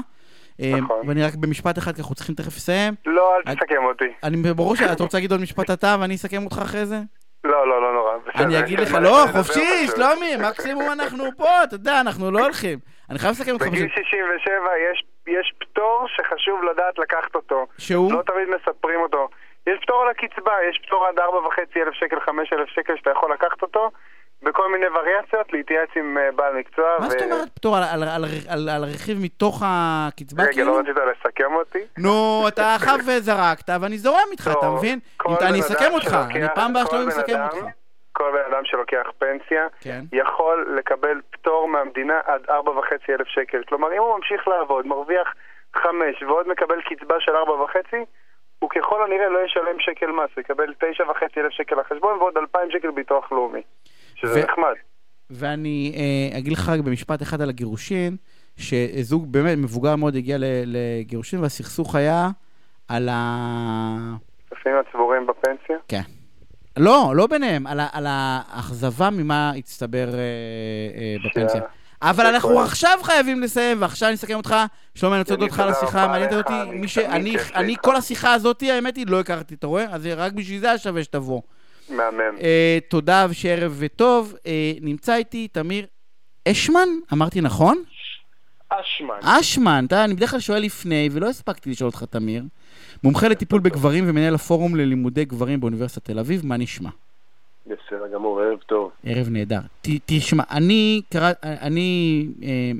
אה, 0.61 0.71
נכון. 0.81 1.01
ואני 1.07 1.23
רק 1.23 1.35
במשפט 1.35 1.77
אחד, 1.77 1.95
כי 1.95 2.01
אנחנו 2.01 2.15
צריכים 2.15 2.35
תכף 2.35 2.55
לסיים. 2.55 2.93
לא, 3.05 3.31
אל 3.47 3.55
תסכם 3.55 3.85
אותי. 3.89 4.05
אני 4.23 4.53
ברור 4.53 4.75
שאת 4.75 5.01
רוצה 5.01 5.17
להגיד 5.17 5.31
עוד 5.31 5.41
משפט 5.41 5.71
אתה 5.71 5.95
ואני 5.99 6.15
אסכם 6.15 6.43
אותך 6.43 6.59
אחרי 6.63 6.85
זה? 6.85 6.99
לא, 7.43 7.69
לא, 7.69 7.81
לא 7.81 7.93
נורא. 7.93 8.45
אני 8.45 8.59
אגיד 8.59 8.79
לך, 8.79 8.93
לא, 8.93 9.25
חופשי. 9.31 9.87
שלומי, 9.95 10.35
מקסימום 10.49 10.91
אנחנו 10.91 11.23
פה, 11.37 11.63
אתה 11.63 11.75
יודע, 11.75 12.01
אנחנו 12.01 12.31
לא 12.31 12.43
הולכים. 12.43 12.79
אני 13.09 13.19
חייב 13.19 13.31
לסכם 13.31 13.51
אותך 13.53 13.65
בגיל 13.67 13.87
פשוט. 13.89 14.05
67 14.05 14.53
יש, 14.91 15.03
יש 15.27 15.53
פטור 15.59 16.05
שחשוב 16.15 16.63
לדעת 16.71 16.97
לקחת 16.99 17.35
אותו. 17.35 17.65
שהוא? 17.77 18.13
לא 18.13 18.21
תמיד 18.21 18.47
מספרים 18.55 18.99
אותו. 19.01 19.27
יש 19.67 19.79
פטור 19.81 20.01
על 20.01 20.09
הקצבה, 20.09 20.51
יש 20.69 20.81
פטור 20.87 21.05
עד 21.07 21.19
4.5 21.19 21.23
אלף 21.77 21.93
שקל, 21.93 22.19
5 22.19 22.53
אלף 22.53 22.69
שקל 22.69 22.93
שאתה 22.97 23.11
יכול 23.11 23.33
לקחת 23.33 23.61
אותו 23.61 23.91
בכל 24.43 24.71
מיני 24.71 24.85
וריאציות, 24.87 25.53
להתייעץ 25.53 25.89
עם 25.95 26.17
אה, 26.17 26.31
בעל 26.35 26.53
מקצוע. 26.55 26.85
מה 26.99 27.09
זאת 27.09 27.21
אומרת 27.21 27.49
פטור 27.55 27.77
על- 27.77 27.83
על- 27.83 28.03
על- 28.03 28.25
על- 28.49 28.69
על 28.69 28.83
הרכיב 28.83 29.17
מתוך 29.21 29.61
הקצבה 29.65 30.43
רגע, 30.43 30.53
כאילו? 30.53 30.71
לא 30.73 30.79
רצית 30.79 30.95
לסכם 31.25 31.53
אותי? 31.55 31.79
נו, 31.97 32.45
אתה 32.47 32.75
חב 32.79 32.97
וזרקת, 33.07 33.69
ואני 33.81 33.97
זורם 33.97 34.27
איתך, 34.31 34.49
אתה 34.59 34.69
מבין? 34.69 34.99
אם 35.27 35.33
אתה- 35.33 35.41
בן 35.45 35.47
אני 35.47 35.59
אסכם 35.59 35.91
אותך, 35.93 36.17
אני 36.35 36.47
פעם 36.55 36.71
הבאה 36.77 36.91
בן 36.91 37.05
מסכם 37.07 37.43
אותך. 37.43 37.57
כל 38.17 38.31
בן 38.31 38.53
אדם 38.53 38.65
שלוקח 38.65 39.05
פנסיה, 39.17 39.63
כן. 39.79 40.01
יכול 40.11 40.75
לקבל 40.77 41.21
פטור 41.31 41.67
מהמדינה 41.67 42.19
עד 42.25 42.41
4.5 42.49 42.51
אלף 43.09 43.27
שקל. 43.27 43.61
כלומר, 43.67 43.87
אם 43.93 43.97
הוא 43.97 44.15
ממשיך 44.17 44.47
לעבוד, 44.47 44.87
מרוויח 44.87 45.27
5 45.75 46.23
ועוד 46.27 46.47
מקבל 46.47 46.81
קצבה 46.81 47.15
של 47.19 47.31
4.5, 47.31 47.97
הוא 48.59 48.69
ככל 48.69 49.03
הנראה 49.03 49.29
לא 49.29 49.39
ישלם 49.45 49.79
שקל 49.79 50.11
מס, 50.11 50.29
הוא 50.35 50.41
יקבל 50.41 50.73
9.5 50.83 51.23
אלף 51.37 51.51
שקל 51.51 51.75
לחשבון 51.75 52.17
ועוד 52.17 52.37
2,000 52.37 52.71
שקל 52.71 52.91
ביטוח 52.91 53.31
לאומי. 53.31 53.61
שזה 54.15 54.39
ו- 54.39 54.43
נחמד. 54.43 54.75
ואני 55.29 55.91
אה, 55.97 56.37
אגיד 56.37 56.53
לך 56.53 56.69
רק 56.69 56.79
במשפט 56.79 57.21
אחד 57.21 57.41
על 57.41 57.49
הגירושין, 57.49 58.15
שזוג 58.57 59.31
באמת 59.31 59.57
מבוגר 59.57 59.95
מאוד 59.95 60.15
הגיע 60.15 60.37
לגירושין, 60.65 61.39
והסכסוך 61.41 61.95
היה 61.95 62.27
על 62.87 63.09
ה... 63.09 63.15
כספים 64.49 64.73
הצבורים 64.77 65.27
בפנסיה? 65.27 65.77
כן. 65.87 66.16
לא, 66.77 67.13
לא 67.15 67.27
ביניהם, 67.27 67.67
על, 67.67 67.79
ה- 67.79 67.87
על 67.91 68.05
האכזבה 68.09 69.09
ממה 69.09 69.51
הצטבר 69.51 70.09
אה, 70.13 70.19
אה, 70.97 71.15
בפנסיה. 71.25 71.61
אבל 72.01 72.23
זה 72.23 72.29
אנחנו. 72.29 72.59
עכשיו 72.61 72.99
חייבים 73.03 73.41
לסיים, 73.41 73.81
ועכשיו 73.81 74.09
אני 74.09 74.15
אסכם 74.15 74.33
אותך. 74.33 74.55
שלומי, 74.95 75.15
אני 75.15 75.21
רוצה 75.21 75.33
יניב, 75.33 75.41
להודות 75.41 75.53
לך 75.53 75.59
על 75.59 75.69
השיחה 75.69 76.03
המעניינת 76.03 76.31
לך, 76.33 76.37
אותי. 76.97 77.05
אני. 77.55 77.75
כל 77.81 77.95
השיחה 77.95 78.33
הזאת, 78.33 78.61
האמת 78.63 78.95
היא, 78.95 79.05
לא 79.07 79.19
הכרתי, 79.19 79.53
אתה 79.55 79.67
רואה? 79.67 79.85
אז 79.91 80.05
רק 80.05 80.33
בשביל 80.33 80.59
זה 80.59 80.67
היה 80.67 80.77
שווה 80.77 81.03
שתבוא. 81.03 81.41
מהמם. 81.89 82.21
אה, 82.41 82.77
תודה 82.89 83.25
ושערב 83.29 83.75
וטוב. 83.79 84.35
אה, 84.47 84.71
נמצא 84.81 85.15
איתי 85.15 85.47
תמיר 85.47 85.85
אשמן, 86.47 86.89
אמרתי 87.13 87.41
נכון? 87.41 87.83
אשמן. 88.69 89.15
אשמן, 89.23 89.85
אתה, 89.87 90.03
אני 90.03 90.13
בדרך 90.13 90.31
כלל 90.31 90.39
שואל 90.39 90.61
לפני, 90.61 91.09
ולא 91.11 91.29
הספקתי 91.29 91.69
לשאול 91.69 91.87
אותך, 91.87 92.03
תמיר. 92.09 92.43
מומחה 93.03 93.27
לטיפול 93.27 93.59
בגברים 93.61 94.03
ומנהל 94.07 94.35
הפורום 94.35 94.75
ללימודי 94.75 95.25
גברים 95.25 95.59
באוניברסיטת 95.59 96.05
תל 96.05 96.19
אביב, 96.19 96.45
מה 96.45 96.57
נשמע? 96.57 96.89
בסדר 97.65 98.07
גמור, 98.13 98.41
ערב 98.41 98.59
טוב. 98.65 98.91
ערב 99.03 99.29
נהדר. 99.29 99.59
ת, 99.81 99.87
תשמע, 100.05 100.43
אני, 100.51 101.01
קרא, 101.09 101.31
אני 101.43 102.25
אה, 102.43 102.71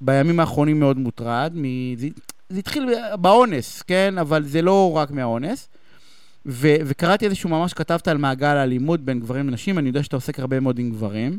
בימים 0.00 0.40
האחרונים 0.40 0.80
מאוד 0.80 0.98
מוטרד, 0.98 1.52
מ, 1.54 1.64
זה, 1.96 2.08
זה 2.48 2.58
התחיל 2.58 2.88
באונס, 3.20 3.82
כן? 3.82 4.18
אבל 4.18 4.42
זה 4.42 4.62
לא 4.62 4.92
רק 4.96 5.10
מהאונס. 5.10 5.68
ו, 6.46 6.68
וקראתי 6.86 7.24
איזשהו 7.24 7.50
ממש 7.50 7.74
כתבת 7.74 8.08
על 8.08 8.18
מעגל 8.18 8.56
האלימות 8.56 9.00
בין 9.00 9.20
גברים 9.20 9.48
לנשים, 9.48 9.78
אני 9.78 9.88
יודע 9.88 10.02
שאתה 10.02 10.16
עוסק 10.16 10.38
הרבה 10.38 10.60
מאוד 10.60 10.78
עם 10.78 10.90
גברים. 10.90 11.38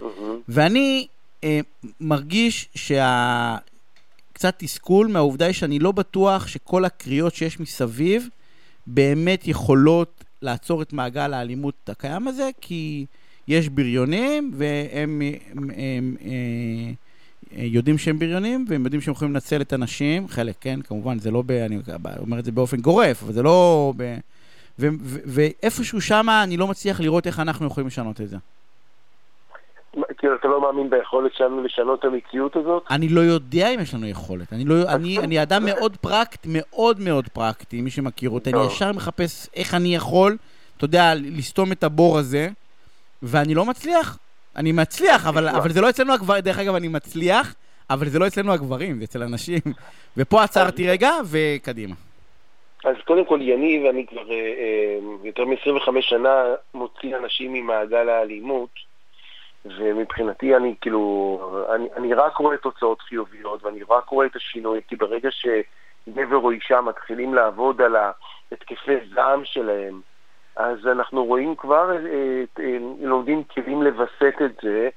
מהמם. 0.00 0.38
ואני 0.48 1.06
אה, 1.44 1.60
מרגיש 2.00 2.68
שה... 2.74 3.56
קצת 4.40 4.54
תסכול 4.58 5.06
מהעובדה 5.06 5.46
היא 5.46 5.54
שאני 5.54 5.78
לא 5.78 5.92
בטוח 5.92 6.46
שכל 6.46 6.84
הקריאות 6.84 7.34
שיש 7.34 7.60
מסביב 7.60 8.28
באמת 8.86 9.48
יכולות 9.48 10.24
לעצור 10.42 10.82
את 10.82 10.92
מעגל 10.92 11.34
האלימות 11.34 11.88
הקיים 11.88 12.28
הזה, 12.28 12.50
כי 12.60 13.06
יש 13.48 13.68
בריונים 13.68 14.50
והם 14.54 15.22
הם, 15.52 15.70
הם, 15.70 16.16
אה, 16.24 16.30
אה, 17.58 17.64
יודעים 17.64 17.98
שהם 17.98 18.18
בריונים, 18.18 18.64
והם 18.68 18.84
יודעים 18.84 19.00
שהם 19.00 19.14
יכולים 19.14 19.34
לנצל 19.34 19.60
את 19.60 19.72
הנשים, 19.72 20.28
חלק, 20.28 20.54
כן, 20.60 20.82
כמובן, 20.82 21.18
זה 21.18 21.30
לא 21.30 21.42
ב... 21.46 21.50
אני 21.50 21.78
אומר 22.18 22.38
את 22.38 22.44
זה 22.44 22.52
באופן 22.52 22.80
גורף, 22.80 23.22
אבל 23.22 23.32
זה 23.32 23.42
לא 23.42 23.92
ב... 23.96 24.16
ואיפשהו 25.26 26.00
שמה 26.00 26.42
אני 26.42 26.56
לא 26.56 26.66
מצליח 26.66 27.00
לראות 27.00 27.26
איך 27.26 27.40
אנחנו 27.40 27.66
יכולים 27.66 27.86
לשנות 27.86 28.20
את 28.20 28.28
זה. 28.28 28.36
כאילו, 30.20 30.36
אתה 30.36 30.48
לא 30.48 30.60
מאמין 30.60 30.90
ביכולת 30.90 31.34
שלנו 31.34 31.62
לשנות 31.62 31.98
את 31.98 32.04
המציאות 32.04 32.56
הזאת? 32.56 32.82
אני 32.90 33.08
לא 33.08 33.20
יודע 33.20 33.68
אם 33.68 33.80
יש 33.80 33.94
לנו 33.94 34.06
יכולת. 34.06 34.52
אני, 34.52 34.64
לא, 34.64 34.74
אני, 34.88 35.18
אני 35.18 35.42
אדם 35.42 35.64
מאוד 35.64 35.96
פרקט, 35.96 36.46
מאוד 36.48 37.00
מאוד 37.00 37.28
פרקטי, 37.28 37.80
מי 37.80 37.90
שמכיר 37.90 38.30
אותי. 38.30 38.50
אני 38.50 38.58
טוב. 38.58 38.72
ישר 38.72 38.92
מחפש 38.92 39.48
איך 39.56 39.74
אני 39.74 39.94
יכול, 39.94 40.36
אתה 40.76 40.84
יודע, 40.84 41.12
לסתום 41.14 41.72
את 41.72 41.84
הבור 41.84 42.18
הזה, 42.18 42.48
ואני 43.22 43.54
לא 43.54 43.64
מצליח. 43.64 44.18
אני 44.56 44.72
מצליח, 44.72 45.26
אבל. 45.26 45.48
אבל 45.48 45.70
זה 45.70 45.80
לא 45.80 45.90
אצלנו 45.90 46.12
הגברים. 46.12 46.40
דרך 46.40 46.58
אגב, 46.58 46.74
אני 46.74 46.88
מצליח, 46.88 47.54
אבל 47.90 48.08
זה 48.08 48.18
לא 48.18 48.26
אצלנו 48.26 48.52
הגברים, 48.52 48.98
זה 48.98 49.04
אצל 49.04 49.22
הנשים. 49.22 49.60
ופה 50.16 50.42
עצרתי 50.42 50.88
רגע, 50.88 51.10
וקדימה. 51.30 51.94
אז 52.84 52.96
קודם 53.04 53.24
כל, 53.24 53.38
יניב, 53.42 53.84
אני 53.84 54.06
כבר 54.06 54.30
אה, 54.30 54.36
אה, 54.36 54.98
יותר 55.24 55.44
מ-25 55.44 56.00
שנה 56.00 56.44
מוציא 56.74 57.16
אנשים 57.16 57.52
ממעגל 57.52 58.08
האלימות, 58.08 58.89
ומבחינתי 59.64 60.56
אני 60.56 60.74
כאילו, 60.80 61.40
אני, 61.74 61.88
אני 61.96 62.14
רק 62.14 62.36
רואה 62.36 62.56
תוצאות 62.56 63.00
חיוביות, 63.00 63.64
ואני 63.64 63.80
רק 63.90 64.08
רואה 64.08 64.26
את 64.26 64.36
השינוי, 64.36 64.80
כי 64.88 64.96
ברגע 64.96 65.28
שגבר 65.30 66.36
או 66.36 66.50
אישה 66.50 66.80
מתחילים 66.80 67.34
לעבוד 67.34 67.82
על 67.82 67.96
התקפי 68.52 68.96
זעם 69.14 69.44
שלהם, 69.44 70.00
אז 70.56 70.86
אנחנו 70.86 71.24
רואים 71.24 71.54
כבר, 71.56 71.90
אה, 71.90 72.44
אה, 72.60 72.78
לומדים 73.00 73.44
כלים 73.44 73.82
לווסת 73.82 74.34
את 74.44 74.52
זה, 74.62 74.88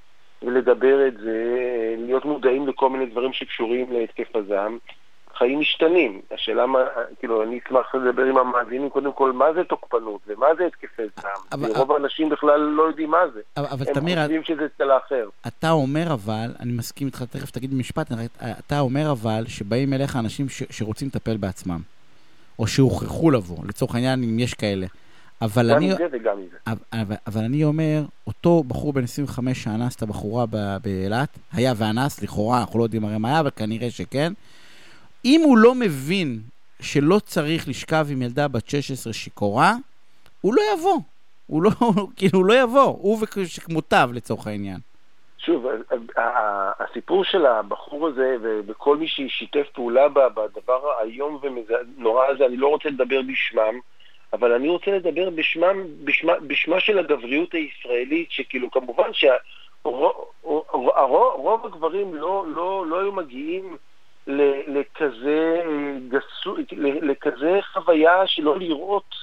ולדבר 0.43 1.08
את 1.08 1.17
זה, 1.17 1.56
אה, 1.58 1.95
להיות 1.97 2.26
מודעים 2.26 2.67
לכל 2.67 2.89
מיני 2.89 3.06
דברים 3.06 3.34
שקשורים 3.34 3.91
להתקף 3.91 4.36
הזעם. 4.36 4.78
חיים 5.43 5.60
משתנים. 5.60 6.21
השאלה 6.32 6.65
מה, 6.65 6.79
כאילו, 7.19 7.43
אני 7.43 7.60
אשמח 7.65 7.95
לדבר 7.95 8.23
עם 8.23 8.38
המאזינים 8.38 8.89
קודם 8.89 9.13
כל, 9.13 9.32
מה 9.32 9.45
זה 9.56 9.63
תוקפנות 9.63 10.21
ומה 10.27 10.45
זה 10.58 10.65
התקפי 10.65 11.01
זעם. 11.21 11.32
אבל- 11.51 11.71
רוב 11.75 11.91
האנשים 11.91 12.29
בכלל 12.29 12.60
לא 12.60 12.84
יודעים 12.84 13.12
מה 13.12 13.17
זה. 13.34 13.39
אבל, 13.58 13.65
אבל 13.71 13.86
הם 13.88 13.93
תמיר, 13.93 14.21
חושבים 14.21 14.43
שזה 14.43 14.65
אצל 14.75 14.91
האחר. 14.91 15.29
אתה 15.47 15.71
אומר 15.71 16.13
אבל, 16.13 16.51
אני 16.60 16.71
מסכים 16.71 17.08
איתך, 17.08 17.23
תכף 17.23 17.51
תגיד 17.51 17.73
משפט, 17.73 18.12
אתה 18.60 18.79
אומר 18.79 19.12
אבל 19.12 19.43
שבאים 19.47 19.93
אליך 19.93 20.15
אנשים 20.15 20.49
ש, 20.49 20.63
שרוצים 20.69 21.08
לטפל 21.08 21.38
בעצמם, 21.38 21.79
או 22.60 22.67
שהוכרחו 22.67 23.32
לבוא, 23.32 23.58
לצורך 23.67 23.95
העניין, 23.95 24.23
אם 24.23 24.39
יש 24.39 24.53
כאלה. 24.53 24.86
אבל 25.41 25.69
גם 25.69 25.77
אני, 25.77 25.91
עם 25.91 25.97
זה 25.97 26.08
וגם 26.12 26.38
עם 26.38 26.45
זה. 26.51 26.71
אבל, 26.93 27.15
אבל 27.27 27.43
אני 27.43 27.63
אומר, 27.63 28.01
אותו 28.27 28.63
בחור 28.67 28.93
בן 28.93 29.03
25 29.03 29.63
שאנס 29.63 29.95
את 29.95 30.01
הבחורה 30.01 30.45
באילת, 30.84 31.29
היה 31.53 31.73
ואנס, 31.77 32.21
לכאורה, 32.23 32.60
אנחנו 32.62 32.79
לא 32.79 32.84
יודעים 32.84 33.06
הרי 33.06 33.17
מה 33.17 33.29
היה, 33.29 33.39
אבל 33.39 33.49
כנראה 33.56 33.91
שכן. 33.91 34.34
אם 35.25 35.41
הוא 35.43 35.57
לא 35.57 35.75
מבין 35.75 36.39
שלא 36.81 37.19
צריך 37.19 37.67
לשכב 37.67 38.07
עם 38.12 38.21
ילדה 38.21 38.47
בת 38.47 38.69
16 38.69 39.13
שיכורה, 39.13 39.73
הוא 40.41 40.53
לא 40.53 40.62
יבוא. 40.73 40.99
הוא 41.47 41.63
לא, 41.63 41.69
כאילו, 42.15 42.39
הוא 42.39 42.45
לא 42.45 42.53
יבוא, 42.63 42.81
הוא 42.81 43.19
וכמותיו 43.21 44.09
לצורך 44.13 44.47
העניין. 44.47 44.77
שוב, 45.38 45.65
הסיפור 46.79 47.23
של 47.23 47.45
הבחור 47.45 48.07
הזה 48.07 48.38
וכל 48.67 48.97
מי 48.97 49.07
ששיתף 49.07 49.67
פעולה 49.73 50.09
בדבר 50.09 50.91
האיום 50.99 51.39
ונורא 51.41 52.25
הזה, 52.25 52.45
אני 52.45 52.57
לא 52.57 52.67
רוצה 52.67 52.89
לדבר 52.89 53.21
בשמם, 53.21 53.79
אבל 54.33 54.51
אני 54.51 54.69
רוצה 54.69 54.91
לדבר 54.91 55.29
בשמם, 55.29 55.83
בשמה, 56.03 56.33
בשמה 56.47 56.79
של 56.79 56.99
הגבריות 56.99 57.53
הישראלית, 57.53 58.31
שכאילו 58.31 58.71
כמובן 58.71 59.09
שרוב 59.13 60.15
הגברים 61.65 62.15
לא, 62.15 62.45
לא, 62.55 62.86
לא 62.88 62.99
היו 62.99 63.12
מגיעים 63.12 63.77
לכזה, 64.27 65.62
גסו, 66.09 66.55
ל- 66.71 67.12
לכזה 67.12 67.59
חוויה 67.73 68.27
שלא 68.27 68.59
לראות 68.59 69.15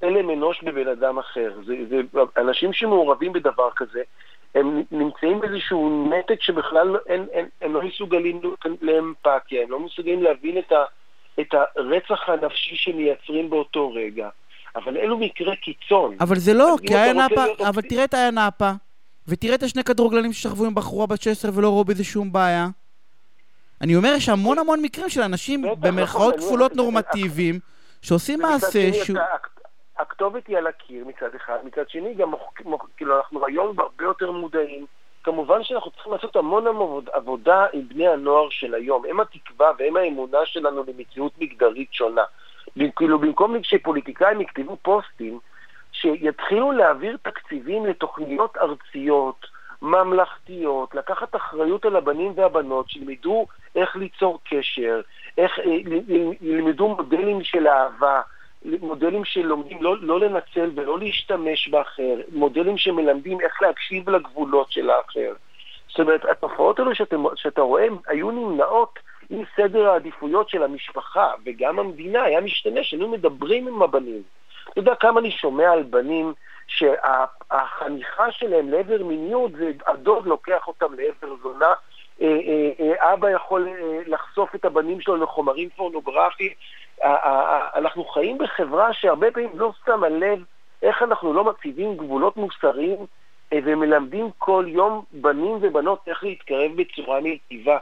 צלם 0.00 0.30
אנוש 0.30 0.62
בבן 0.62 0.88
אדם 0.88 1.18
אחר. 1.18 1.52
זה, 1.66 1.74
זה, 1.88 2.00
אנשים 2.36 2.72
שמעורבים 2.72 3.32
בדבר 3.32 3.68
כזה, 3.76 4.02
הם 4.54 4.82
נמצאים 4.90 5.40
באיזשהו 5.40 6.10
נתק 6.10 6.42
שבכלל 6.42 6.96
אין, 7.06 7.26
אין, 7.32 7.48
הם 7.60 7.74
לא 7.74 7.82
מסוגלים 7.82 8.40
לאמפתיה, 8.80 9.62
הם 9.62 9.70
לא 9.70 9.80
מסוגלים 9.80 10.22
להבין 10.22 10.58
את, 10.58 10.72
ה, 10.72 10.84
את 11.40 11.54
הרצח 11.76 12.28
הנפשי 12.28 12.76
שמייצרים 12.76 13.50
באותו 13.50 13.92
רגע. 13.92 14.28
אבל 14.76 14.96
אלו 14.96 15.18
מקרי 15.18 15.56
קיצון. 15.56 16.16
אבל 16.20 16.36
זה 16.36 16.54
לא, 16.54 16.76
כי 16.86 16.96
היה 16.96 17.12
נאפה, 17.12 17.44
אבל 17.68 17.82
תראה 17.82 18.04
את 18.04 18.14
היה 18.14 18.30
נאפה, 18.30 18.70
ותראה 19.28 19.54
את 19.54 19.62
השני 19.62 19.84
כדורגלנים 19.84 20.32
ששכבו 20.32 20.64
עם 20.64 20.74
בחורה 20.74 21.06
בת 21.06 21.22
16 21.22 21.50
ולא 21.54 21.68
ראו 21.68 21.84
בזה 21.84 22.04
שום 22.04 22.32
בעיה. 22.32 22.66
אני 23.82 23.96
אומר, 23.96 24.12
יש 24.16 24.28
המון 24.28 24.58
המון 24.58 24.82
מקרים 24.82 25.08
של 25.08 25.20
אנשים, 25.20 25.62
בטח, 25.62 25.72
במרכאות 25.80 26.34
נכון, 26.34 26.46
כפולות 26.46 26.76
נורמטיביים, 26.76 27.58
שעושים 28.02 28.38
מעשה 28.40 28.92
שהוא... 28.92 29.18
הכתובת 29.98 30.46
היא 30.46 30.58
על 30.58 30.66
הקיר 30.66 31.04
מצד 31.04 31.34
אחד, 31.36 31.56
מצד 31.64 31.88
שני 31.88 32.14
גם, 32.14 32.32
כאילו 32.96 33.18
אנחנו 33.18 33.46
היום 33.46 33.80
הרבה 33.80 34.04
יותר 34.04 34.30
מודעים. 34.30 34.86
כמובן 35.24 35.64
שאנחנו 35.64 35.90
צריכים 35.90 36.12
לעשות 36.12 36.36
המון 36.36 36.64
עבודה 37.12 37.66
עם 37.72 37.88
בני 37.88 38.08
הנוער 38.08 38.50
של 38.50 38.74
היום. 38.74 39.02
הם 39.10 39.20
התקווה 39.20 39.70
והם 39.78 39.96
האמונה 39.96 40.38
שלנו 40.44 40.84
למציאות 40.88 41.32
מגדרית 41.38 41.92
שונה. 41.92 42.22
כאילו 42.96 43.18
במקום 43.18 43.56
שפוליטיקאים 43.62 44.40
יכתבו 44.40 44.76
פוסטים, 44.82 45.38
שיתחילו 45.92 46.72
להעביר 46.72 47.16
תקציבים 47.22 47.86
לתוכניות 47.86 48.56
ארציות, 48.56 49.46
ממלכתיות, 49.82 50.94
לקחת 50.94 51.36
אחריות 51.36 51.84
על 51.84 51.96
הבנים 51.96 52.32
והבנות, 52.36 52.90
שילמדו 52.90 53.46
איך 53.76 53.96
ליצור 53.96 54.38
קשר, 54.44 55.00
איך 55.38 55.58
אה, 55.58 55.64
ילמדו 56.40 56.88
מודלים 56.88 57.44
של 57.44 57.68
אהבה, 57.68 58.20
מודלים 58.64 59.24
שלומדים 59.24 59.82
לא, 59.82 59.96
לא 60.00 60.20
לנצל 60.20 60.70
ולא 60.74 60.98
להשתמש 60.98 61.68
באחר, 61.68 62.14
מודלים 62.32 62.78
שמלמדים 62.78 63.40
איך 63.40 63.62
להקשיב 63.62 64.10
לגבולות 64.10 64.72
של 64.72 64.90
האחר. 64.90 65.32
זאת 65.88 66.00
אומרת, 66.00 66.24
התופעות 66.24 66.78
האלו 66.78 66.94
שאתה, 66.94 67.16
שאתה 67.36 67.60
רואה 67.60 67.86
היו 68.06 68.30
נמנעות 68.30 68.98
אם 69.30 69.42
סדר 69.56 69.90
העדיפויות 69.90 70.48
של 70.48 70.62
המשפחה 70.62 71.30
וגם 71.46 71.78
המדינה 71.78 72.22
היה 72.22 72.40
משתנה, 72.40 72.82
שהיינו 72.82 73.08
מדברים 73.08 73.68
עם 73.68 73.82
הבנים. 73.82 74.22
אתה 74.70 74.80
יודע 74.80 74.94
כמה 74.94 75.20
אני 75.20 75.30
שומע 75.30 75.70
על 75.70 75.82
בנים 75.82 76.32
שהחניכה 76.66 78.32
שלהם 78.32 78.70
לעבר 78.70 79.04
מיניות 79.04 79.52
זה 79.52 79.70
הדוד 79.86 80.26
לוקח 80.26 80.68
אותם 80.68 80.94
לעבר 80.94 81.36
זונה, 81.42 81.72
אה, 82.22 82.26
אה, 82.26 82.70
אה, 82.80 83.14
אבא 83.14 83.30
יכול 83.30 83.68
לחשוף 84.06 84.54
את 84.54 84.64
הבנים 84.64 85.00
שלו 85.00 85.16
לחומרים 85.16 85.68
פורנוגרפיים. 85.76 86.52
אנחנו 87.76 88.04
חיים 88.04 88.38
בחברה 88.38 88.92
שהרבה 88.92 89.30
פעמים 89.30 89.50
לא 89.54 89.72
שמה 89.86 90.08
לב 90.08 90.38
איך 90.82 91.02
אנחנו 91.02 91.32
לא 91.32 91.44
מציבים 91.44 91.96
גבולות 91.96 92.36
מוסריים 92.36 93.06
ומלמדים 93.54 94.30
כל 94.38 94.64
יום 94.68 95.04
בנים 95.12 95.58
ובנות 95.62 95.98
איך 96.06 96.24
להתקרב 96.24 96.70
בצורה 96.76 97.20
מיטיבה. 97.20 97.78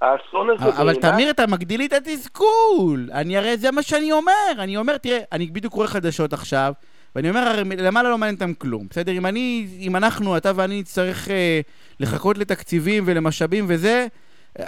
האסון 0.00 0.50
הזה 0.50 0.82
אבל 0.82 0.94
תמיר, 0.94 1.30
אתה 1.30 1.46
מגדיל 1.46 1.80
לי 1.80 1.86
את 1.86 1.92
התסכול. 1.92 3.08
אני 3.12 3.36
הרי, 3.36 3.56
זה 3.56 3.70
מה 3.70 3.82
שאני 3.82 4.12
אומר. 4.12 4.52
אני 4.58 4.76
אומר, 4.76 4.96
תראה, 4.96 5.18
אני 5.32 5.46
בדיוק 5.46 5.72
קורא 5.72 5.86
חדשות 5.86 6.32
עכשיו, 6.32 6.72
ואני 7.16 7.30
אומר, 7.30 7.40
הרי 7.40 7.64
למעלה 7.64 8.08
לא 8.10 8.18
מעניין 8.18 8.34
אותם 8.34 8.54
כלום. 8.54 8.86
בסדר? 8.90 9.12
אם 9.12 9.26
אני, 9.26 9.66
אם 9.78 9.96
אנחנו, 9.96 10.36
אתה 10.36 10.52
ואני 10.54 10.80
נצטרך 10.80 11.30
אה, 11.30 11.60
לחכות 12.00 12.38
לתקציבים 12.38 13.04
ולמשאבים 13.06 13.64
וזה, 13.68 14.06
אה, 14.58 14.66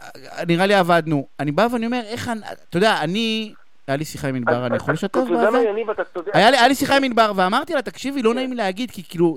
נראה 0.48 0.66
לי 0.66 0.74
עבדנו. 0.74 1.26
אני 1.40 1.52
בא 1.52 1.68
ואני 1.72 1.86
אומר, 1.86 2.00
איך 2.06 2.28
אני, 2.28 2.40
אתה 2.68 2.76
יודע, 2.76 3.00
אני, 3.00 3.52
היה 3.86 3.96
לי 3.96 4.04
שיחה 4.04 4.28
עם 4.28 4.34
ענבר, 4.34 4.66
אני 4.66 4.76
יכול 4.76 4.94
לשתף 4.94 5.20
אתה 5.24 5.32
יודע 5.32 5.50
מה, 5.50 5.58
בזה? 5.58 5.68
יניב, 5.68 5.90
אתה 5.90 6.02
צודק. 6.14 6.36
היה 6.36 6.68
לי, 6.68 6.74
שיחה 6.74 6.96
עם 6.96 7.04
ענבר, 7.04 7.32
ואמרתי 7.36 7.74
לה, 7.74 7.82
תקשיבי, 7.82 8.22
לא 8.22 8.34
נעים 8.34 8.50
לי 8.50 8.56
להגיד, 8.56 8.90
כי 8.90 9.02
כאילו, 9.08 9.36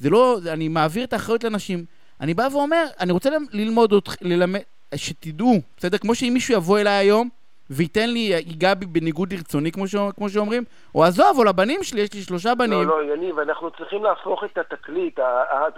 זה, 0.00 0.10
לא, 0.10 0.38
אני 0.46 0.68
מעביר 0.68 1.04
את 1.04 1.12
האחריות 1.12 1.44
לאנשים. 1.44 1.84
אני 2.20 2.34
בא 2.34 2.48
ואומר, 2.52 2.84
אני 3.00 3.12
רוצה 3.12 3.30
ללמוד 3.52 3.92
אותך, 3.92 4.14
ללמד, 4.20 4.60
שתדעו, 4.94 5.60
בסדר? 5.78 5.98
כמו 5.98 6.14
שאם 6.14 6.30
מישהו 6.34 6.54
יבוא 6.54 6.78
אליי 6.78 6.94
היום, 6.94 7.28
וייתן 7.76 8.10
לי, 8.10 8.18
ייגע 8.18 8.74
בי 8.74 8.86
בניגוד 8.86 9.32
לרצוני, 9.32 9.72
כמו, 9.72 9.88
ש, 9.88 9.94
כמו 10.16 10.28
שאומרים, 10.28 10.64
או 10.94 11.04
עזוב, 11.04 11.38
או 11.38 11.44
לבנים 11.44 11.82
שלי, 11.82 12.00
יש 12.00 12.14
לי 12.14 12.20
שלושה 12.20 12.54
בנים. 12.54 12.88
לא, 12.88 13.06
לא, 13.06 13.12
יניב, 13.12 13.38
אנחנו 13.38 13.70
צריכים 13.70 14.04
להפוך 14.04 14.44
את 14.44 14.58
התקליט, 14.58 15.18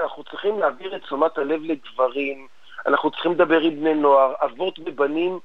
אנחנו 0.00 0.24
צריכים 0.24 0.58
להעביר 0.58 0.96
את 0.96 1.02
תשומת 1.02 1.38
הלב 1.38 1.60
לגברים, 1.62 2.46
אנחנו 2.86 3.10
צריכים 3.10 3.32
לדבר 3.32 3.60
עם 3.60 3.80
בני 3.80 3.94
נוער, 3.94 4.32
אבות 4.44 4.78
ובנים, 4.86 5.38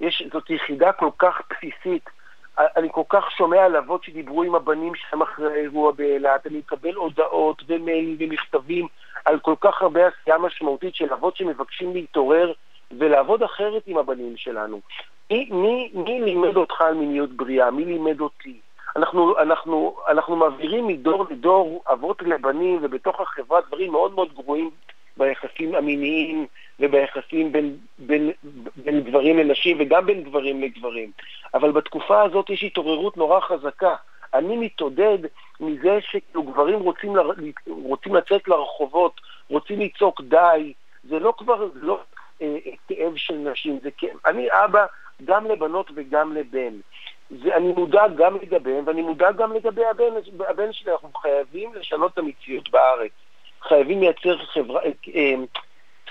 יש, 0.00 0.22
זאת 0.32 0.50
יחידה 0.50 0.92
כל 0.92 1.10
כך 1.18 1.40
בסיסית. 1.50 2.10
אני 2.58 2.88
כל 2.92 3.02
כך 3.08 3.30
שומע 3.30 3.64
על 3.64 3.76
אבות 3.76 4.04
שדיברו 4.04 4.42
עם 4.42 4.54
הבנים 4.54 4.92
שלהם 4.94 5.22
אחרי 5.22 5.52
האירוע 5.52 5.92
באילת, 5.92 6.46
אני 6.46 6.58
מקבל 6.58 6.94
הודעות 6.94 7.62
ומיילים 7.66 8.16
ומכתבים 8.20 8.86
על 9.24 9.38
כל 9.38 9.54
כך 9.60 9.82
הרבה 9.82 10.00
עשייה 10.06 10.38
משמעותית 10.38 10.94
של 10.94 11.12
אבות 11.12 11.36
שמבקשים 11.36 11.94
להתעורר 11.94 12.52
ולעבוד 12.98 13.42
אחרת 13.42 13.82
עם 13.86 13.98
הבנים 13.98 14.36
שלנו. 14.36 14.80
מי, 15.30 15.48
מי, 15.50 15.90
מי 15.94 16.20
לימד 16.20 16.56
אותך 16.56 16.80
על 16.80 16.94
מיניות 16.94 17.30
בריאה? 17.30 17.70
מי 17.70 17.84
לימד 17.84 18.20
אותי? 18.20 18.60
אנחנו, 18.96 19.38
אנחנו, 19.38 19.96
אנחנו 20.08 20.36
מעבירים 20.36 20.86
מדור 20.86 21.26
לדור 21.30 21.82
אבות 21.92 22.22
לבנים, 22.22 22.78
ובתוך 22.82 23.20
החברה 23.20 23.60
דברים 23.68 23.92
מאוד 23.92 24.14
מאוד 24.14 24.34
גרועים 24.34 24.70
ביחסים 25.16 25.74
המיניים 25.74 26.46
וביחסים 26.80 27.52
בין, 27.52 27.76
בין, 27.98 28.30
בין 28.76 29.00
גברים 29.00 29.38
לנשים 29.38 29.76
וגם 29.80 30.06
בין 30.06 30.22
גברים 30.22 30.62
לגברים. 30.62 31.10
אבל 31.54 31.72
בתקופה 31.72 32.22
הזאת 32.22 32.50
יש 32.50 32.62
התעוררות 32.62 33.16
נורא 33.16 33.40
חזקה. 33.40 33.94
אני 34.34 34.56
מתעודד 34.56 35.18
מזה 35.60 35.98
שכאילו 36.00 36.42
גברים 36.42 36.80
רוצים, 36.80 37.16
ל, 37.16 37.20
רוצים 37.66 38.14
לצאת 38.14 38.48
לרחובות, 38.48 39.20
רוצים 39.50 39.80
לצעוק 39.80 40.20
די. 40.20 40.72
זה 41.04 41.18
לא 41.18 41.34
כבר, 41.38 41.68
לא 41.74 42.00
כאב 42.88 43.16
של 43.16 43.34
נשים, 43.34 43.78
זה 43.82 43.90
כאב. 43.98 44.16
אני 44.26 44.46
אבא 44.64 44.86
גם 45.24 45.46
לבנות 45.46 45.90
וגם 45.94 46.32
לבן. 46.32 46.74
זה, 47.30 47.56
אני 47.56 47.72
מודאג 47.72 48.10
גם 48.16 48.36
לגביהם, 48.42 48.84
ואני 48.86 49.02
מודאג 49.02 49.36
גם 49.36 49.52
לגבי 49.52 49.84
הבן, 49.90 50.04
הבן 50.48 50.72
שלי. 50.72 50.92
אנחנו 50.92 51.12
חייבים 51.12 51.74
לשנות 51.74 52.12
את 52.12 52.18
המציאות 52.18 52.70
בארץ. 52.70 53.10
חייבים 53.68 54.00
לייצר 54.00 54.38
חברה, 54.38 54.80
אה, 54.82 54.90
אה, 55.14 55.34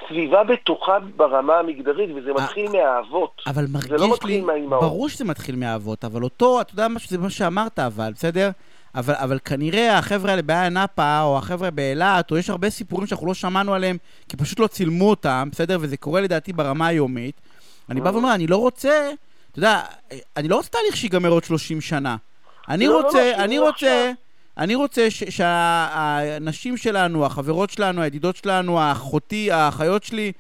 סביבה 0.08 0.44
בטוחה 0.44 1.00
ברמה 1.16 1.60
המגדרית, 1.60 2.10
וזה 2.16 2.34
מתחיל 2.34 2.72
מהאבות. 2.72 3.42
אבל 3.48 3.66
זה 3.66 3.74
מרגיש 3.74 3.92
לא 3.92 3.98
לי, 3.98 4.12
מתחיל 4.14 4.46
מהאימהות. 4.46 4.84
ברור 4.84 5.10
שזה 5.10 5.26
מתחיל 5.26 5.56
מהאבות, 5.56 6.06
אבל 6.06 6.24
אותו, 6.24 6.62
אתה 6.62 6.74
יודע 6.74 6.88
מה 6.88 7.00
שזה 7.00 7.18
מה 7.18 7.30
שאמרת, 7.30 7.80
אבל, 7.80 8.12
בסדר? 8.14 8.50
אבל, 8.96 9.14
אבל 9.18 9.40
כנראה 9.46 9.98
החבר'ה 9.98 10.32
האלה 10.32 10.42
בעיה 10.42 10.70
נאפה, 10.70 11.22
או 11.22 11.38
החבר'ה 11.38 11.72
באילת, 11.72 12.32
או 12.32 12.38
יש 12.38 12.50
הרבה 12.50 12.70
סיפורים 12.70 13.08
שאנחנו 13.08 13.28
לא 13.28 13.34
שמענו 13.34 13.74
עליהם, 13.74 13.98
כי 14.30 14.38
פשוט 14.38 14.60
לא 14.60 14.68
צילמו 14.68 15.10
אותם, 15.10 15.50
בסדר? 15.52 15.78
וזה 15.82 15.98
קורה 15.98 16.22
לדעתי 16.22 16.54
ברמה 16.54 16.88
היומית. 16.88 17.36
אני 17.90 18.02
בא 18.02 18.10
ואומר, 18.10 18.34
אני 18.36 18.48
לא 18.48 18.58
רוצה, 18.58 19.12
אתה 19.52 19.60
יודע, 19.60 19.82
אני 20.38 20.48
לא 20.48 20.56
רוצה 20.56 20.70
תהליך 20.70 20.98
שיגמר 20.98 21.30
עוד 21.30 21.44
30 21.44 21.82
שנה. 21.82 22.16
אני 22.70 22.88
לא, 22.88 23.02
לא, 23.02 23.06
רוצה, 23.06 23.32
לא, 23.38 23.44
אני 23.44 23.60
רוצה. 23.60 24.12
אני 24.58 24.76
רוצה 24.76 25.10
ש- 25.12 25.24
שהנשים 25.24 26.78
שלנו, 26.78 27.26
החברות 27.26 27.70
שלנו, 27.70 28.02
הידידות 28.02 28.36
שלנו, 28.36 28.80
האחותי, 28.80 29.52
האחיות 29.52 30.04
שלי, 30.04 30.32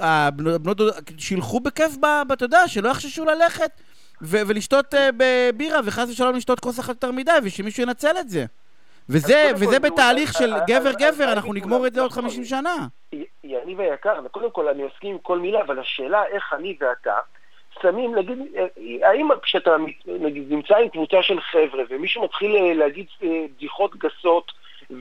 הבנות 0.00 0.80
שילכו 1.18 1.60
בכיף, 1.60 1.96
אתה 2.32 2.44
יודע, 2.44 2.68
שלא 2.68 2.88
יחששו 2.88 3.24
ללכת 3.24 3.70
ו- 4.22 4.46
ולשתות 4.46 4.94
אה, 4.94 5.08
בבירה, 5.16 5.80
וחס 5.84 6.08
ושלום 6.10 6.36
לשתות 6.36 6.60
כוס 6.60 6.80
אחת 6.80 6.88
יותר 6.88 7.12
מדי, 7.12 7.32
ושמישהו 7.44 7.82
ינצל 7.82 8.16
את 8.20 8.28
זה. 8.28 8.44
וזה, 9.08 9.50
כל, 9.50 9.54
וזה 9.56 9.78
תראו, 9.80 9.92
בתהליך 9.92 10.28
אז- 10.30 10.36
של 10.36 10.52
גבר-גבר, 10.66 11.24
אז- 11.24 11.32
אנחנו 11.32 11.52
נגמור 11.52 11.86
את 11.86 11.94
זה 11.94 12.00
עוד 12.00 12.10
נכון. 12.10 12.22
50 12.22 12.44
שנה. 12.44 12.74
יניב 13.44 13.80
היקר, 13.80 14.28
קודם 14.30 14.50
כל 14.50 14.68
אני 14.68 14.82
מסכים 14.82 15.10
עם 15.12 15.18
כל 15.18 15.38
מילה, 15.38 15.60
אבל 15.62 15.78
השאלה 15.78 16.22
איך 16.26 16.52
אני 16.52 16.76
ואתה 16.80 17.14
שמים, 17.82 18.14
נגיד, 18.14 18.38
אה, 18.56 18.66
האם 19.10 19.28
כשאתה 19.42 19.70
נגיד, 20.06 20.52
נמצא 20.52 20.76
עם 20.76 20.88
קבוצה 20.88 21.22
של 21.22 21.40
חבר'ה 21.40 21.82
ומישהו 21.90 22.24
מתחיל 22.24 22.56
אה, 22.56 22.74
להגיד 22.74 23.06
אה, 23.22 23.28
בדיחות 23.56 23.96
גסות 23.96 24.52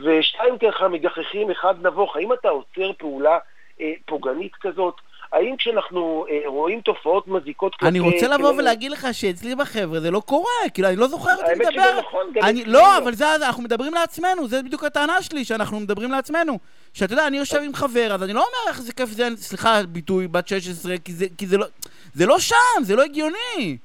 ושתיים 0.03 0.57
ככה 0.57 0.87
מגחכים 0.87 1.51
אחד 1.51 1.85
נבוך, 1.85 2.15
האם 2.15 2.33
אתה 2.33 2.49
עוצר 2.49 2.91
פעולה 2.97 3.37
אה, 3.81 3.91
פוגענית 4.05 4.55
כזאת? 4.61 4.95
האם 5.33 5.55
כשאנחנו 5.57 6.25
אה, 6.29 6.41
רואים 6.45 6.81
תופעות 6.81 7.27
מזיקות 7.27 7.75
אני 7.81 7.99
רוצה 7.99 8.27
לבוא 8.27 8.49
כלפי- 8.49 8.59
ולהגיד 8.61 8.91
לך 8.91 9.07
שאצלי 9.11 9.55
בחבר'ה 9.55 9.99
זה 9.99 10.11
לא 10.11 10.19
קורה, 10.19 10.49
כאילו, 10.73 10.87
אני 10.87 10.95
לא 10.95 11.07
זוכר 11.07 11.31
אותי 11.33 11.43
האמת 11.45 11.61
שזה 11.61 11.81
מדבר. 11.81 11.99
נכון, 11.99 12.21
גם 12.33 12.43
אני, 12.43 12.61
אצלנו. 12.61 12.73
לא, 12.73 12.97
אבל 12.97 13.13
זה, 13.13 13.35
אנחנו 13.35 13.63
מדברים 13.63 13.93
לעצמנו, 13.93 14.47
זה 14.47 14.63
בדיוק 14.63 14.83
הטענה 14.83 15.21
שלי, 15.21 15.45
שאנחנו 15.45 15.79
מדברים 15.79 16.11
לעצמנו. 16.11 16.57
שאתה 16.93 17.13
יודע, 17.13 17.27
אני 17.27 17.37
יושב 17.37 17.61
עם 17.65 17.73
חבר, 17.73 18.11
אז 18.13 18.23
אני 18.23 18.33
לא 18.33 18.39
אומר 18.39 18.69
איך 18.71 18.81
זה 18.81 18.93
כיף 18.93 19.09
זה, 19.09 19.27
סליחה, 19.35 19.83
ביטוי, 19.89 20.27
בת 20.27 20.47
16, 20.47 20.97
כי 20.97 21.11
זה, 21.13 21.25
כי 21.37 21.47
זה 21.47 21.57
לא, 21.57 21.65
זה 22.13 22.25
לא 22.25 22.39
שם, 22.39 22.55
זה 22.81 22.95
לא 22.95 23.03
הגיוני. 23.03 23.77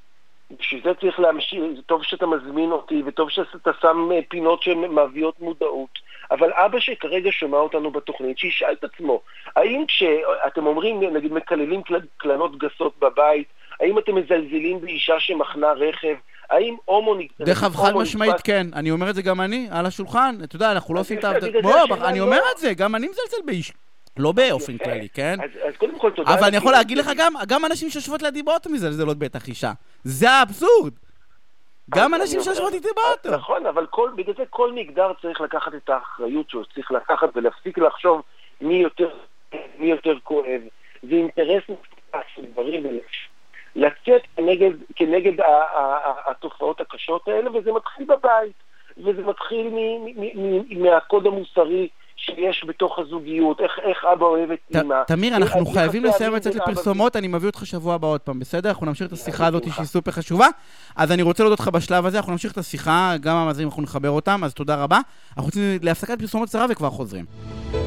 בשביל 0.60 0.80
זה 0.84 0.90
צריך 1.00 1.20
להמשיך, 1.20 1.60
טוב 1.86 2.02
שאתה 2.02 2.26
מזמין 2.26 2.70
אותי, 2.72 3.02
וטוב 3.06 3.30
שאתה 3.30 3.70
שם 3.80 4.08
אה, 4.12 4.18
פינות 4.28 4.62
שמביאות 4.62 5.40
מודעות. 5.40 5.98
אבל 6.30 6.50
אבא 6.52 6.80
שכרגע 6.80 7.30
שומע 7.32 7.58
אותנו 7.58 7.90
בתוכנית, 7.90 8.38
שישאל 8.38 8.72
את 8.78 8.84
עצמו, 8.84 9.20
האם 9.56 9.84
כשאתם 9.88 10.66
אומרים, 10.66 11.16
נגיד, 11.16 11.32
מקללים 11.32 11.82
קל- 11.82 12.00
קללות 12.16 12.58
גסות 12.58 12.94
בבית, 13.00 13.46
האם 13.80 13.98
אתם 13.98 14.14
מזלזלים 14.14 14.80
באישה 14.80 15.14
שמחנה 15.18 15.72
רכב? 15.72 16.14
האם 16.50 16.76
הומו... 16.84 17.14
נ- 17.14 17.26
דרך 17.40 17.62
אגב, 17.62 17.76
חד 17.76 17.92
משמעית 17.96 18.40
כן, 18.44 18.66
אני 18.74 18.90
אומר 18.90 19.10
את 19.10 19.14
זה 19.14 19.22
גם 19.22 19.40
אני, 19.40 19.68
על 19.70 19.86
השולחן, 19.86 20.36
אתה 20.44 20.56
יודע, 20.56 20.72
אנחנו 20.72 20.94
לא 20.94 21.00
עושים 21.00 21.18
את 21.18 21.24
העבודה, 21.24 21.60
בוא, 21.62 21.72
אני 22.04 22.18
לא- 22.18 22.24
אומר 22.24 22.38
את 22.54 22.58
זה, 22.58 22.74
גם 22.74 22.94
אני 22.94 23.06
מזלזל 23.08 23.46
באיש, 23.46 23.72
לא 24.16 24.32
באופן. 24.32 24.78
כללי, 24.78 25.08
כן? 25.14 25.38
אז, 25.68 25.76
קודם 25.76 25.98
כל 25.98 26.10
תודה. 26.10 26.34
אבל 26.34 26.44
אני 26.44 26.56
יכול 26.56 26.72
להגיד 26.72 26.98
לך. 26.98 27.10
גם, 27.16 27.32
גם 27.48 27.64
אנשים 27.64 27.90
שיושבות 27.90 28.22
לידי 28.22 28.42
באוטו 28.42 28.70
מזלזלות 28.70 29.18
בטח 29.18 29.48
אישה. 29.48 29.72
זה 30.04 30.30
האבסורד. 30.30 30.92
גם 31.90 32.14
אנשים 32.14 32.40
שיושבות 32.40 32.72
איתי 32.72 32.88
באוטו. 32.96 33.36
נכון, 33.36 33.66
אבל 33.66 33.86
כל, 33.86 34.10
בגלל 34.16 34.34
זה 34.38 34.42
כל 34.50 34.72
מגדר 34.72 35.12
צריך 35.22 35.40
לקחת 35.40 35.74
את 35.74 35.88
האחריות 35.88 36.50
שהוא 36.50 36.64
צריך 36.74 36.92
לקחת 36.92 37.28
ולהפסיק 37.34 37.78
לחשוב 37.78 38.22
מי 38.60 38.74
יותר, 38.74 39.08
מי 39.78 39.86
יותר 39.86 40.18
כואב. 40.24 40.60
זה 41.02 41.14
אינטרס 41.14 41.62
משותף 41.62 42.26
של 42.34 42.46
גברים 42.46 42.84
ונשים. 42.84 43.36
לצאת 43.76 44.22
כנגד, 44.36 44.70
כנגד 44.96 45.40
ה- 45.40 45.44
ה- 45.46 45.98
ה- 46.04 46.30
התופעות 46.30 46.80
הקשות 46.80 47.28
האלה, 47.28 47.50
וזה 47.50 47.72
מתחיל 47.72 48.06
בבית. 48.06 48.52
וזה 48.98 49.22
מתחיל 49.22 49.70
מהקוד 50.70 51.26
המוסרי 51.26 51.88
שיש 52.16 52.64
בתוך 52.68 52.98
הזוגיות, 52.98 53.60
איך, 53.60 53.72
איך 53.82 54.04
אבא 54.12 54.26
אוהב 54.26 54.50
את 54.50 54.58
אימא. 54.74 54.94
תמיר, 55.06 55.36
אנחנו 55.36 55.66
חייבים 55.66 56.04
לסיים 56.04 56.32
לצאת 56.32 56.54
לפרסומות, 56.54 57.16
אני 57.16 57.28
מביא 57.28 57.48
אותך 57.48 57.66
שבוע 57.66 57.94
הבא 57.94 58.06
עוד 58.06 58.20
פעם, 58.20 58.40
בסדר? 58.40 58.68
אנחנו 58.68 58.86
נמשיך 58.86 59.06
את 59.06 59.12
השיחה 59.12 59.46
הזאת 59.46 59.64
שהיא 59.72 59.86
סופר 59.86 60.10
חשובה. 60.10 60.46
אז 60.96 61.12
אני 61.12 61.22
רוצה 61.22 61.42
להודות 61.42 61.60
לך 61.60 61.68
בשלב 61.68 62.06
הזה, 62.06 62.16
אנחנו 62.18 62.32
נמשיך 62.32 62.52
את 62.52 62.58
השיחה, 62.58 63.14
גם 63.20 63.36
המאזינים 63.36 63.68
אנחנו 63.68 63.82
נחבר 63.82 64.10
אותם, 64.10 64.40
אז 64.44 64.54
תודה 64.54 64.82
רבה. 64.82 64.98
אנחנו 65.28 65.44
רוצים 65.44 65.62
להפסקת 65.82 66.18
פרסומות 66.20 66.48
קצרה 66.48 66.66
וכבר 66.70 66.90
חוזרים. 66.90 67.24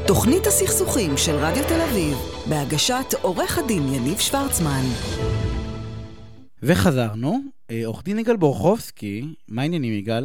תוכנית 0.08 0.46
הסכסוכים 0.46 1.12
של 1.18 1.36
רדיו 1.36 1.64
תל 1.64 1.82
אביב, 1.82 2.18
בהגשת 2.50 3.14
עורך 3.22 3.58
הדין 3.58 3.84
יניב 3.94 4.18
שוורצמן. 4.18 4.86
וחזרנו, 6.64 7.40
אה, 7.72 7.82
עורך 7.86 8.04
דין 8.04 8.20
יגאל 8.20 8.36
בורחובסקי, 8.36 9.22
מה 9.50 9.62
העניינים 9.62 9.94
יגאל? 9.94 10.24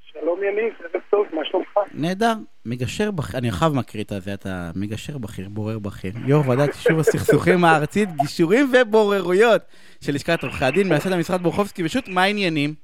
שלום 0.00 0.38
יניב, 0.42 0.74
ערב 0.80 1.02
טוב, 1.10 1.26
מה 1.32 1.44
שלומך? 1.44 1.63
נהדר, 1.96 2.32
מגשר 2.66 3.10
בכיר, 3.10 3.38
אני 3.38 3.48
עכשיו 3.48 3.70
מקריא 3.74 4.04
את 4.04 4.12
זה, 4.22 4.34
אתה 4.34 4.70
מגשר 4.76 5.18
בכיר, 5.18 5.48
בורר 5.48 5.78
בכיר, 5.78 6.12
יו"ר 6.26 6.48
ועדת 6.48 6.68
יישוב 6.68 6.98
הסכסוכים 6.98 7.64
הארצית, 7.64 8.08
גישורים 8.16 8.72
ובוררויות 8.72 9.62
של 10.00 10.14
לשכת 10.14 10.42
עורכי 10.42 10.64
הדין, 10.64 10.88
מייסד 10.88 11.12
המשרד 11.12 11.42
בורחובסקי, 11.42 11.84
פשוט 11.84 12.08
מה 12.08 12.22
העניינים? 12.22 12.74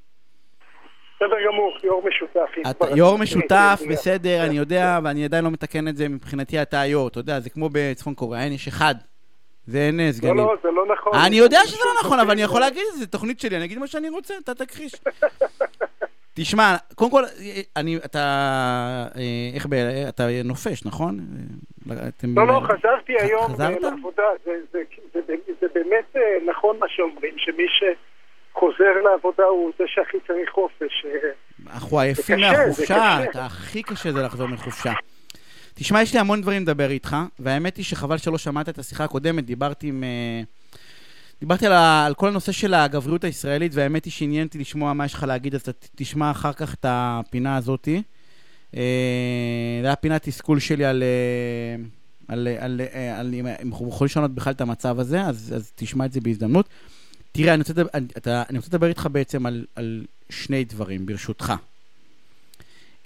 בסדר 1.17 1.37
גמור, 1.49 1.77
יו"ר 1.85 2.03
משותף. 2.09 2.71
אתה 2.71 2.87
יו"ר 2.97 3.17
משותף, 3.19 3.81
בסדר, 3.91 4.47
אני 4.47 4.57
יודע, 4.57 4.99
ואני 5.05 5.25
עדיין 5.25 5.45
לא 5.45 5.51
מתקן 5.51 5.89
את 5.89 5.97
זה, 5.97 6.09
מבחינתי 6.09 6.63
אתה 6.63 6.81
היו"ר, 6.81 7.09
אתה 7.09 7.21
יודע, 7.21 7.41
זה 7.41 7.51
כמו 7.51 7.69
בצפון 7.73 8.15
קוריאה, 8.15 8.45
אין, 8.45 8.53
יש 8.53 8.69
אחד, 8.69 8.95
ואין 9.69 10.01
אה, 10.01 10.07
לא, 10.07 10.13
סגנים. 10.13 10.37
לא, 10.37 10.55
זה 10.63 10.69
לא 10.71 10.87
נכון. 10.95 11.13
אני 11.27 11.37
יודע 11.37 11.59
שזה 11.67 11.85
לא 11.85 11.93
נכון, 12.01 12.19
אבל 12.21 12.31
אני 12.31 12.43
יכול 12.43 12.61
להגיד 12.61 12.83
את 12.89 12.95
זה, 12.95 13.01
זו 13.01 13.07
תוכנית 13.07 13.41
שלי, 13.41 13.57
אני 13.57 13.65
אגיד 13.65 13.79
מה 13.79 13.87
שאני 13.87 14.09
רוצה, 14.09 14.35
אתה 14.45 14.55
תכחיש. 14.55 14.93
תשמע, 16.35 16.77
קודם 16.95 17.11
כל, 17.11 17.23
אני, 17.77 17.97
אתה, 17.97 18.19
אה, 19.17 19.23
איך 19.55 19.67
ב... 19.67 19.75
אתה 20.09 20.27
נופש, 20.45 20.85
נכון? 20.85 21.19
אה, 21.91 22.09
אתם- 22.09 22.39
לא, 22.39 22.47
לא, 22.47 22.61
חזרתי 22.65 23.13
היום 23.21 23.53
חזרת? 23.55 23.83
לעבודה, 23.83 24.23
זה- 24.45 24.53
זה- 24.73 24.83
זה 25.15 25.21
זה 25.61 25.67
באמת 25.75 26.17
נכון 26.51 26.77
מה 26.81 26.87
שאומרים, 26.89 27.35
שמי 27.37 27.63
שחוזר 27.79 29.03
לעבודה 29.05 29.45
הוא 29.45 29.71
זה 29.79 29.85
שהכי 29.87 30.17
צריך 30.27 30.51
חופש. 30.51 31.05
אה, 31.07 31.31
אנחנו 31.75 31.99
עייפים 32.01 32.39
זה 32.39 32.45
זה 32.57 32.59
מהחופשה, 32.59 33.19
הכי 33.35 33.83
קשה 33.83 34.13
זה 34.13 34.23
לחזור 34.23 34.49
מחופשה. 34.49 34.93
תשמע, 35.75 36.03
יש 36.03 36.15
לי 36.15 36.21
המון 36.21 36.41
דברים 36.43 36.63
לדבר 36.63 36.91
איתך, 36.91 37.17
והאמת 37.39 37.77
היא 37.77 37.85
שחבל 37.85 38.19
שלא 38.19 38.39
שמעת 38.39 38.69
את 38.69 38.79
השיחה 38.79 39.05
הקודמת, 39.05 39.45
דיברתי 39.45 39.87
עם... 39.89 40.05
אה, 40.05 40.41
דיברתי 41.41 41.67
על, 41.67 41.73
ה, 41.73 42.07
על 42.07 42.15
כל 42.15 42.29
הנושא 42.29 42.53
של 42.53 42.75
הגבריות 42.75 43.25
הישראלית, 43.25 43.73
והאמת 43.75 44.05
היא 44.05 44.13
שעניין 44.13 44.47
אותי 44.47 44.59
לשמוע 44.59 44.93
מה 44.93 45.05
יש 45.05 45.15
לך 45.15 45.23
להגיד, 45.23 45.55
אז 45.55 45.61
אתה 45.61 45.71
תשמע 45.95 46.31
אחר 46.31 46.53
כך 46.53 46.75
את 46.75 46.87
הפינה 46.89 47.57
הזאתי. 47.57 48.03
אה, 48.77 49.79
זה 49.83 49.87
היה 49.87 49.97
פינת 49.97 50.29
תסכול 50.29 50.59
שלי 50.59 50.85
על... 50.85 51.03
אה, 51.03 51.85
על, 52.29 52.49
על, 52.59 52.81
אה, 52.95 53.19
על 53.19 53.35
אם 53.35 53.47
אנחנו 53.47 53.89
יכולים 53.89 54.05
לשנות 54.05 54.31
בכלל 54.31 54.53
את 54.53 54.61
המצב 54.61 54.99
הזה, 54.99 55.23
אז, 55.23 55.53
אז 55.57 55.73
תשמע 55.75 56.05
את 56.05 56.13
זה 56.13 56.21
בהזדמנות. 56.21 56.69
תראה, 57.33 57.55
אני 57.55 57.61
רוצה 57.61 57.73
לדבר, 57.73 57.89
אתה, 58.17 58.43
אני 58.51 58.59
רוצה 58.59 58.69
לדבר 58.69 58.87
איתך 58.87 59.09
בעצם 59.13 59.47
על, 59.47 59.67
על 59.75 60.07
שני 60.31 60.65
דברים, 60.65 61.07
ברשותך. 61.07 61.53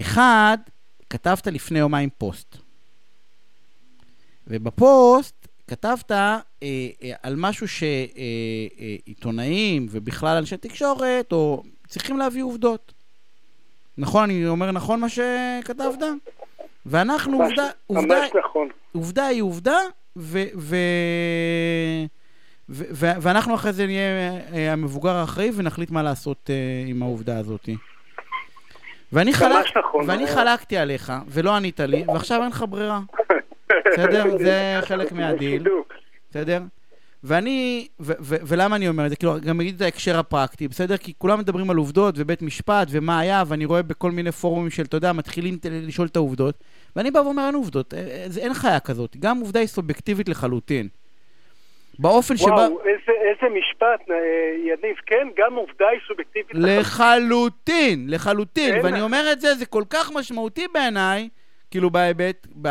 אחד, 0.00 0.58
כתבת 1.10 1.46
לפני 1.46 1.78
יומיים 1.78 2.08
פוסט. 2.18 2.56
ובפוסט 4.46 5.43
כתבת 5.68 6.12
אה, 6.12 6.38
אה, 6.62 6.70
על 7.22 7.34
משהו 7.36 7.66
שעיתונאים 9.06 9.86
ובכלל 9.90 10.36
אנשי 10.36 10.56
תקשורת 10.56 11.32
או 11.32 11.62
צריכים 11.88 12.18
להביא 12.18 12.42
עובדות. 12.42 12.92
נכון? 13.98 14.24
אני 14.24 14.46
אומר 14.46 14.70
נכון 14.70 15.00
מה 15.00 15.06
שכתבת? 15.08 15.98
ואנחנו, 16.86 17.38
ממש- 17.38 17.48
עובדה, 17.50 17.68
עובדה, 17.86 18.14
ממש 18.20 18.30
נכון. 18.48 18.68
עובדה 18.92 19.26
היא 19.26 19.42
עובדה, 19.42 19.76
ו... 20.16 20.44
ו... 20.56 20.76
ו- 22.68 22.84
ו- 22.92 23.12
ואנחנו 23.20 23.54
אחרי 23.54 23.72
זה 23.72 23.86
נהיה 23.86 24.32
אה, 24.52 24.72
המבוגר 24.72 25.10
האחראי 25.16 25.50
ונחליט 25.54 25.90
מה 25.90 26.02
לעשות 26.02 26.50
אה, 26.50 26.54
עם 26.86 27.02
העובדה 27.02 27.38
הזאת. 27.38 27.68
ואני, 29.12 29.32
חלק, 29.32 29.76
נכון. 29.76 30.10
ואני 30.10 30.26
חלקתי 30.26 30.76
עליך, 30.76 31.12
ולא 31.28 31.56
ענית 31.56 31.80
לי, 31.80 32.04
ועכשיו 32.08 32.42
אין 32.42 32.50
לך 32.50 32.64
ברירה, 32.68 33.00
בסדר? 33.92 34.36
זה 34.44 34.78
חלק 34.82 35.12
מהדיל. 35.12 35.64
בסדר? 36.30 36.62
ואני, 37.24 37.88
ו- 38.00 38.12
ו- 38.20 38.36
ולמה 38.46 38.76
אני 38.76 38.88
אומר 38.88 39.04
את 39.04 39.10
זה? 39.10 39.16
כאילו, 39.16 39.34
גם 39.46 39.60
אגיד 39.60 39.74
את 39.74 39.80
ההקשר 39.80 40.18
הפרקטי, 40.18 40.68
בסדר? 40.68 40.96
כי 40.96 41.12
כולם 41.18 41.38
מדברים 41.38 41.70
על 41.70 41.76
עובדות 41.76 42.14
ובית 42.18 42.42
משפט 42.42 42.88
ומה 42.90 43.20
היה, 43.20 43.42
ואני 43.46 43.64
רואה 43.64 43.82
בכל 43.82 44.10
מיני 44.10 44.32
פורומים 44.32 44.70
של, 44.70 44.82
אתה 44.82 44.96
יודע, 44.96 45.12
מתחילים 45.12 45.58
לשאול 45.70 46.08
את 46.08 46.16
העובדות, 46.16 46.54
ואני 46.96 47.10
בא 47.10 47.18
ואומר, 47.18 47.46
אין 47.46 47.54
עובדות, 47.54 47.94
אה, 47.94 47.98
אה, 47.98 48.26
אין 48.40 48.54
חיה 48.54 48.80
כזאת. 48.80 49.16
גם 49.16 49.38
עובדה 49.38 49.60
היא 49.60 49.66
סובייקטיבית 49.68 50.28
לחלוטין. 50.28 50.88
באופן 51.98 52.36
שבה... 52.36 52.50
וואו, 52.50 52.78
איזה, 52.80 53.12
איזה 53.28 53.54
משפט, 53.58 54.10
אה, 54.10 54.16
יניב, 54.64 54.96
כן, 55.06 55.28
גם 55.38 55.54
עובדה 55.54 55.88
היא 55.88 56.00
סובייקטיבית. 56.08 56.54
לחלוטין, 56.54 58.06
לחלוטין. 58.08 58.74
אין. 58.74 58.84
ואני 58.84 59.00
אומר 59.00 59.32
את 59.32 59.40
זה, 59.40 59.54
זה 59.54 59.66
כל 59.66 59.84
כך 59.90 60.12
משמעותי 60.14 60.66
בעיניי, 60.74 61.28
כאילו 61.74 61.90
בהיבט, 61.90 62.46
ב... 62.62 62.68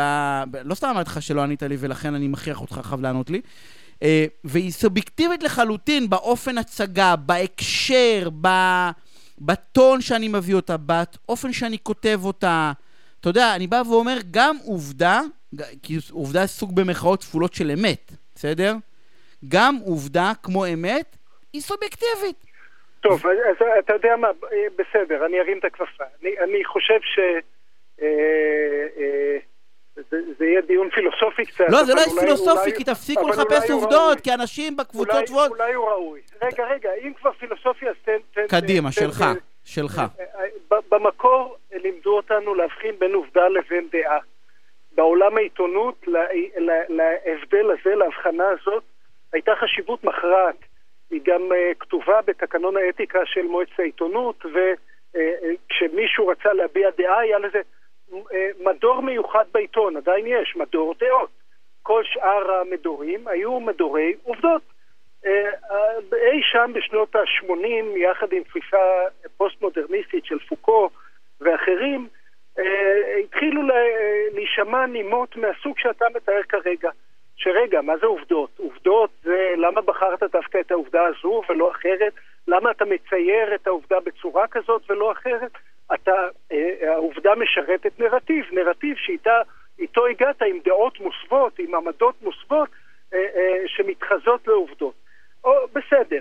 ב... 0.50 0.56
לא 0.64 0.74
סתם 0.74 0.88
אמרתי 0.88 1.10
לך 1.10 1.22
שלא 1.22 1.42
ענית 1.42 1.62
לי 1.62 1.76
ולכן 1.78 2.14
אני 2.14 2.28
מכריח 2.28 2.60
אותך 2.60 2.78
עכשיו 2.78 2.98
לענות 3.02 3.30
לי. 3.30 3.40
אה, 4.02 4.24
והיא 4.44 4.70
סובייקטיבית 4.70 5.42
לחלוטין 5.42 6.10
באופן 6.10 6.58
הצגה, 6.58 7.16
בהקשר, 7.16 8.28
ב... 8.40 8.48
בטון 9.38 10.00
שאני 10.00 10.28
מביא 10.28 10.54
אותה, 10.54 10.76
באופן 10.76 11.52
שאני 11.52 11.78
כותב 11.82 12.20
אותה. 12.24 12.72
אתה 13.20 13.28
יודע, 13.28 13.54
אני 13.56 13.66
בא 13.66 13.82
ואומר, 13.88 14.16
גם 14.30 14.56
עובדה, 14.64 15.20
כי 15.82 15.96
עובדה 16.10 16.46
סוג 16.46 16.76
במרכאות 16.76 17.22
כפולות 17.22 17.54
של 17.54 17.70
אמת, 17.70 18.12
בסדר? 18.34 18.74
גם 19.48 19.76
עובדה, 19.84 20.32
כמו 20.42 20.66
אמת, 20.66 21.16
היא 21.52 21.60
סובייקטיבית. 21.60 22.46
טוב, 23.00 23.26
אז 23.26 23.56
אתה 23.78 23.92
יודע 23.92 24.16
מה, 24.16 24.28
בסדר, 24.78 25.26
אני 25.26 25.40
ארים 25.40 25.58
את 25.58 25.64
הכפפה. 25.64 26.04
אני, 26.22 26.30
אני 26.44 26.64
חושב 26.64 26.98
ש... 27.02 27.18
אה, 28.04 28.86
אה, 29.02 29.36
זה, 30.10 30.16
זה 30.38 30.44
יהיה 30.46 30.60
דיון 30.60 30.90
פילוסופי 30.90 31.44
קצת. 31.46 31.64
לא, 31.68 31.84
זה 31.84 31.94
לא 31.94 32.20
פילוסופי, 32.20 32.72
כי 32.76 32.84
תפסיקו 32.84 33.28
לחפש 33.28 33.70
עובדות. 33.70 34.20
כי 34.20 34.34
אנשים 34.34 34.76
בקבוצות 34.76 35.30
אולי. 35.30 35.48
אולי 35.48 35.74
הוא 35.74 35.88
ראוי. 35.88 36.20
רגע, 36.42 36.64
רגע, 36.64 36.90
אם 37.02 37.12
כבר 37.20 37.32
פילוסופיה, 37.32 37.90
אז 37.90 37.96
תן... 38.04 38.16
תן 38.34 38.46
קדימה, 38.48 38.88
תן- 38.88 39.00
שלך, 39.00 39.18
תן- 39.22 39.40
שלך. 39.64 40.02
אה, 40.20 40.76
במקור 40.90 41.56
לימדו 41.72 42.16
אותנו 42.16 42.54
להבחין 42.54 42.98
בין 42.98 43.14
עובדה 43.14 43.48
לבין 43.48 43.88
דעה. 43.92 44.18
בעולם 44.94 45.36
העיתונות, 45.36 45.94
לה- 46.06 46.26
לה- 46.56 46.84
להבדל 46.88 47.70
הזה, 47.70 47.94
להבחנה 47.94 48.44
הזאת, 48.48 48.82
הייתה 49.32 49.52
חשיבות 49.60 50.04
מכרעת. 50.04 50.56
היא 51.10 51.20
גם 51.24 51.42
כתובה 51.80 52.20
בתקנון 52.26 52.76
האתיקה 52.76 53.18
של 53.24 53.42
מועצת 53.42 53.78
העיתונות, 53.78 54.44
וכשמישהו 54.46 56.26
רצה 56.26 56.52
להביע 56.52 56.90
דעה, 56.98 57.18
היה 57.18 57.38
לזה 57.38 57.60
מדור 58.60 59.02
מיוחד 59.02 59.44
בעיתון, 59.52 59.96
עדיין 59.96 60.26
יש, 60.26 60.56
מדור 60.56 60.94
דעות. 61.00 61.30
כל 61.82 62.02
שאר 62.04 62.52
המדורים 62.52 63.28
היו 63.28 63.60
מדורי 63.60 64.14
עובדות. 64.22 64.62
אה, 65.26 65.50
אה, 65.70 66.16
אי 66.32 66.40
שם 66.42 66.70
בשנות 66.74 67.16
ה-80, 67.16 67.96
יחד 67.98 68.32
עם 68.32 68.42
תפיסה 68.42 68.78
פוסט-מודרניסטית 69.36 70.24
של 70.24 70.38
פוקו 70.38 70.90
ואחרים, 71.40 72.08
אה, 72.58 73.16
התחילו 73.24 73.62
לה- 73.62 74.28
להישמע 74.34 74.86
נימות 74.86 75.36
מהסוג 75.36 75.78
שאתה 75.78 76.04
מתאר 76.14 76.42
כרגע. 76.48 76.90
שרגע, 77.36 77.80
מה 77.80 77.96
זה 77.96 78.06
עובדות? 78.06 78.50
עובדות 78.58 79.10
זה 79.22 79.54
למה 79.56 79.80
בחרת 79.80 80.22
דווקא 80.22 80.60
את 80.60 80.70
העובדה 80.70 81.04
הזו 81.06 81.42
ולא 81.48 81.70
אחרת? 81.70 82.12
למה 82.48 82.70
אתה 82.70 82.84
מצייר 82.84 83.54
את 83.54 83.66
העובדה 83.66 84.00
בצורה 84.00 84.46
כזאת 84.46 84.90
ולא 84.90 85.12
אחרת? 85.12 85.50
אתה, 85.94 86.28
אה, 86.52 86.92
העובדה 86.92 87.34
משרתת 87.34 88.00
נרטיב, 88.00 88.44
נרטיב 88.52 88.96
שאיתה 88.96 89.42
איתו 89.78 90.06
הגעת 90.06 90.42
עם 90.42 90.58
דעות 90.64 91.00
מוסוות, 91.00 91.58
עם 91.58 91.74
עמדות 91.74 92.22
מוסוות 92.22 92.68
אה, 93.14 93.18
אה, 93.18 93.62
שמתחזות 93.66 94.46
לעובדות. 94.48 94.94
או, 95.44 95.50
בסדר, 95.72 96.20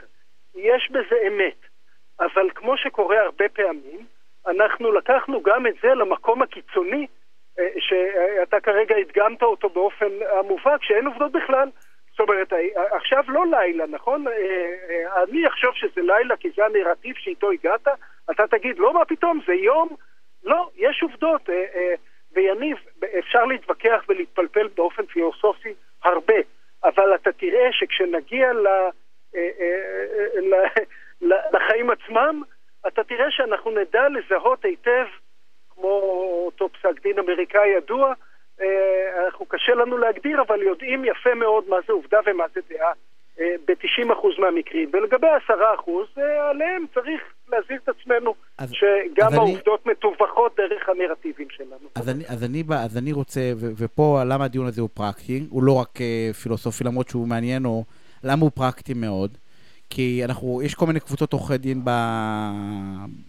יש 0.56 0.92
בזה 0.92 1.16
אמת, 1.28 1.58
אבל 2.20 2.50
כמו 2.56 2.78
שקורה 2.78 3.22
הרבה 3.22 3.50
פעמים, 3.50 4.06
אנחנו 4.48 4.92
לקחנו 4.92 5.44
גם 5.44 5.68
את 5.68 5.74
זה 5.82 5.88
למקום 5.88 6.42
הקיצוני 6.42 7.08
שאתה 7.80 8.60
כרגע 8.60 8.96
הדגמת 8.96 9.44
אותו 9.44 9.70
באופן 9.70 10.10
המובהק, 10.40 10.84
שאין 10.84 11.08
עובדות 11.08 11.32
בכלל. 11.32 11.70
זאת 12.12 12.20
אומרת, 12.20 12.54
עכשיו 12.92 13.24
לא 13.28 13.44
לילה, 13.52 13.86
נכון? 13.88 14.26
אני 15.24 15.48
אחשוב 15.48 15.72
שזה 15.76 16.02
לילה 16.02 16.38
כי 16.38 16.50
זה 16.56 16.66
הנרטיב 16.66 17.16
שאיתו 17.16 17.52
הגעת, 17.52 17.88
אתה 18.32 18.48
תגיד, 18.48 18.80
לא, 18.80 18.94
מה 18.94 19.06
פתאום, 19.06 19.40
זה 19.48 19.54
יום? 19.54 19.90
לא, 20.44 20.70
יש 20.76 21.04
עובדות. 21.04 21.50
אה, 21.50 21.66
אה, 21.76 21.94
ויניב, 22.36 22.78
אפשר 23.20 23.46
להתווכח 23.46 24.04
ולהתפלפל 24.10 24.68
באופן 24.76 25.06
פילוסופי 25.06 25.74
הרבה, 26.04 26.34
אבל 26.84 27.16
אתה 27.16 27.32
תראה 27.32 27.68
שכשנגיע 27.72 28.54
ל, 28.54 28.68
אה, 28.68 28.90
אה, 29.36 30.42
ל- 30.42 30.84
ל- 31.34 31.56
לחיים 31.56 31.90
עצמם, 31.90 32.42
אתה 32.88 33.04
תראה 33.04 33.32
שאנחנו 33.32 33.72
נדע 33.72 34.08
לזהות 34.10 34.66
היטב, 34.66 35.06
כמו 35.70 35.90
אותו 36.46 36.70
פסק 36.70 37.02
דין 37.04 37.20
אמריקאי 37.20 37.68
ידוע, 37.68 38.14
אה, 38.62 39.26
אנחנו 39.26 39.46
קשה 39.46 39.74
לנו 39.76 39.98
להגדיר, 39.98 40.42
אבל 40.42 40.62
יודעים 40.62 41.06
יפה 41.06 41.34
מאוד 41.34 41.70
מה 41.70 41.78
זה 41.88 41.94
עובדה 41.94 42.20
ומה 42.26 42.44
זה 42.54 42.62
דעה 42.70 42.92
אה, 43.40 43.56
ב-90% 43.66 44.40
מהמקרים. 44.40 44.90
ולגבי 44.94 45.28
10%, 45.28 45.52
אה, 46.18 46.50
עליהם 46.50 46.86
צריך 46.94 47.22
להזהיר 47.50 47.80
את 47.84 47.90
עצמנו 47.90 48.36
אז- 48.58 48.63
שגם 48.74 49.34
העובדות 49.34 49.86
מתווכות 49.86 50.56
דרך 50.58 50.90
הנרטיבים 50.90 51.48
שלנו. 51.58 51.88
אז 51.96 52.10
אני, 52.10 52.24
אז, 52.28 52.44
אני, 52.44 52.64
בא- 52.64 52.84
אז 52.84 52.98
אני 52.98 53.12
רוצה, 53.12 53.52
ו, 53.56 53.72
ופה 53.78 54.24
למה 54.24 54.46
הדיון 54.46 54.66
הזה 54.66 54.82
הוא 54.82 54.90
פרקטי, 54.94 55.46
הוא 55.50 55.64
לא 55.64 55.74
רק 55.74 55.90
uh, 55.98 56.34
פילוסופי 56.36 56.84
למרות 56.84 57.10
שהוא 57.10 57.28
מעניין, 57.28 57.66
או 57.66 57.84
למה 58.24 58.42
הוא 58.42 58.52
פרקטי 58.56 58.94
מאוד, 58.94 59.38
כי 59.90 60.22
אנחנו, 60.26 60.62
יש 60.64 60.76
כל 60.76 60.86
מיני 60.88 61.00
קבוצות 61.00 61.34
עורכי 61.34 61.58
דין 61.58 61.82
ב, 61.84 61.90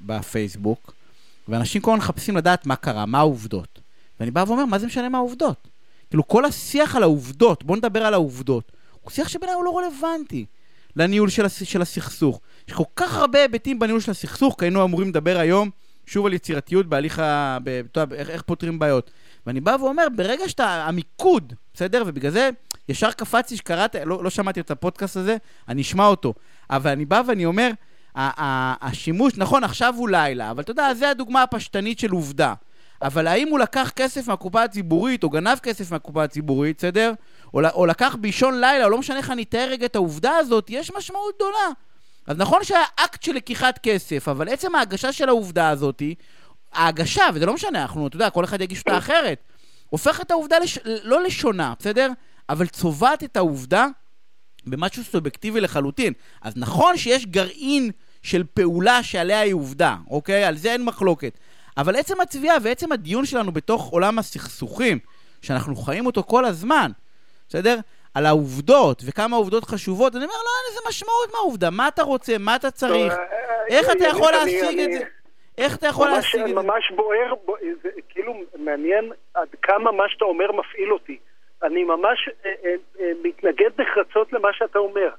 בפייסבוק, 0.07 0.95
ואנשים 1.49 1.83
כל 1.83 1.91
הזמן 1.91 1.99
מחפשים 1.99 2.37
לדעת 2.37 2.67
מה 2.67 2.77
קרה, 2.77 3.07
מה 3.07 3.19
העובדות. 3.19 3.81
ואני 4.21 4.31
בא 4.31 4.45
ואומר, 4.49 4.65
מה 4.65 4.79
זה 4.79 4.87
משנה 4.87 5.09
מה 5.09 5.19
העובדות? 5.19 5.69
כאילו 6.11 6.29
כל 6.29 6.45
השיח 6.45 6.97
על 6.97 7.03
העובדות, 7.03 7.65
בואו 7.65 7.79
נדבר 7.79 8.03
על 8.07 8.15
העובדות, 8.15 8.73
הוא 9.03 9.11
שיח 9.11 9.29
שבעיניי 9.29 9.55
הוא 9.55 9.65
לא 9.65 9.79
רלוונטי 9.79 10.47
לניהול 10.97 11.29
של, 11.29 11.45
הס, 11.45 11.63
של 11.65 11.83
הסכסוך. 11.83 12.41
יש 12.69 12.75
כל 12.75 12.85
כך 12.97 13.17
הרבה 13.17 13.43
היבטים 13.43 13.79
בניהול 13.79 14.01
של 14.01 14.11
הסכסוך, 14.11 14.57
כי 14.59 14.65
היינו 14.65 14.85
אמורים 14.85 15.09
לדבר 15.09 15.39
היום 15.39 15.71
שוב 16.07 16.27
על 16.27 16.33
יצירתיות 16.33 16.87
בהליך 16.87 17.19
ה... 17.19 17.59
ב, 17.65 17.81
יודע, 17.97 18.15
איך, 18.17 18.31
איך 18.31 18.43
פותרים 18.43 18.79
בעיות. 18.79 19.11
ואני 19.47 19.61
בא 19.61 19.77
ואומר, 19.81 20.07
ברגע 20.17 20.49
שאתה, 20.49 20.85
המיקוד, 20.87 21.53
בסדר? 21.75 22.03
ובגלל 22.07 22.31
זה 22.31 22.51
ישר 22.89 23.11
קפצתי 23.11 23.57
שקראת, 23.57 23.97
לא, 24.05 24.25
לא 24.25 24.31
שמעתי 24.31 24.61
את 24.61 24.71
הפודקאסט 24.71 25.17
הזה, 25.17 25.37
אני 25.69 25.83
אשמע 25.83 26.07
אותו. 26.07 26.35
אבל 26.71 26.91
אני 26.91 27.05
בא 27.05 27.23
ואני 27.27 27.45
אומר, 27.45 27.71
השימוש, 28.15 29.33
נכון, 29.37 29.65
עכשיו 29.65 29.95
הוא 29.97 30.09
לילה, 30.09 30.51
אבל 30.51 30.63
אתה 30.63 30.71
יודע, 30.71 30.95
זו 30.95 31.07
הדוגמה 31.07 31.43
הפשטנית 31.43 31.99
של 31.99 32.11
עובדה. 32.11 32.55
אבל 33.03 33.27
האם 33.27 33.49
הוא 33.49 33.59
לקח 33.59 33.93
כסף 33.97 34.29
מהקופה 34.29 34.63
הציבורית, 34.63 35.25
או 35.25 35.31
גנב 35.31 35.59
כסף 35.59 35.91
מהקופה 35.91 36.25
הציבורית, 36.25 36.79
בסדר? 36.79 37.13
או, 37.55 37.61
או 37.75 37.87
לקח 37.87 38.17
באישון 38.21 38.61
לילה, 38.61 38.85
או 38.85 38.91
לא 38.91 38.99
משנה 38.99 39.17
איך 39.17 39.31
אני 39.31 39.43
אתאר 39.43 39.69
רגע 39.71 39.87
את 39.87 39.97
העובדה 39.97 40.37
הזאת, 40.37 40.71
יש 40.71 40.93
משמעות 40.97 41.35
גדולה. 41.37 41.69
אז 42.27 42.37
נכון 42.39 42.65
שהיה 42.65 42.85
אקט 42.97 43.23
של 43.23 43.33
לקיחת 43.33 43.79
כסף, 43.83 44.29
אבל 44.29 44.49
עצם 44.49 44.75
ההגשה 44.75 45.13
של 45.13 45.29
העובדה 45.29 45.69
הזאת, 45.69 46.03
ההגשה, 46.73 47.25
וזה 47.35 47.47
לא 47.47 47.55
משנה, 47.55 47.83
אנחנו, 47.83 48.07
אתה 48.07 48.17
יודע, 48.17 48.31
כל 48.31 48.45
אחד 48.45 48.61
יגיש 48.61 48.79
אותה 48.79 48.99
אחרת, 48.99 49.39
הופך 49.91 50.21
את 50.21 50.31
העובדה 50.31 50.59
לש... 50.59 50.79
לא 50.85 51.23
לשונה, 51.23 51.75
בסדר? 51.79 52.11
אבל 52.49 52.67
צובעת 52.67 53.25
את 53.25 53.37
העובדה 53.37 53.87
במשהו 54.67 55.05
סובייקטיבי 55.05 55.61
לחלוטין. 55.61 56.13
אז 56.43 56.53
נכון 56.57 56.97
שיש 56.97 57.27
גרעין 57.27 57.91
של 58.23 58.45
פעולה 58.55 59.03
שעליה 59.03 59.41
היא 59.41 59.55
עובדה, 59.55 59.97
אוקיי? 60.11 60.45
על 60.45 60.57
זה 60.57 60.73
אין 60.73 60.85
מחלוקת. 60.85 61.39
אבל 61.77 61.97
עצם 61.97 62.21
התביעה 62.21 62.57
ועצם 62.63 62.93
הדיון 62.93 63.27
שלנו 63.27 63.53
בתוך 63.53 63.87
עולם 63.87 64.19
הסכסוכים, 64.19 64.99
שאנחנו 65.43 65.77
חיים 65.77 66.07
אותו 66.07 66.23
כל 66.23 66.45
הזמן, 66.45 66.91
בסדר? 67.49 67.79
על 68.15 68.27
העובדות, 68.27 69.03
וכמה 69.07 69.37
העובדות 69.37 69.65
חשובות, 69.65 70.17
אני 70.17 70.25
אומר, 70.25 70.35
לא, 70.35 70.51
אין 70.59 70.71
איזה 70.71 70.81
משמעות 70.89 71.33
מהעובדה, 71.33 71.71
מה 71.71 71.89
אתה 71.89 72.03
רוצה, 72.03 72.39
מה 72.39 72.57
אתה 72.57 72.71
צריך, 72.71 73.13
אה, 73.13 73.19
אה, 73.19 73.67
איך 73.69 73.91
אתה 73.91 74.05
יכול 74.05 74.33
להשיג 74.33 74.81
את 74.81 74.93
זה? 74.93 75.05
איך 75.59 75.77
אתה 75.77 75.87
יכול 75.87 76.09
להשיג 76.09 76.41
את 76.41 76.49
זה? 76.49 76.55
ממש 76.55 76.93
בוער, 76.97 77.35
זה 77.83 77.89
כאילו 78.09 78.35
מעניין 78.59 79.13
עד 79.35 79.49
כמה 79.63 79.93
מה 79.93 80.05
שאתה 80.09 80.25
אומר 80.25 80.53
מפעיל 80.53 80.93
אותי. 80.93 81.19
אני 81.63 81.85
ממש 81.85 82.29
אה, 82.47 82.53
אה, 82.65 82.75
אה, 83.01 83.13
מתנגד 83.23 83.71
נחרצות 83.79 84.33
למה 84.33 84.49
שאתה 84.53 84.79
אומר. 84.79 85.11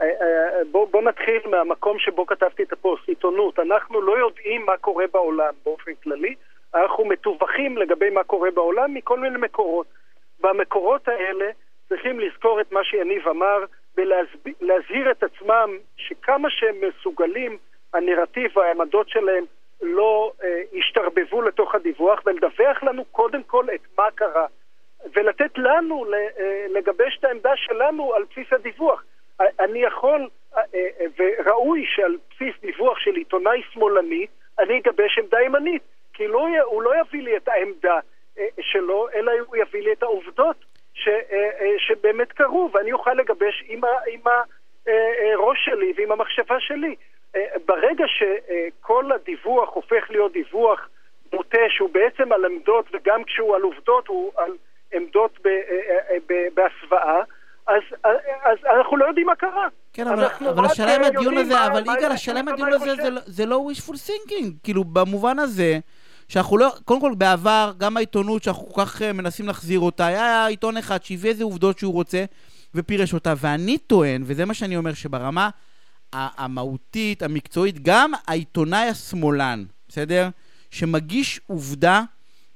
אה, 0.00 0.06
אה, 0.06 0.64
בוא, 0.70 0.86
בוא 0.90 1.02
נתחיל 1.02 1.40
מהמקום 1.50 1.98
שבו 1.98 2.26
כתבתי 2.26 2.62
את 2.62 2.72
הפוסט, 2.72 3.08
עיתונות. 3.08 3.58
אנחנו 3.58 4.00
לא 4.00 4.18
יודעים 4.18 4.66
מה 4.66 4.76
קורה 4.80 5.04
בעולם 5.12 5.52
באופן 5.64 5.92
כללי, 6.02 6.34
אנחנו 6.74 7.04
מתווכים 7.04 7.78
לגבי 7.78 8.10
מה 8.10 8.24
קורה 8.24 8.50
בעולם 8.50 8.94
מכל 8.94 9.20
מיני 9.20 9.38
מקורות. 9.38 9.86
במקורות 10.40 11.08
האלה 11.08 11.50
צריכים 11.90 12.20
לזכור 12.20 12.60
את 12.60 12.72
מה 12.72 12.84
שיניב 12.84 13.28
אמר 13.28 13.64
ולהזהיר 13.96 15.10
את 15.10 15.22
עצמם 15.22 15.78
שכמה 15.96 16.50
שהם 16.50 16.76
מסוגלים, 16.80 17.58
הנרטיב 17.94 18.56
והעמדות 18.56 19.08
שלהם 19.08 19.44
לא 19.82 20.32
אה, 20.42 20.62
ישתרבבו 20.72 21.42
לתוך 21.42 21.74
הדיווח 21.74 22.20
ולדווח 22.26 22.82
לנו 22.82 23.04
קודם 23.04 23.42
כל 23.42 23.64
את 23.74 23.80
מה 23.98 24.10
קרה 24.14 24.46
ולתת 25.16 25.58
לנו 25.58 26.06
אה, 26.14 26.66
לגבש 26.68 27.18
את 27.18 27.24
העמדה 27.24 27.56
שלנו 27.56 28.14
על 28.14 28.24
בסיס 28.30 28.52
הדיווח. 28.52 29.04
אני 29.60 29.78
יכול, 29.82 30.28
אה, 30.56 30.62
אה, 30.74 31.06
וראוי 31.18 31.84
שעל 31.86 32.16
בסיס 32.30 32.54
דיווח 32.60 32.98
של 32.98 33.14
עיתונאי 33.14 33.62
שמאלני, 33.72 34.26
אני 34.58 34.78
אגבש 34.78 35.18
עמדה 35.18 35.40
ימנית, 35.42 35.82
כי 36.14 36.26
לא, 36.26 36.46
הוא 36.64 36.82
לא 36.82 37.00
יביא 37.00 37.22
לי 37.22 37.36
את 37.36 37.48
העמדה 37.48 37.98
שלו, 38.60 39.08
אלא 39.14 39.32
הוא 39.46 39.56
יביא 39.56 39.82
לי 39.82 39.92
את 39.92 40.02
העובדות 40.02 40.56
ש, 41.04 41.08
אה, 41.08 41.50
אה, 41.60 41.74
שבאמת 41.78 42.32
קרו, 42.32 42.70
ואני 42.74 42.92
אוכל 42.92 43.14
לגבש 43.14 43.64
עם, 43.68 43.84
ה, 43.84 43.88
עם 44.12 44.20
הראש 45.34 45.58
שלי 45.64 45.92
ועם 45.96 46.12
המחשבה 46.12 46.60
שלי. 46.60 46.94
אה, 47.36 47.46
ברגע 47.66 48.04
שכל 48.08 49.12
הדיווח 49.12 49.68
הופך 49.74 50.10
להיות 50.10 50.32
דיווח 50.32 50.88
מוטה 51.32 51.58
שהוא 51.68 51.90
בעצם 51.92 52.32
על 52.32 52.44
עמדות, 52.44 52.84
וגם 52.92 53.24
כשהוא 53.24 53.56
על 53.56 53.62
עובדות 53.62 54.08
הוא 54.08 54.32
על 54.36 54.52
עמדות 54.92 55.38
ב- 55.44 55.46
אה, 55.46 55.98
אה, 56.10 56.16
ב- 56.28 56.48
בהסוואה, 56.54 57.22
אז, 57.66 57.82
אה, 58.06 58.10
אז 58.50 58.58
אנחנו 58.78 58.96
לא 58.96 59.04
יודעים 59.04 59.26
מה 59.26 59.34
קרה. 59.34 59.68
כן, 59.92 60.06
אבל, 60.06 60.24
אבל 60.48 60.64
השאלה 60.64 60.96
אם 60.96 61.02
אה, 61.02 61.06
הדיון 61.06 61.36
הזה, 61.36 61.66
אבל 61.66 61.80
יגאל, 61.82 62.12
השאלה 62.12 62.40
אם 62.40 62.48
הדיון 62.48 62.72
הזה 62.72 62.92
זה 63.26 63.46
לא 63.46 63.64
wishful 63.70 63.94
thinking, 63.94 64.46
כאילו, 64.64 64.84
במובן 64.84 65.38
הזה, 65.38 65.78
שאנחנו 66.30 66.58
לא, 66.58 66.72
קודם 66.84 67.00
כל 67.00 67.14
בעבר, 67.14 67.72
גם 67.78 67.96
העיתונות 67.96 68.42
שאנחנו 68.42 68.68
כל 68.68 68.84
כך 68.84 69.02
אה, 69.02 69.12
מנסים 69.12 69.46
להחזיר 69.46 69.80
אותה, 69.80 70.06
היה 70.06 70.46
עיתון 70.46 70.76
אחד 70.76 71.04
שהביא 71.04 71.30
איזה 71.30 71.44
עובדות 71.44 71.78
שהוא 71.78 71.92
רוצה 71.92 72.24
ופירש 72.74 73.14
אותה, 73.14 73.34
ואני 73.40 73.78
טוען, 73.78 74.22
וזה 74.26 74.44
מה 74.44 74.54
שאני 74.54 74.76
אומר, 74.76 74.94
שברמה 74.94 75.50
המהותית, 76.12 77.22
המקצועית, 77.22 77.82
גם 77.82 78.12
העיתונאי 78.26 78.88
השמאלן, 78.88 79.64
בסדר? 79.88 80.28
שמגיש 80.70 81.40
עובדה, 81.46 82.02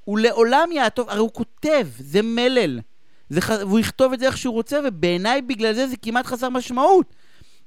הוא 0.04 0.18
לעולם 0.18 0.68
יעטוף, 0.72 1.08
הרי 1.08 1.20
הוא 1.20 1.30
כותב, 1.32 1.86
זה 1.98 2.22
מלל. 2.22 2.80
זה 3.28 3.40
ח... 3.40 3.50
והוא 3.50 3.78
יכתוב 3.78 4.12
את 4.12 4.18
זה 4.18 4.26
איך 4.26 4.36
שהוא 4.36 4.54
רוצה, 4.54 4.80
ובעיניי 4.84 5.42
בגלל 5.42 5.72
זה 5.72 5.86
זה 5.86 5.96
כמעט 6.02 6.26
חסר 6.26 6.48
משמעות. 6.48 7.14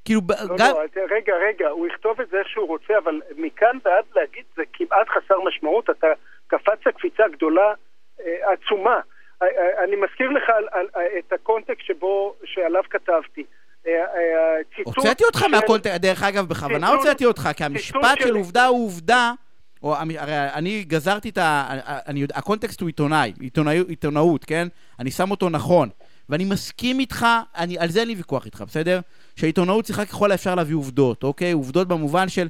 כאילו, 0.08 0.22
לא, 0.50 0.56
גם... 0.58 0.72
לא, 0.76 0.82
רגע, 1.16 1.34
רגע, 1.48 1.68
הוא 1.70 1.88
יכתוב 1.88 2.22
את 2.22 2.30
זה 2.32 2.38
איך 2.40 2.48
שהוא 2.50 2.68
רוצה, 2.68 2.94
אבל 3.04 3.22
מכאן 3.38 3.78
ועד 3.86 4.06
להגיד 4.16 4.44
זה 4.56 4.64
כמעט 4.74 5.08
חסר 5.10 5.36
משמעות, 5.48 5.90
אתה 5.90 6.08
קפצת 6.48 6.94
קפיצה 6.98 7.24
גדולה 7.32 7.74
אה, 8.20 8.54
עצומה. 8.54 9.00
אה, 9.42 9.48
אה, 9.48 9.84
אני 9.84 9.96
מזכיר 9.96 10.30
לך 10.30 10.44
על, 10.58 10.68
על, 10.72 10.88
אה, 10.96 11.20
את 11.20 11.34
הקונטקסט 11.34 11.82
שבו, 11.86 12.36
שעליו 12.46 12.84
כתבתי. 12.90 13.44
ציטוט 14.76 14.98
הוצאתי 14.98 15.24
אותך 15.24 15.40
של- 15.40 15.48
מהקונטקסט, 15.48 16.02
דרך 16.02 16.24
אגב, 16.24 16.46
בכוונה 16.50 16.88
הוצאתי 16.88 17.26
אותך, 17.26 17.50
כי 17.58 17.64
המשפט 17.64 18.20
של 18.20 18.36
עובדה 18.36 18.66
הוא 18.66 18.86
עובדה, 18.86 19.32
או 19.84 19.96
הרי 19.96 20.34
אני 20.54 20.84
גזרתי 20.84 21.30
את 21.30 21.38
ה... 21.38 21.68
אני, 22.08 22.26
הקונטקסט 22.34 22.82
הוא 22.82 22.88
עיתונאי, 22.88 23.34
עיתונאי, 23.40 23.84
עיתונאות, 23.88 24.46
כן? 24.46 24.68
אני 25.00 25.12
שם 25.12 25.32
אותו 25.32 25.50
נכון. 25.50 25.90
ואני 26.30 26.46
מסכים 26.46 27.00
איתך, 27.00 27.26
אני, 27.58 27.80
על 27.80 27.88
זה 27.88 28.00
אין 28.00 28.08
לי 28.08 28.16
ויכוח 28.16 28.46
איתך, 28.46 28.62
בסדר? 28.62 29.00
שהעיתונאות 29.38 29.86
צריכה 29.86 30.06
ככל 30.06 30.32
האפשר 30.32 30.56
להביא 30.56 30.76
עובדות, 30.76 31.24
אוקיי? 31.24 31.52
עובדות 31.52 31.88
במובן 31.88 32.28
של 32.28 32.48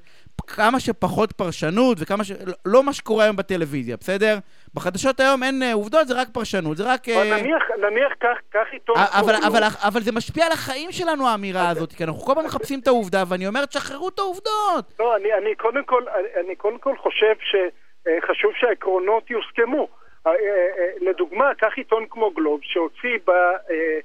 כמה 0.47 0.79
שפחות 0.79 1.31
פרשנות 1.31 1.97
וכמה 2.01 2.23
ש... 2.23 2.31
לא- 2.31 2.53
לא 2.65 2.83
מה 2.83 2.93
שקורה 2.93 3.23
היום 3.23 3.35
בטלוויזיה, 3.35 3.97
בסדר? 3.97 4.37
בחדשות 4.73 5.19
היום 5.19 5.43
אין 5.43 5.63
אה, 5.63 5.73
עובדות, 5.73 6.07
זה 6.07 6.21
רק 6.21 6.27
פרשנות, 6.33 6.77
זה 6.77 6.83
רק... 6.83 7.09
אבל 7.09 7.31
אה, 7.31 7.41
נניח, 7.41 7.63
נניח 7.77 8.13
כך, 8.19 8.37
כך 8.53 8.67
עיתון... 8.71 8.95
אבל, 8.97 9.35
אבל, 9.35 9.59
גלובס. 9.59 9.85
אבל 9.87 10.01
זה 10.01 10.11
משפיע 10.11 10.45
על 10.45 10.51
החיים 10.51 10.91
שלנו, 10.91 11.27
האמירה 11.27 11.69
הזאת, 11.69 11.93
כי 11.93 12.03
אנחנו 12.03 12.19
כל 12.19 12.33
פעם 12.35 12.45
מחפשים 12.45 12.79
את 12.79 12.87
העובדה, 12.87 13.23
ואני 13.29 13.47
אומר, 13.47 13.65
תשחררו 13.65 14.09
את 14.09 14.19
העובדות. 14.19 14.85
לא, 14.99 15.15
אני, 15.15 15.33
אני, 15.33 15.55
קודם 15.55 15.83
כל, 15.83 16.03
אני 16.45 16.55
קודם 16.55 16.79
כל 16.79 16.97
חושב 16.97 17.35
שחשוב 17.49 18.51
שהעקרונות 18.59 19.31
יוסכמו. 19.31 19.87
אה, 20.27 20.31
אה, 20.31 20.37
אה, 20.77 21.09
לדוגמה, 21.09 21.55
קח 21.57 21.73
עיתון 21.77 22.05
כמו 22.09 22.31
גלוב, 22.31 22.59
שהוציא 22.63 23.17
ב, 23.25 23.29
אה, 23.29 23.35
אה, 23.71 23.99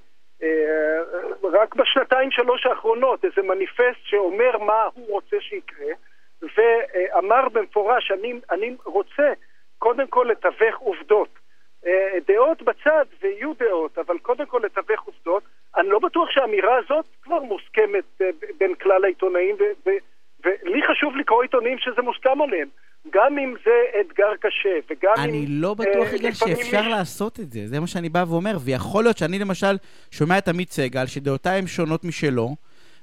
רק 1.53 1.74
בשנתיים 1.74 2.30
שלוש 2.30 2.66
האחרונות 2.66 3.24
איזה 3.24 3.43
מניפסט 3.43 4.01
שאומר 4.05 4.59
מה 4.59 4.88
הוא 4.95 5.07
רוצה 5.09 5.36
שיקרה, 5.40 5.93
ואמר 6.43 7.49
במפורש, 7.49 8.11
אני, 8.11 8.32
אני 8.51 8.76
רוצה 8.84 9.32
קודם 9.78 10.07
כל 10.07 10.26
לתווך 10.30 10.76
עובדות. 10.78 11.28
אה, 11.86 12.18
דעות 12.26 12.62
בצד, 12.62 13.05
ויהיו 13.22 13.53
דעות, 13.59 13.99
אבל 13.99 14.18
קודם 14.18 14.47
כל 14.47 14.61
לתווך 14.64 15.01
עובדות. 15.01 15.43
אני 15.76 15.88
לא 15.88 15.99
בטוח 15.99 16.30
שהאמירה 16.30 16.76
הזאת 16.76 17.05
כבר 17.22 17.40
מוסכמת 17.40 18.05
אה, 18.20 18.30
בין 18.59 18.74
כלל 18.74 19.05
העיתונאים, 19.05 19.57
ולי 20.45 20.82
חשוב 20.82 21.16
לקרוא 21.16 21.43
עיתונים 21.43 21.78
שזה 21.78 22.03
מוסכם 22.03 22.40
עליהם. 22.40 22.68
גם 23.11 23.38
אם 23.38 23.55
זה 23.64 23.70
אתגר 24.00 24.32
קשה, 24.40 24.68
וגם 24.90 25.12
אם... 25.18 25.22
אני 25.22 25.46
לא 25.48 25.74
בטוח, 25.74 26.07
אה, 26.11 26.14
יגאל, 26.16 26.28
לפעמים 26.30 26.57
שאפשר 26.57 26.80
יש- 26.80 26.86
לעשות 26.86 27.40
את 27.40 27.53
זה. 27.53 27.61
זה 27.66 27.80
מה 27.80 27.86
שאני 27.86 28.09
בא 28.09 28.24
ואומר. 28.28 28.57
ויכול 28.61 29.05
להיות 29.05 29.18
שאני 29.18 29.38
למשל 29.38 29.76
שומע 30.11 30.38
את 30.38 30.48
עמית 30.48 30.72
סגל, 30.72 31.07
שדעותיי 31.07 31.59
הן 31.59 31.66
שונות 31.66 32.05
משלו, 32.05 32.57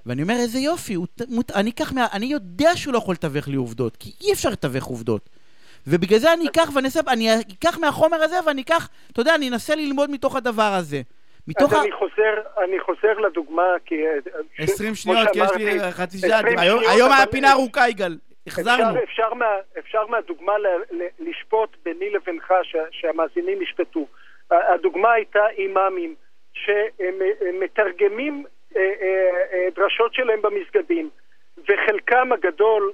ואני 0.06 0.22
אומר, 0.24 0.34
איזה 0.34 0.60
יופי, 0.60 0.94
הוא, 0.94 1.08
מות, 1.30 1.52
אני, 1.52 1.72
מה, 1.96 2.08
אני 2.14 2.26
יודע 2.26 2.70
שהוא 2.76 2.94
לא 2.94 2.98
יכול 2.98 3.14
לתווך 3.14 3.48
לי 3.48 3.56
עובדות, 3.56 3.98
כי 3.98 4.12
אי 4.22 4.34
אפשר 4.34 4.50
לתווך 4.50 4.84
עובדות. 4.86 5.30
ובגלל 5.88 6.20
זה 6.20 6.34
אני 6.34 6.48
אקח 6.48 6.70
ואני 6.76 6.86
אעשה, 6.86 7.00
אני 7.08 7.30
אקח 7.60 7.78
מהחומר 7.78 8.18
הזה 8.24 8.36
ואני 8.46 8.62
אקח, 8.62 8.90
אתה 9.12 9.22
יודע, 9.22 9.36
אני 9.36 9.50
אנסה 9.50 9.76
ללמוד 9.76 10.12
מתוך 10.12 10.36
הדבר 10.36 10.74
הזה. 10.80 11.02
מתוך 11.48 11.74
אז 11.74 11.80
ה... 11.80 11.82
אני 11.82 11.92
חוזר, 11.92 12.64
אני 12.64 12.80
חוזר 12.80 13.20
לדוגמה, 13.28 13.64
כי... 13.86 13.96
אה, 13.96 14.66
ש- 14.66 14.70
20 14.70 14.88
כמו 14.90 14.96
שניות, 14.96 15.30
כי 15.34 15.40
יש 15.40 15.52
לי 15.56 15.92
חצי 15.92 16.18
שעה. 16.18 16.40
20 16.40 16.60
היום 16.60 17.12
היה 17.12 17.28
פינה 17.28 17.52
ארוכה, 17.52 17.90
יגאל. 17.90 18.18
החזרנו. 18.48 18.90
אפשר, 18.90 19.04
אפשר, 19.04 19.34
מה, 19.34 19.46
אפשר 19.80 20.06
מהדוגמה 20.06 20.58
ל, 20.58 20.68
ל, 20.92 21.04
לשפוט 21.20 21.78
ביני 21.86 22.10
לבינך, 22.10 22.54
ש, 22.64 22.76
שהמאזינים 22.92 23.62
ישפטו. 23.62 24.08
הדוגמה 24.52 25.12
הייתה 25.12 25.48
אימאמים 25.58 26.16
שמתרגמים 26.54 28.46
אה, 28.76 28.82
אה, 28.82 28.88
אה, 29.54 29.68
דרשות 29.76 30.14
שלהם 30.14 30.42
במסגדים, 30.42 31.10
וחלקם 31.58 32.32
הגדול 32.32 32.94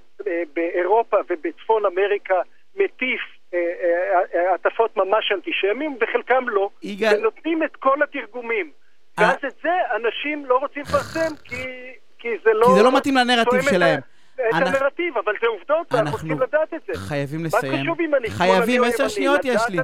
באירופה 0.53 1.17
ובצפון 1.29 1.85
אמריקה 1.85 2.41
מטיף 2.75 3.21
הטפות 4.53 4.97
ממש 4.97 5.31
אנטישמיים, 5.31 5.97
וחלקם 6.01 6.49
לא. 6.49 6.69
יגאל- 6.83 7.17
ונותנים 7.19 7.63
את 7.63 7.75
כל 7.75 8.03
התרגומים. 8.03 8.71
ואז 9.17 9.35
את 9.47 9.55
זה 9.63 9.69
אנשים 9.95 10.45
לא 10.45 10.57
רוצים 10.57 10.81
לפרסם, 10.81 11.35
כי, 11.43 11.55
כי 12.19 12.27
זה 12.43 12.53
לא... 12.53 12.65
כי 12.65 12.71
זה 12.77 12.83
לא 12.83 12.97
מתאים 12.97 13.15
לנרטיב 13.15 13.61
שלהם. 13.61 13.99
את 14.35 14.53
אנחנו- 14.53 14.67
הנרטיב, 14.77 15.17
אבל 15.25 15.33
זה 15.41 15.47
עובדות, 15.47 15.93
אנחנו 15.93 16.17
צריכים 16.17 16.39
לדעת 16.39 16.73
את 16.73 16.81
זה. 16.87 16.99
חייבים 16.99 17.41
מה 17.41 17.47
לסיים. 17.47 17.83
חשוב 17.83 18.01
אם 18.01 18.15
אני 18.15 18.29
חייבים, 18.29 18.83
עשר? 18.83 19.07
שניות 19.07 19.39
יש 19.43 19.61
לי. 19.69 19.77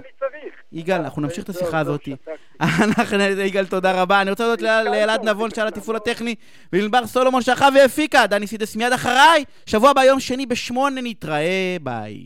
יגאל, 0.71 0.97
אנחנו 1.01 1.21
נמשיך 1.21 1.43
את 1.43 1.53
זהו, 1.53 1.63
השיחה 1.63 1.83
זהו, 1.83 1.93
הזאת. 1.93 2.01
שתקתי. 2.01 2.31
אנחנו, 2.99 3.21
יגאל, 3.21 3.65
תודה 3.65 4.01
רבה. 4.01 4.21
אני 4.21 4.29
רוצה 4.29 4.43
להודות 4.43 4.61
לאלעד 4.61 5.29
נבון 5.29 5.49
שעל 5.49 5.67
התפעול 5.67 5.95
לא? 5.95 6.01
הטכני, 6.05 6.35
ולענבר 6.73 7.07
סולומון 7.07 7.41
שערכה 7.41 7.67
והפיקה. 7.75 8.27
דני 8.27 8.47
סידס 8.47 8.75
מיד 8.75 8.93
אחריי. 8.93 9.43
שבוע 9.65 9.89
הבא, 9.89 10.03
יום 10.03 10.19
שני 10.19 10.45
בשמונה 10.45 11.01
נתראה. 11.03 11.77
ביי. 11.81 12.25